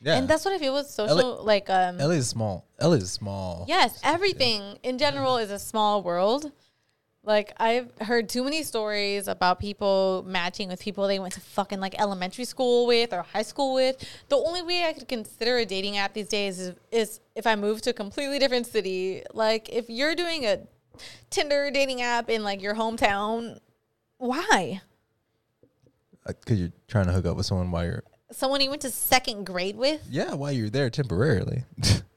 [0.00, 0.16] Yeah.
[0.16, 2.66] And that's what I feel with social, like, um, LA is small.
[2.80, 3.64] LA is small.
[3.68, 6.52] yes, everything in general is a small world.
[7.26, 11.80] Like, I've heard too many stories about people matching with people they went to fucking
[11.80, 13.96] like elementary school with or high school with.
[14.28, 17.56] The only way I could consider a dating app these days is, is if I
[17.56, 19.22] move to a completely different city.
[19.32, 20.60] Like, if you're doing a
[21.30, 23.58] Tinder dating app in like your hometown,
[24.18, 24.80] why?
[26.26, 28.04] Uh, because you're trying to hook up with someone while you're.
[28.30, 30.06] Someone you went to second grade with?
[30.10, 31.64] Yeah, while you're there temporarily.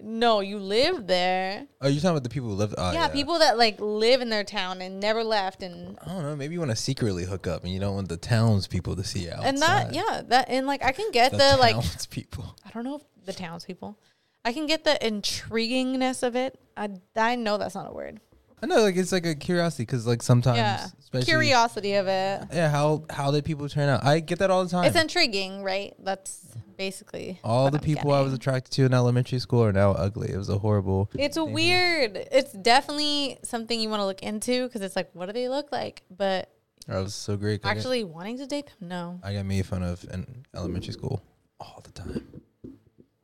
[0.00, 1.66] No, you live there.
[1.80, 2.74] oh, you're talking about the people who live.
[2.76, 6.22] Oh, yeah, people that like live in their town and never left and I don't
[6.22, 6.36] know.
[6.36, 9.20] Maybe you want to secretly hook up, and you don't want the townspeople to see
[9.20, 9.48] you outside.
[9.48, 12.56] and that yeah that and like I can get the, the, like townspeople.
[12.66, 13.98] I don't know if the townspeople.
[14.44, 16.58] I can get the intriguingness of it.
[16.76, 18.20] I I know that's not a word.
[18.62, 22.42] I know, like it's like a curiosity because like sometimes, yeah, especially curiosity of it.
[22.52, 24.04] Yeah, how how did people turn out?
[24.04, 24.84] I get that all the time.
[24.84, 25.94] It's intriguing, right?
[25.98, 26.44] That's
[26.76, 30.30] basically all the I'm people I was attracted to in elementary school are now ugly.
[30.32, 31.10] It was a horrible.
[31.18, 32.16] It's weird.
[32.32, 35.70] It's definitely something you want to look into because it's like, what do they look
[35.72, 36.02] like?
[36.10, 36.50] But
[36.88, 37.62] I was so great.
[37.62, 39.20] Got- actually wanting to date them, no.
[39.22, 41.22] I got made fun of in elementary school
[41.60, 42.42] all the time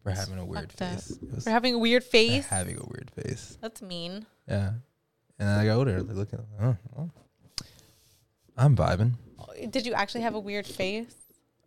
[0.03, 1.19] for having a weird Fucked face.
[1.43, 2.47] For having a weird face.
[2.47, 3.57] having a weird face.
[3.61, 4.27] That's mean.
[4.49, 4.73] Yeah,
[5.39, 6.03] and then I got older.
[6.03, 7.11] Like looking, oh, well,
[8.57, 9.15] I'm vibing.
[9.71, 11.15] Did you actually have a weird face?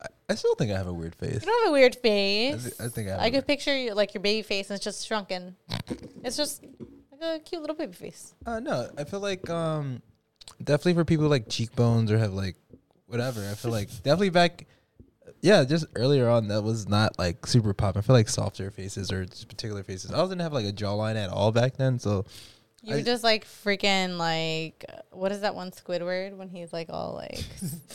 [0.01, 1.41] I, I still think I have a weird face.
[1.41, 2.79] You don't have a weird I, face.
[2.79, 3.19] I think I have.
[3.21, 5.55] I could picture you, like your baby face and it's just shrunken.
[6.23, 6.63] it's just
[7.11, 8.33] like a cute little baby face.
[8.45, 10.01] Uh, no, I feel like um,
[10.63, 12.55] definitely for people like cheekbones or have like
[13.07, 13.41] whatever.
[13.49, 14.67] I feel like definitely back,
[15.41, 17.97] yeah, just earlier on that was not like super pop.
[17.97, 20.11] I feel like softer faces or just particular faces.
[20.11, 22.25] I didn't have like a jawline at all back then, so
[22.87, 26.87] You I- were just like freaking like what is that one Squidward when he's like
[26.89, 27.43] all like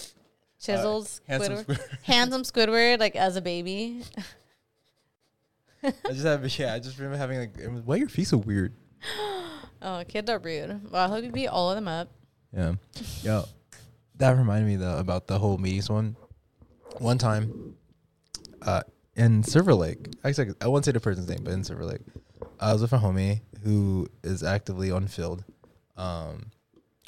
[0.60, 1.80] chiseled handsome Squidward, Squidward.
[2.02, 4.02] handsome Squidward like as a baby.
[5.82, 6.74] I just have yeah.
[6.74, 8.74] I just remember having like, why your feet so weird?
[9.84, 10.92] Oh, kids are rude.
[10.92, 12.08] Well, I hope you beat all of them up.
[12.56, 12.74] Yeah.
[13.24, 13.46] Yo,
[14.14, 16.14] that reminded me though about the whole meetings one.
[16.98, 17.74] One time,
[18.64, 18.82] uh,
[19.16, 22.02] in Silver Lake, actually, I won't say the person's name, but in Silver Lake,
[22.60, 25.44] I was with a homie who is actively on Feeld,
[25.96, 26.50] um,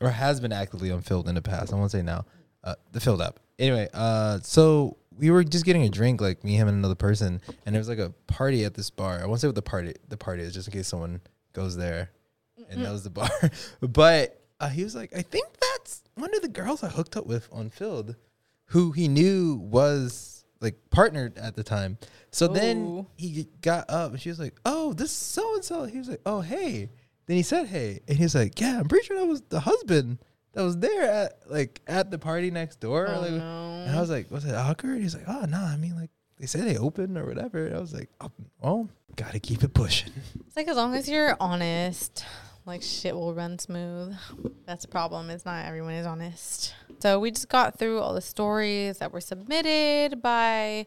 [0.00, 1.72] or has been actively on Feeld in the past.
[1.72, 2.24] I won't say now,
[2.62, 3.40] uh, the Feeld app.
[3.58, 7.40] Anyway, uh, so we were just getting a drink, like me, him, and another person,
[7.64, 9.20] and there was like a party at this bar.
[9.22, 11.20] I won't say what the party the party is, just in case someone
[11.52, 12.10] goes there
[12.70, 13.30] and knows the bar.
[13.80, 17.26] but uh, he was like, I think that's one of the girls I hooked up
[17.26, 18.16] with on Feeld.
[18.66, 21.98] who he knew was like partnered at the time.
[22.30, 23.06] So then Ooh.
[23.16, 26.22] he got up and she was like, "Oh, this so and so." He was like,
[26.26, 26.90] "Oh, hey."
[27.26, 30.18] Then he said, "Hey," and he's like, "Yeah, I'm pretty sure that was the husband
[30.52, 33.84] that was there at like at the party next door." Oh, like, no.
[33.86, 36.46] And I was like, "Was it awkward?" He's like, "Oh, no, I mean like they
[36.46, 40.12] said they open or whatever." And I was like, oh, "Well, gotta keep it pushing."
[40.46, 42.24] It's like as long as you're honest,
[42.66, 44.14] like shit will run smooth.
[44.66, 45.30] That's the problem.
[45.30, 46.74] It's not everyone is honest.
[47.00, 50.86] So we just got through all the stories that were submitted by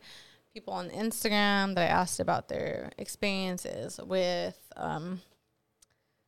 [0.53, 5.21] people on Instagram that I asked about their experiences with um,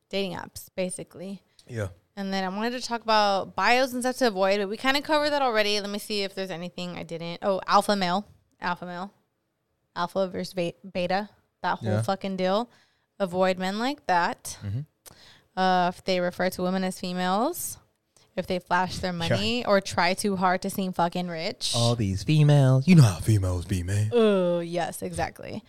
[0.08, 1.42] dating apps, basically.
[1.66, 1.88] Yeah.
[2.16, 4.96] And then I wanted to talk about bios and stuff to avoid, but we kind
[4.96, 5.80] of covered that already.
[5.80, 7.38] Let me see if there's anything I didn't.
[7.42, 8.26] Oh, alpha male,
[8.60, 9.12] alpha male,
[9.96, 11.28] alpha versus beta,
[11.62, 12.02] that whole Yeah.
[12.02, 12.70] fucking deal.
[13.18, 14.58] Avoid men like that.
[15.60, 17.76] Uh, if they refer to women as females,
[18.34, 21.74] if they flash their money or try too hard to seem fucking rich.
[21.76, 24.08] All these females, you know how females be, man.
[24.10, 25.62] Oh, yes, exactly.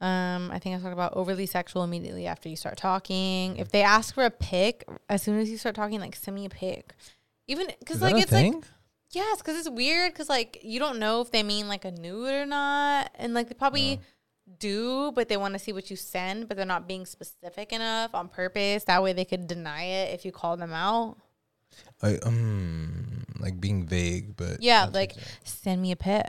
[0.00, 3.56] Um, I think I talked about overly sexual immediately after you start talking.
[3.56, 6.44] If they ask for a pic, as soon as you start talking, like send me
[6.44, 6.94] a pic.
[7.48, 8.54] Even because like it's like
[9.10, 12.30] yes, because it's weird because like you don't know if they mean like a nude
[12.30, 13.98] or not, and like they probably
[14.58, 18.14] do, but they want to see what you send, but they're not being specific enough
[18.14, 18.84] on purpose.
[18.84, 21.16] That way they could deny it if you call them out.
[22.02, 25.14] I, um, like being vague, but Yeah, like
[25.44, 26.26] send me a pic.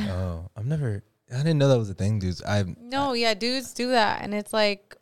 [0.00, 1.02] oh, I've never.
[1.32, 2.42] I didn't know that was a thing, dudes.
[2.42, 4.96] I No, yeah, dudes do that, and it's like,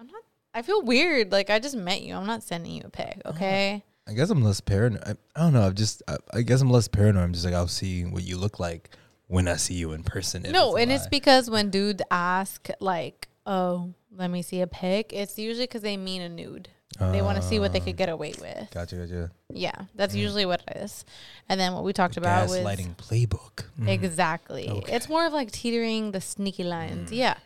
[0.00, 0.22] I'm not.
[0.54, 1.30] I feel weird.
[1.30, 2.14] Like I just met you.
[2.14, 3.22] I'm not sending you a pic.
[3.26, 3.84] Okay.
[4.08, 5.02] I guess I'm less paranoid.
[5.06, 5.64] I, I don't know.
[5.64, 6.02] I've just.
[6.08, 7.22] I, I guess I'm less paranoid.
[7.22, 8.90] I'm just like I'll see what you look like
[9.32, 10.42] when I see you in person.
[10.50, 15.38] no, and it's because when dudes ask like, "Oh, let me see a pic," it's
[15.38, 16.68] usually because they mean a nude.
[17.00, 18.70] they want to see what they could get away with.
[18.70, 19.30] Gotcha, gotcha.
[19.48, 21.06] Yeah, that's usually what it is.
[21.48, 23.64] And then what we talked about was Gaslighting playbook.
[23.80, 23.88] Mm.
[23.88, 24.68] Exactly.
[24.68, 24.94] Okay.
[24.96, 27.10] It's more of like teetering the sneaky lines.
[27.10, 27.16] Mm.
[27.16, 27.36] Yeah.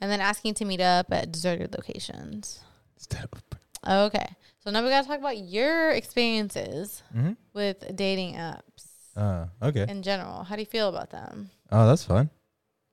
[0.00, 2.60] And then asking to meet up at deserted locations.
[3.86, 4.26] Okay.
[4.64, 7.36] So now we got to talk about your experiences Mhm.
[7.52, 8.69] with dating apps
[9.16, 9.86] Uh, okay.
[9.88, 10.44] in general.
[10.44, 11.50] How do you feel about them?
[11.70, 12.30] Oh, that's fun.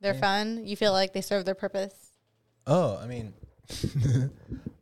[0.00, 0.64] They're fun?
[0.64, 1.94] You feel like they serve their purpose?
[2.66, 3.32] Oh, I mean,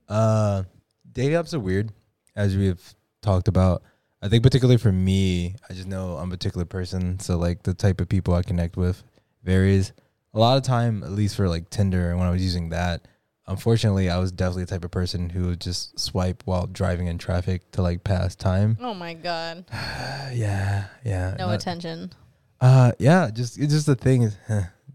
[0.08, 0.64] uh,
[1.10, 1.92] dating apps are weird,
[2.34, 2.82] as we've
[3.22, 3.82] talked about.
[4.22, 7.74] I think particularly for me, I just know I'm a particular person, so like the
[7.74, 9.02] type of people I connect with
[9.42, 9.92] varies.
[10.34, 13.06] A lot of time, at least for like Tinder, and when I was using that,
[13.48, 17.18] unfortunately, I was definitely the type of person who would just swipe while driving in
[17.18, 18.76] traffic to like pass time.
[18.80, 19.64] Oh my God.
[19.72, 21.34] yeah, yeah.
[21.38, 22.12] No not- attention.
[22.60, 23.30] Uh, yeah.
[23.32, 24.36] Just it's just the thing is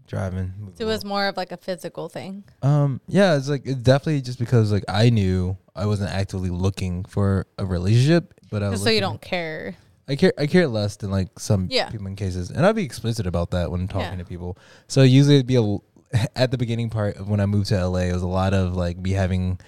[0.08, 0.52] driving.
[0.74, 2.44] So it was more of like a physical thing.
[2.62, 7.04] Um, yeah, it's like it's definitely just because like I knew I wasn't actively looking
[7.04, 9.76] for a relationship, but I was so you don't care.
[10.08, 11.88] I care I care less than like some Yeah.
[11.88, 14.16] people in cases, and I'd be explicit about that when talking Yeah.
[14.16, 14.58] to people.
[14.88, 15.76] So usually it'd be a
[16.36, 18.74] at the beginning part of when I moved to LA, it was a lot of
[18.74, 19.58] like me having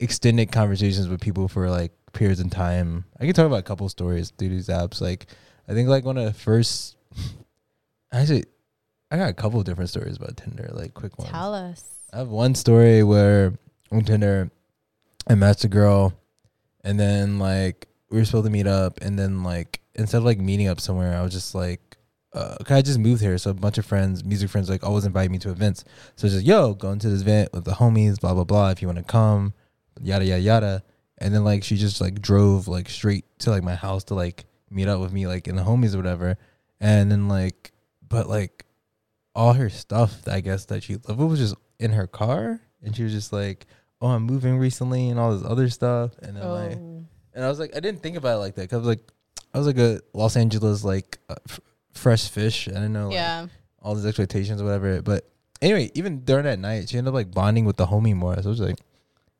[0.00, 3.04] extended conversations with people for like periods of time.
[3.20, 5.00] I can talk about a couple stories through these apps.
[5.00, 5.26] Like
[5.68, 6.96] I think like one of the first,
[8.12, 8.44] actually,
[9.10, 11.30] I got a couple of different stories about Tinder, like quick ones.
[11.30, 11.84] Tell us.
[12.12, 13.54] I have one story where
[13.90, 14.50] on Tinder,
[15.26, 16.14] I matched a girl,
[16.82, 20.38] and then like we were supposed to meet up, and then like instead of like
[20.38, 21.87] meeting up somewhere, I was just like,
[22.32, 25.04] uh, 'cause I just moved here, so a bunch of friends, music friends, like always
[25.04, 25.84] invite me to events.
[26.16, 28.70] So it's just yo, going to this event with the homies, blah blah blah.
[28.70, 29.54] If you want to come,
[30.00, 30.82] yada yada yada.
[31.18, 34.44] And then like she just like drove like straight to like my house to like
[34.70, 36.36] meet up with me like in the homies or whatever.
[36.80, 37.72] And then like,
[38.08, 38.66] but like
[39.34, 43.02] all her stuff, I guess that she with was just in her car, and she
[43.04, 43.66] was just like,
[44.00, 46.12] "Oh, I'm moving recently," and all this other stuff.
[46.22, 47.04] And then like, Oh.
[47.34, 48.68] and I was like, I didn't think about it like that.
[48.70, 49.12] Cause I was like,
[49.54, 51.60] I was like a Los Angeles like uh, f-
[51.98, 52.68] fresh fish.
[52.68, 53.46] I didn't know like, Yeah.
[53.82, 55.02] all these expectations or whatever.
[55.02, 55.28] But
[55.60, 58.34] anyway, even during that night, she ended up like bonding with the homie more.
[58.42, 58.78] So I was like,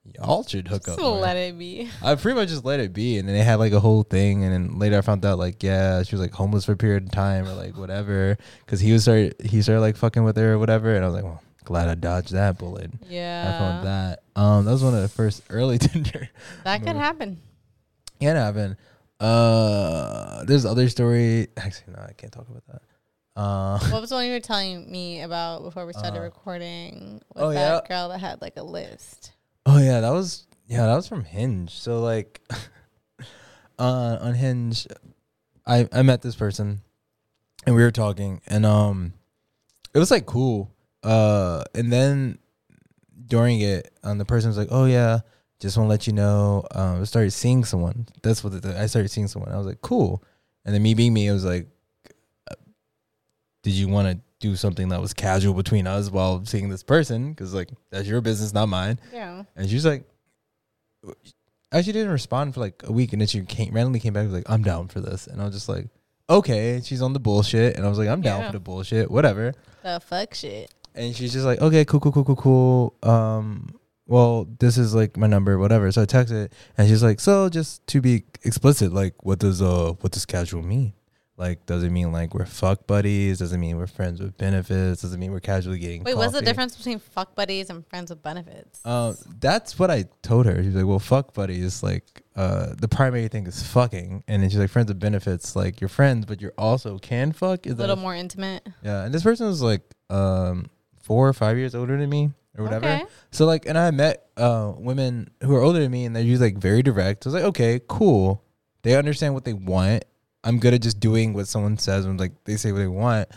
[0.05, 0.97] y'all should hook up.
[0.97, 1.18] Just more.
[1.18, 1.89] let it be.
[2.02, 4.43] I pretty much just let it be, and then they had like a whole thing,
[4.44, 7.05] and then later I found out like yeah, she was like homeless for a period
[7.05, 10.55] of time or like whatever, because he was started he started like fucking with her
[10.55, 12.90] or whatever, and I was like, well, glad I dodged that bullet.
[13.09, 13.76] Yeah.
[13.76, 14.22] with that.
[14.35, 16.28] Um, that was one of the first early Tinder.
[16.64, 17.39] That could happen.
[18.20, 18.76] Can happen.
[19.20, 21.49] Uh, there's other story.
[21.57, 22.82] Actually, no, I can't talk about that.
[23.40, 27.20] Uh, What was the one you were telling me about before we started Uh, recording?
[27.35, 27.89] With oh, that yeah.
[27.89, 29.32] girl that had like a list.
[29.66, 31.70] Oh yeah, that was yeah, that was from Hinge.
[31.70, 32.40] So like
[33.78, 34.86] uh on Hinge
[35.66, 36.81] I I met this person
[37.66, 39.12] and we were talking and um
[39.95, 40.73] it was like cool.
[41.03, 42.39] Uh and then
[43.27, 45.20] during it, um the person was like, "Oh yeah,
[45.60, 48.86] just want to let you know um I started seeing someone." That's what the, I
[48.86, 49.52] started seeing someone.
[49.52, 50.22] I was like, "Cool."
[50.64, 51.66] And then me being me, it was like
[53.62, 57.30] did you want to do something that was casual between us while seeing this person?
[57.30, 58.98] Because like that's your business, not mine.
[59.12, 59.43] Yeah.
[59.56, 60.05] And she's like,
[61.72, 64.22] I actually didn't respond for like a week, and then she came randomly came back
[64.22, 65.89] and was like, I'm down for this, and I was just like,
[66.30, 66.80] okay.
[66.85, 68.47] She's on the bullshit, and I was like, I'm down Yeah.
[68.47, 69.55] for the bullshit, whatever.
[69.82, 70.72] The fuck shit.
[70.94, 72.94] And she's just like, okay, cool, cool, cool, cool, cool.
[73.02, 73.78] Um,
[74.09, 75.93] well, this is like my number, whatever.
[75.93, 79.62] So I text it, and she's like, so just to be explicit, like, what does
[79.62, 80.94] uh, what does casual mean?
[81.36, 83.39] Like, does it mean like we're fuck buddies?
[83.39, 85.02] Does it mean we're friends with benefits?
[85.02, 86.02] Does it mean we're casually getting?
[86.02, 88.85] Wait, what's the difference between fuck buddies and friends with benefits?
[88.85, 90.60] Um, that's what I told her.
[90.64, 91.82] She's like, "Well, fuck buddies.
[91.82, 95.55] Like, uh, the primary thing is fucking." And then she's like, "Friends with benefits.
[95.55, 98.66] Like, you're friends, but you're also can fuck." Is a little more intimate.
[98.82, 100.70] Yeah, and this person was like, um,
[101.02, 102.87] four or five years older than me or whatever.
[102.87, 103.05] Okay.
[103.31, 106.53] So like, and I met uh women who are older than me, and they're usually
[106.53, 107.27] like very direct.
[107.27, 108.43] I was like, okay, cool.
[108.83, 110.05] They understand what they want.
[110.45, 113.29] I'm good at just doing what someone says when like they say what they want.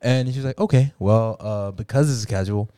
[0.00, 2.70] And she's like, okay, well, uh, because this is casual,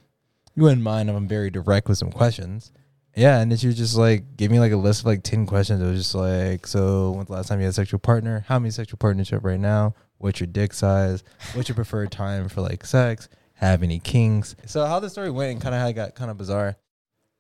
[0.55, 2.73] you wouldn't mind if I'm very direct with some questions.
[3.17, 5.45] Yeah, and then she was just like, give me like a list of like ten
[5.45, 5.83] questions.
[5.83, 8.45] It was just like, so when's the last time you had a sexual partner?
[8.47, 9.95] How many sexual partners you have right now?
[10.19, 11.25] What's your dick size?
[11.55, 13.29] What's your preferred time for like sex?
[13.61, 14.57] Have any kinks.
[14.67, 16.77] So how the story went and kind of how it got kind of bizarre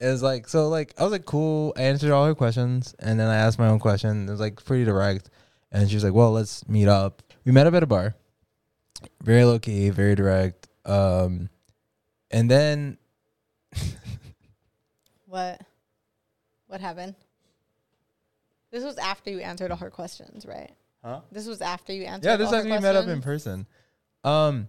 [0.01, 1.72] is like so like I was like cool.
[1.76, 4.28] I answered all her questions and then I asked my own question.
[4.28, 5.30] It was like pretty direct,
[5.72, 8.14] and she was like, "Well, let's meet up." We met up at a bar,
[9.22, 10.68] very low key, very direct.
[10.84, 11.48] Um,
[12.30, 12.98] and then
[15.26, 15.60] What?
[16.66, 17.14] What happened?
[18.70, 20.72] This was after you answered all her questions, right?
[21.05, 21.20] Huh?
[21.32, 22.28] This was after you answered.
[22.28, 23.66] yeah, this all is her after we met up in person.
[24.22, 24.68] Um,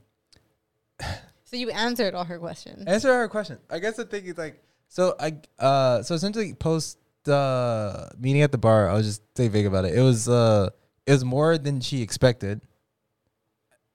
[1.52, 2.88] So you answered all her questions.
[2.88, 3.60] answer her question.
[3.70, 6.98] I guess the thing is like so I uh so essentially post
[7.28, 8.90] uh meeting at the bar.
[8.90, 9.94] I was just say vague about it.
[9.94, 10.70] It was uh
[11.06, 12.62] it was more than she expected.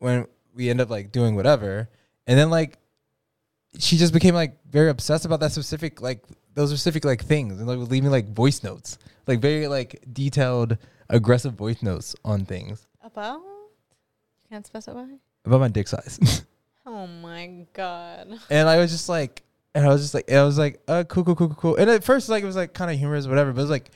[0.00, 1.88] When we end up like doing whatever,
[2.26, 2.78] and then like
[3.78, 7.66] she just became like very obsessed about that specific like those specific like things and
[7.66, 10.76] like would leave me like voice notes like very like detailed
[11.08, 13.40] aggressive voice notes on things About?
[13.40, 15.04] You can't specify.
[15.44, 16.44] about my dick size
[16.86, 18.38] Oh my god.
[18.50, 19.42] and I was just like,
[19.74, 21.76] and I was just like, I was like, uh, cool, cool, cool, cool, cool.
[21.76, 23.90] And at first, like, it was like kind of humorous, whatever, but it was like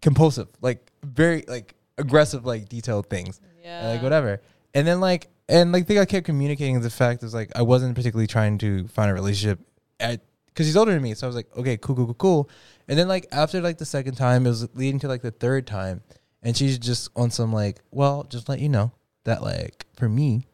[0.00, 3.80] compulsive, like very like aggressive, like detailed things, Yeah.
[3.80, 4.40] and, like whatever.
[4.74, 7.62] And then like, and like, the thing I kept communicating the fact is like, I
[7.62, 9.58] wasn't particularly trying to find a relationship
[10.00, 12.50] at because he's older than me, so I was like, okay, cool, cool, cool, cool.
[12.86, 15.66] And then like after like the second time, it was leading to like the third
[15.66, 16.02] time,
[16.42, 18.92] and she's just on some like, well, just let you know
[19.24, 20.46] that like for me.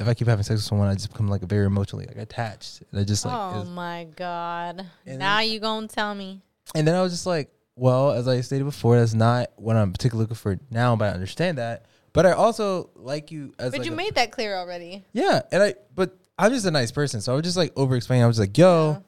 [0.00, 2.82] If I keep having sex with someone, I just become like very emotionally like attached,
[2.90, 4.86] and I just like oh my god.
[5.06, 6.40] Now you gonna tell me?
[6.74, 9.92] and then I was just like, well, as I stated before, that's not what I'm
[9.92, 11.86] particularly looking for now, but I understand that.
[12.12, 15.04] But I also like you as But like you a- made that clear already.
[15.12, 17.94] yeah, and I but I'm just a nice person, so I was just like over
[17.94, 18.24] explaining.
[18.24, 19.04] I was like, yo,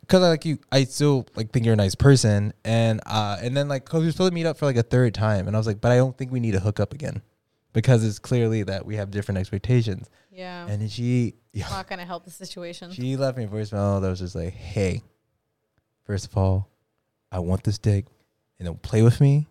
[0.00, 3.56] because I like you, I still like think you're a nice person, and uh, and
[3.56, 5.54] then like cause we were supposed to meet up for like a third time, and
[5.54, 7.22] I was like, but I don't think we need to hook up again,
[7.72, 10.08] because it's clearly that we have different expectations.
[10.30, 10.66] Yeah.
[10.66, 12.90] And she, It's not gonna help the situation.
[12.92, 15.02] she left me a voicemail that was just like, hey,
[16.06, 16.68] first of all,
[17.30, 18.06] I want this dick,
[18.58, 19.46] and don't play with me.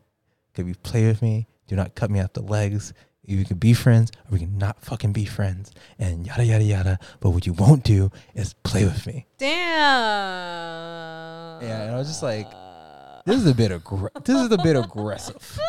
[0.54, 1.48] Could you play with me?
[1.68, 2.94] Do not cut me off the legs.
[3.28, 7.00] We can be friends, or we can not fucking be friends, and yada yada yada.
[7.20, 9.28] But what you won't do is play with me.
[9.38, 9.58] Damn.
[11.62, 12.50] Yeah, and I was just like,
[13.26, 15.60] this is a bit aggr- This is a bit aggressive.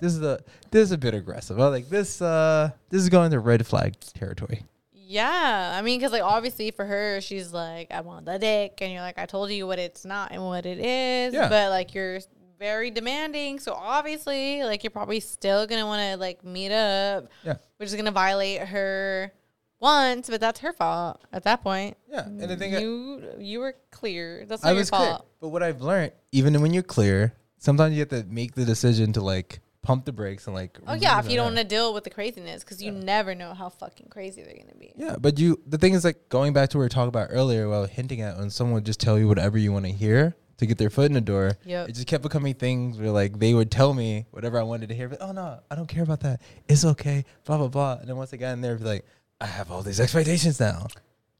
[0.00, 1.58] This is the this is a bit aggressive.
[1.60, 2.20] I like this.
[2.22, 4.64] Uh, this is going to red flag territory.
[4.92, 8.92] Yeah, I mean, because like obviously for her, she's like, I want the dick, and
[8.92, 11.48] you're like, I told you what it's not and what it is, Yeah.
[11.48, 12.20] but like you're
[12.58, 17.54] very demanding, so obviously like you're probably still gonna want to like meet up, Yeah.
[17.78, 19.32] which is gonna violate her
[19.80, 21.96] once, but that's her fault at that point.
[22.10, 24.44] Yeah, and the thing I- you you were clear.
[24.46, 25.06] That's not I your was clear.
[25.06, 25.26] fault.
[25.40, 29.12] But what I've learned, even when you're clear, sometimes you have to make the decision
[29.14, 30.78] to like pump the brakes and like.
[30.86, 33.54] Oh yeah, if you don't want to deal with the craziness, because you never know
[33.54, 34.92] how fucking crazy they're gonna be.
[34.96, 35.58] Yeah, but you.
[35.66, 38.20] The thing is, like going back to what we were talking about earlier, well, hinting
[38.20, 40.90] at when someone would just tell you whatever you want to hear to get their
[40.90, 41.52] foot in the door.
[41.64, 41.88] Yep.
[41.88, 44.94] It just kept becoming things where like they would tell me whatever I wanted to
[44.94, 46.42] hear, but oh no, I don't care about that.
[46.68, 47.24] It's okay.
[47.46, 47.96] Blah blah blah.
[47.98, 49.06] And then once I got in there, be like,
[49.40, 50.88] I have all these expectations now.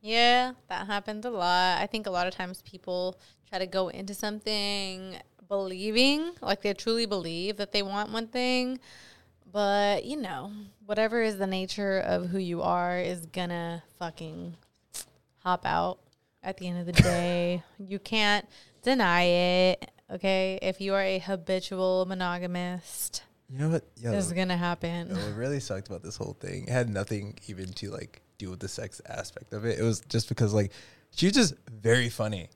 [0.01, 1.83] Yeah, that happens a lot.
[1.83, 5.17] I think a lot of times people try to go into something
[5.49, 8.79] believing, like they truly believe that they want one thing,
[9.51, 10.51] but you know,
[10.87, 14.55] whatever is the nature of who you are is gonna fucking
[15.39, 15.99] hop out
[16.43, 17.63] at the end of the day.
[17.79, 18.47] you can't
[18.83, 20.59] deny it, okay?
[20.63, 23.85] If you are a habitual monogamist, You know what?
[24.01, 25.09] Yo, is gonna happen.
[25.09, 28.51] yo, what really sucked about this whole thing it had nothing even to like do
[28.51, 29.79] with the sex aspect of it.
[29.79, 30.71] It was just because like
[31.11, 32.51] she was just very funny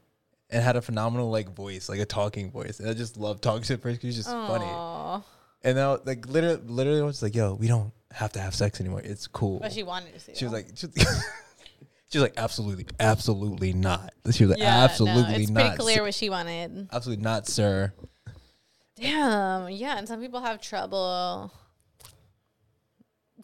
[0.52, 2.78] and had a phenomenal like voice, like a talking voice.
[2.78, 4.66] And I just loved talking to her because she was just funny.
[4.66, 5.22] Aw.
[5.64, 8.80] And now like literally, literally, I was like, "Yo, we don't have to have sex
[8.80, 9.00] anymore.
[9.02, 10.34] It's cool." But she wanted to see.
[10.34, 10.96] She was like, she was,
[12.08, 14.12] she was like, absolutely, absolutely not.
[14.30, 15.60] She was like, Yeah, no, absolutely it's not.
[15.60, 16.02] pretty clear sir.
[16.02, 16.88] what she wanted.
[16.92, 17.92] Absolutely not, sir.
[18.96, 19.70] Damn.
[19.70, 21.52] Yeah, and some people have trouble.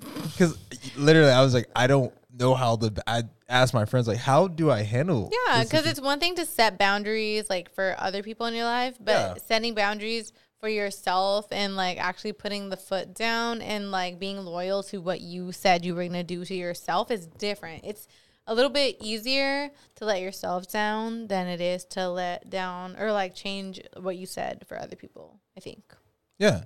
[0.00, 0.58] Because
[0.96, 3.02] literally, I was like, I don't know how the.
[3.06, 5.30] I asked my friends like, how do I handle?
[5.46, 8.96] Yeah, because it's one thing to set boundaries like for other people in your life,
[9.00, 9.34] but Yeah.
[9.46, 14.82] setting boundaries for yourself and like actually putting the foot down and like being loyal
[14.82, 17.84] to what you said you were gonna do to yourself is different.
[17.84, 18.08] It's
[18.46, 23.12] a little bit easier to let yourself down than it is to let down or
[23.12, 25.38] like change what you said for other people.
[25.56, 25.82] I think
[26.38, 26.64] yeah.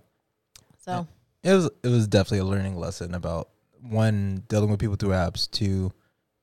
[0.85, 1.07] so.
[1.43, 3.49] It was it was definitely a learning lesson about
[3.81, 5.93] one dealing with people through apps, two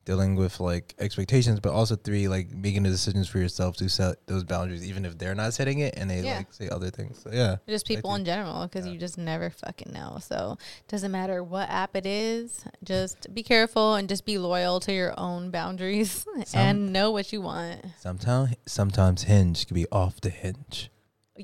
[0.06, 4.26] dealing with like expectations, but also three like making the decisions for yourself to set
[4.26, 6.38] those boundaries, even if they're not setting it and they Yeah.
[6.38, 7.20] like say other things.
[7.22, 10.18] So yeah, Just people in general, because you just never fucking know.
[10.20, 10.58] So
[10.88, 12.64] doesn't matter what app it is.
[12.82, 17.32] Just be careful and just be loyal to your own boundaries Some- and know what
[17.32, 17.84] you want.
[17.98, 20.90] sometimes sometimes Hinge can be off the hinge.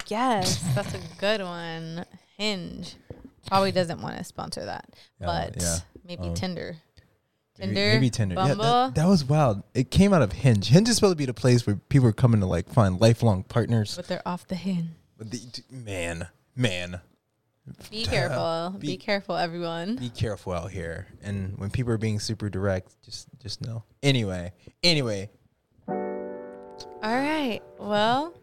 [0.09, 2.05] Yes, that's a good one.
[2.37, 2.97] Hinge
[3.47, 4.89] probably doesn't want to sponsor that,
[5.21, 5.77] Yeah, but yeah.
[6.07, 6.77] maybe Um, Tinder.
[7.55, 8.35] Tinder, maybe Tinder.
[8.35, 9.63] Yeah, that, that was wild.
[9.73, 10.69] It came out of Hinge.
[10.69, 13.45] Hinge is supposed to be the place where people are coming to like find lifelong
[13.45, 13.97] partners.
[13.97, 14.91] but they're off the hinge.
[15.17, 15.41] But the,
[15.71, 17.01] man, man,
[17.91, 18.75] Be careful.
[18.79, 19.97] Be, Be- careful, everyone.
[19.97, 21.07] be careful out here.
[21.23, 23.85] And when people are being super direct, just just know.
[24.03, 24.53] Anyway,
[24.83, 25.31] anyway,
[25.89, 25.95] All
[27.03, 27.61] right.
[27.79, 28.35] Well,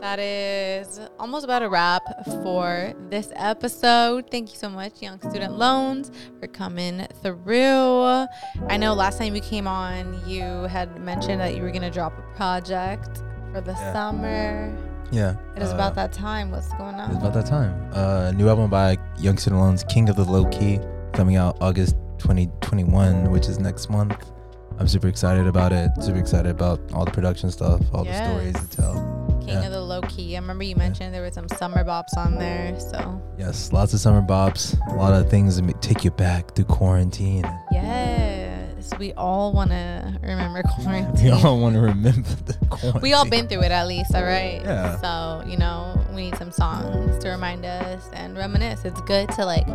[0.00, 2.02] that is almost about a wrap
[2.42, 4.30] for this episode.
[4.30, 8.26] Thank you so much, Yung Student Loans, for coming through.
[8.68, 11.90] I know last time you came on, you had mentioned that you were going to
[11.90, 13.92] drop a project for the Yeah.
[13.92, 14.76] summer.
[15.10, 15.34] yeah.
[15.56, 16.50] It is uh, about that time.
[16.50, 17.10] What's going on?
[17.10, 17.74] It's about that time.
[17.92, 20.78] Uh, new album by Yung Student Loans, King of the Low Key,
[21.12, 24.30] coming out August 2021, which is next month.
[24.78, 25.90] I'm super excited about it.
[26.00, 29.29] Super excited about all the production stuff, all the stories to tell.
[29.50, 29.66] King yeah.
[29.66, 30.36] of the Low Key.
[30.36, 32.78] I remember you mentioned there were some summer bops on there.
[32.78, 36.66] So, Yes, lots of summer bops, a lot of things that take you back through
[36.66, 37.44] quarantine.
[37.72, 41.24] yes, we all want to remember quarantine.
[41.24, 43.02] We all want to remember the quarantine.
[43.02, 44.60] we all been through it at least, all right?
[44.62, 45.00] Yeah.
[45.00, 48.84] So, you know, we need some songs to remind us and reminisce.
[48.84, 49.66] It's good to like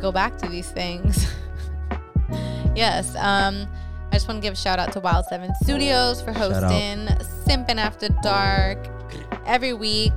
[0.00, 1.26] go back to these things.
[2.74, 3.16] yes.
[3.16, 3.66] Um,
[4.10, 7.06] I just want to give a shout out to Wild Seven Studios for hosting
[7.44, 8.78] Simpin' After Dark
[9.46, 10.12] every week.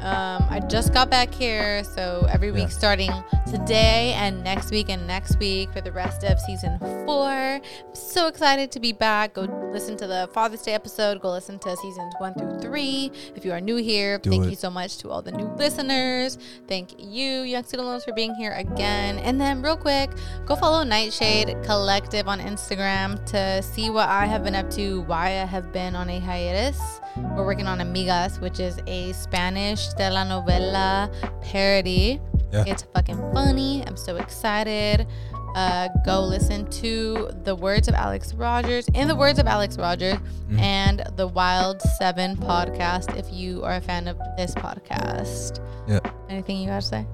[0.00, 2.68] Um, I just got back here, so every week Yeah.
[2.68, 3.10] starting
[3.50, 7.28] today and next week and next week for the rest of season four.
[7.28, 7.60] I'm
[7.94, 9.34] so excited to be back.
[9.34, 9.42] Go
[9.72, 11.20] listen to the Father's Day episode.
[11.20, 13.10] Go listen to seasons one through three.
[13.34, 14.50] If you are new here, Do thank it.
[14.50, 16.38] you so much to all the new listeners.
[16.68, 19.18] Thank you, Yung Student Loans, for being here again.
[19.18, 20.10] And then, real quick,
[20.46, 25.26] go follow Nightshade Collective on Instagram to see what I have been up to, why
[25.40, 26.78] I have been on a hiatus.
[27.16, 31.10] We're working on Amigas, which is a Spanish telenovela
[31.42, 32.20] parody.
[32.52, 32.64] Yeah.
[32.66, 33.84] It's fucking funny.
[33.86, 35.06] I'm so excited.
[35.54, 40.18] Uh, go listen to the words of Alex Rogers, in the words of Alex Rogers,
[40.48, 40.60] Mm.
[40.60, 45.60] and the Wild Seven podcast if you are a fan of this podcast.
[45.86, 46.00] Yeah.
[46.28, 47.06] Anything you got to say?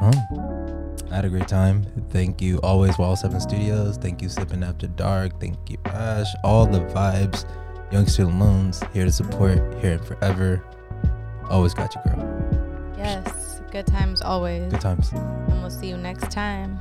[0.00, 0.12] Oh,
[1.10, 1.86] I had a great time.
[2.10, 3.96] Thank you, always Wild Seven Studios.
[3.96, 5.40] Thank you, Simpin' After Dark.
[5.40, 6.28] Thank you, Ash.
[6.44, 7.44] All the vibes.
[7.90, 10.62] Yung Student Loans here to support, here and forever.
[11.50, 12.94] Always got you, girl.
[12.96, 13.60] Yes.
[13.70, 14.70] Good times always.
[14.70, 15.12] Good times.
[15.12, 16.78] And we'll see you next time.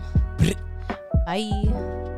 [1.25, 2.13] Bye.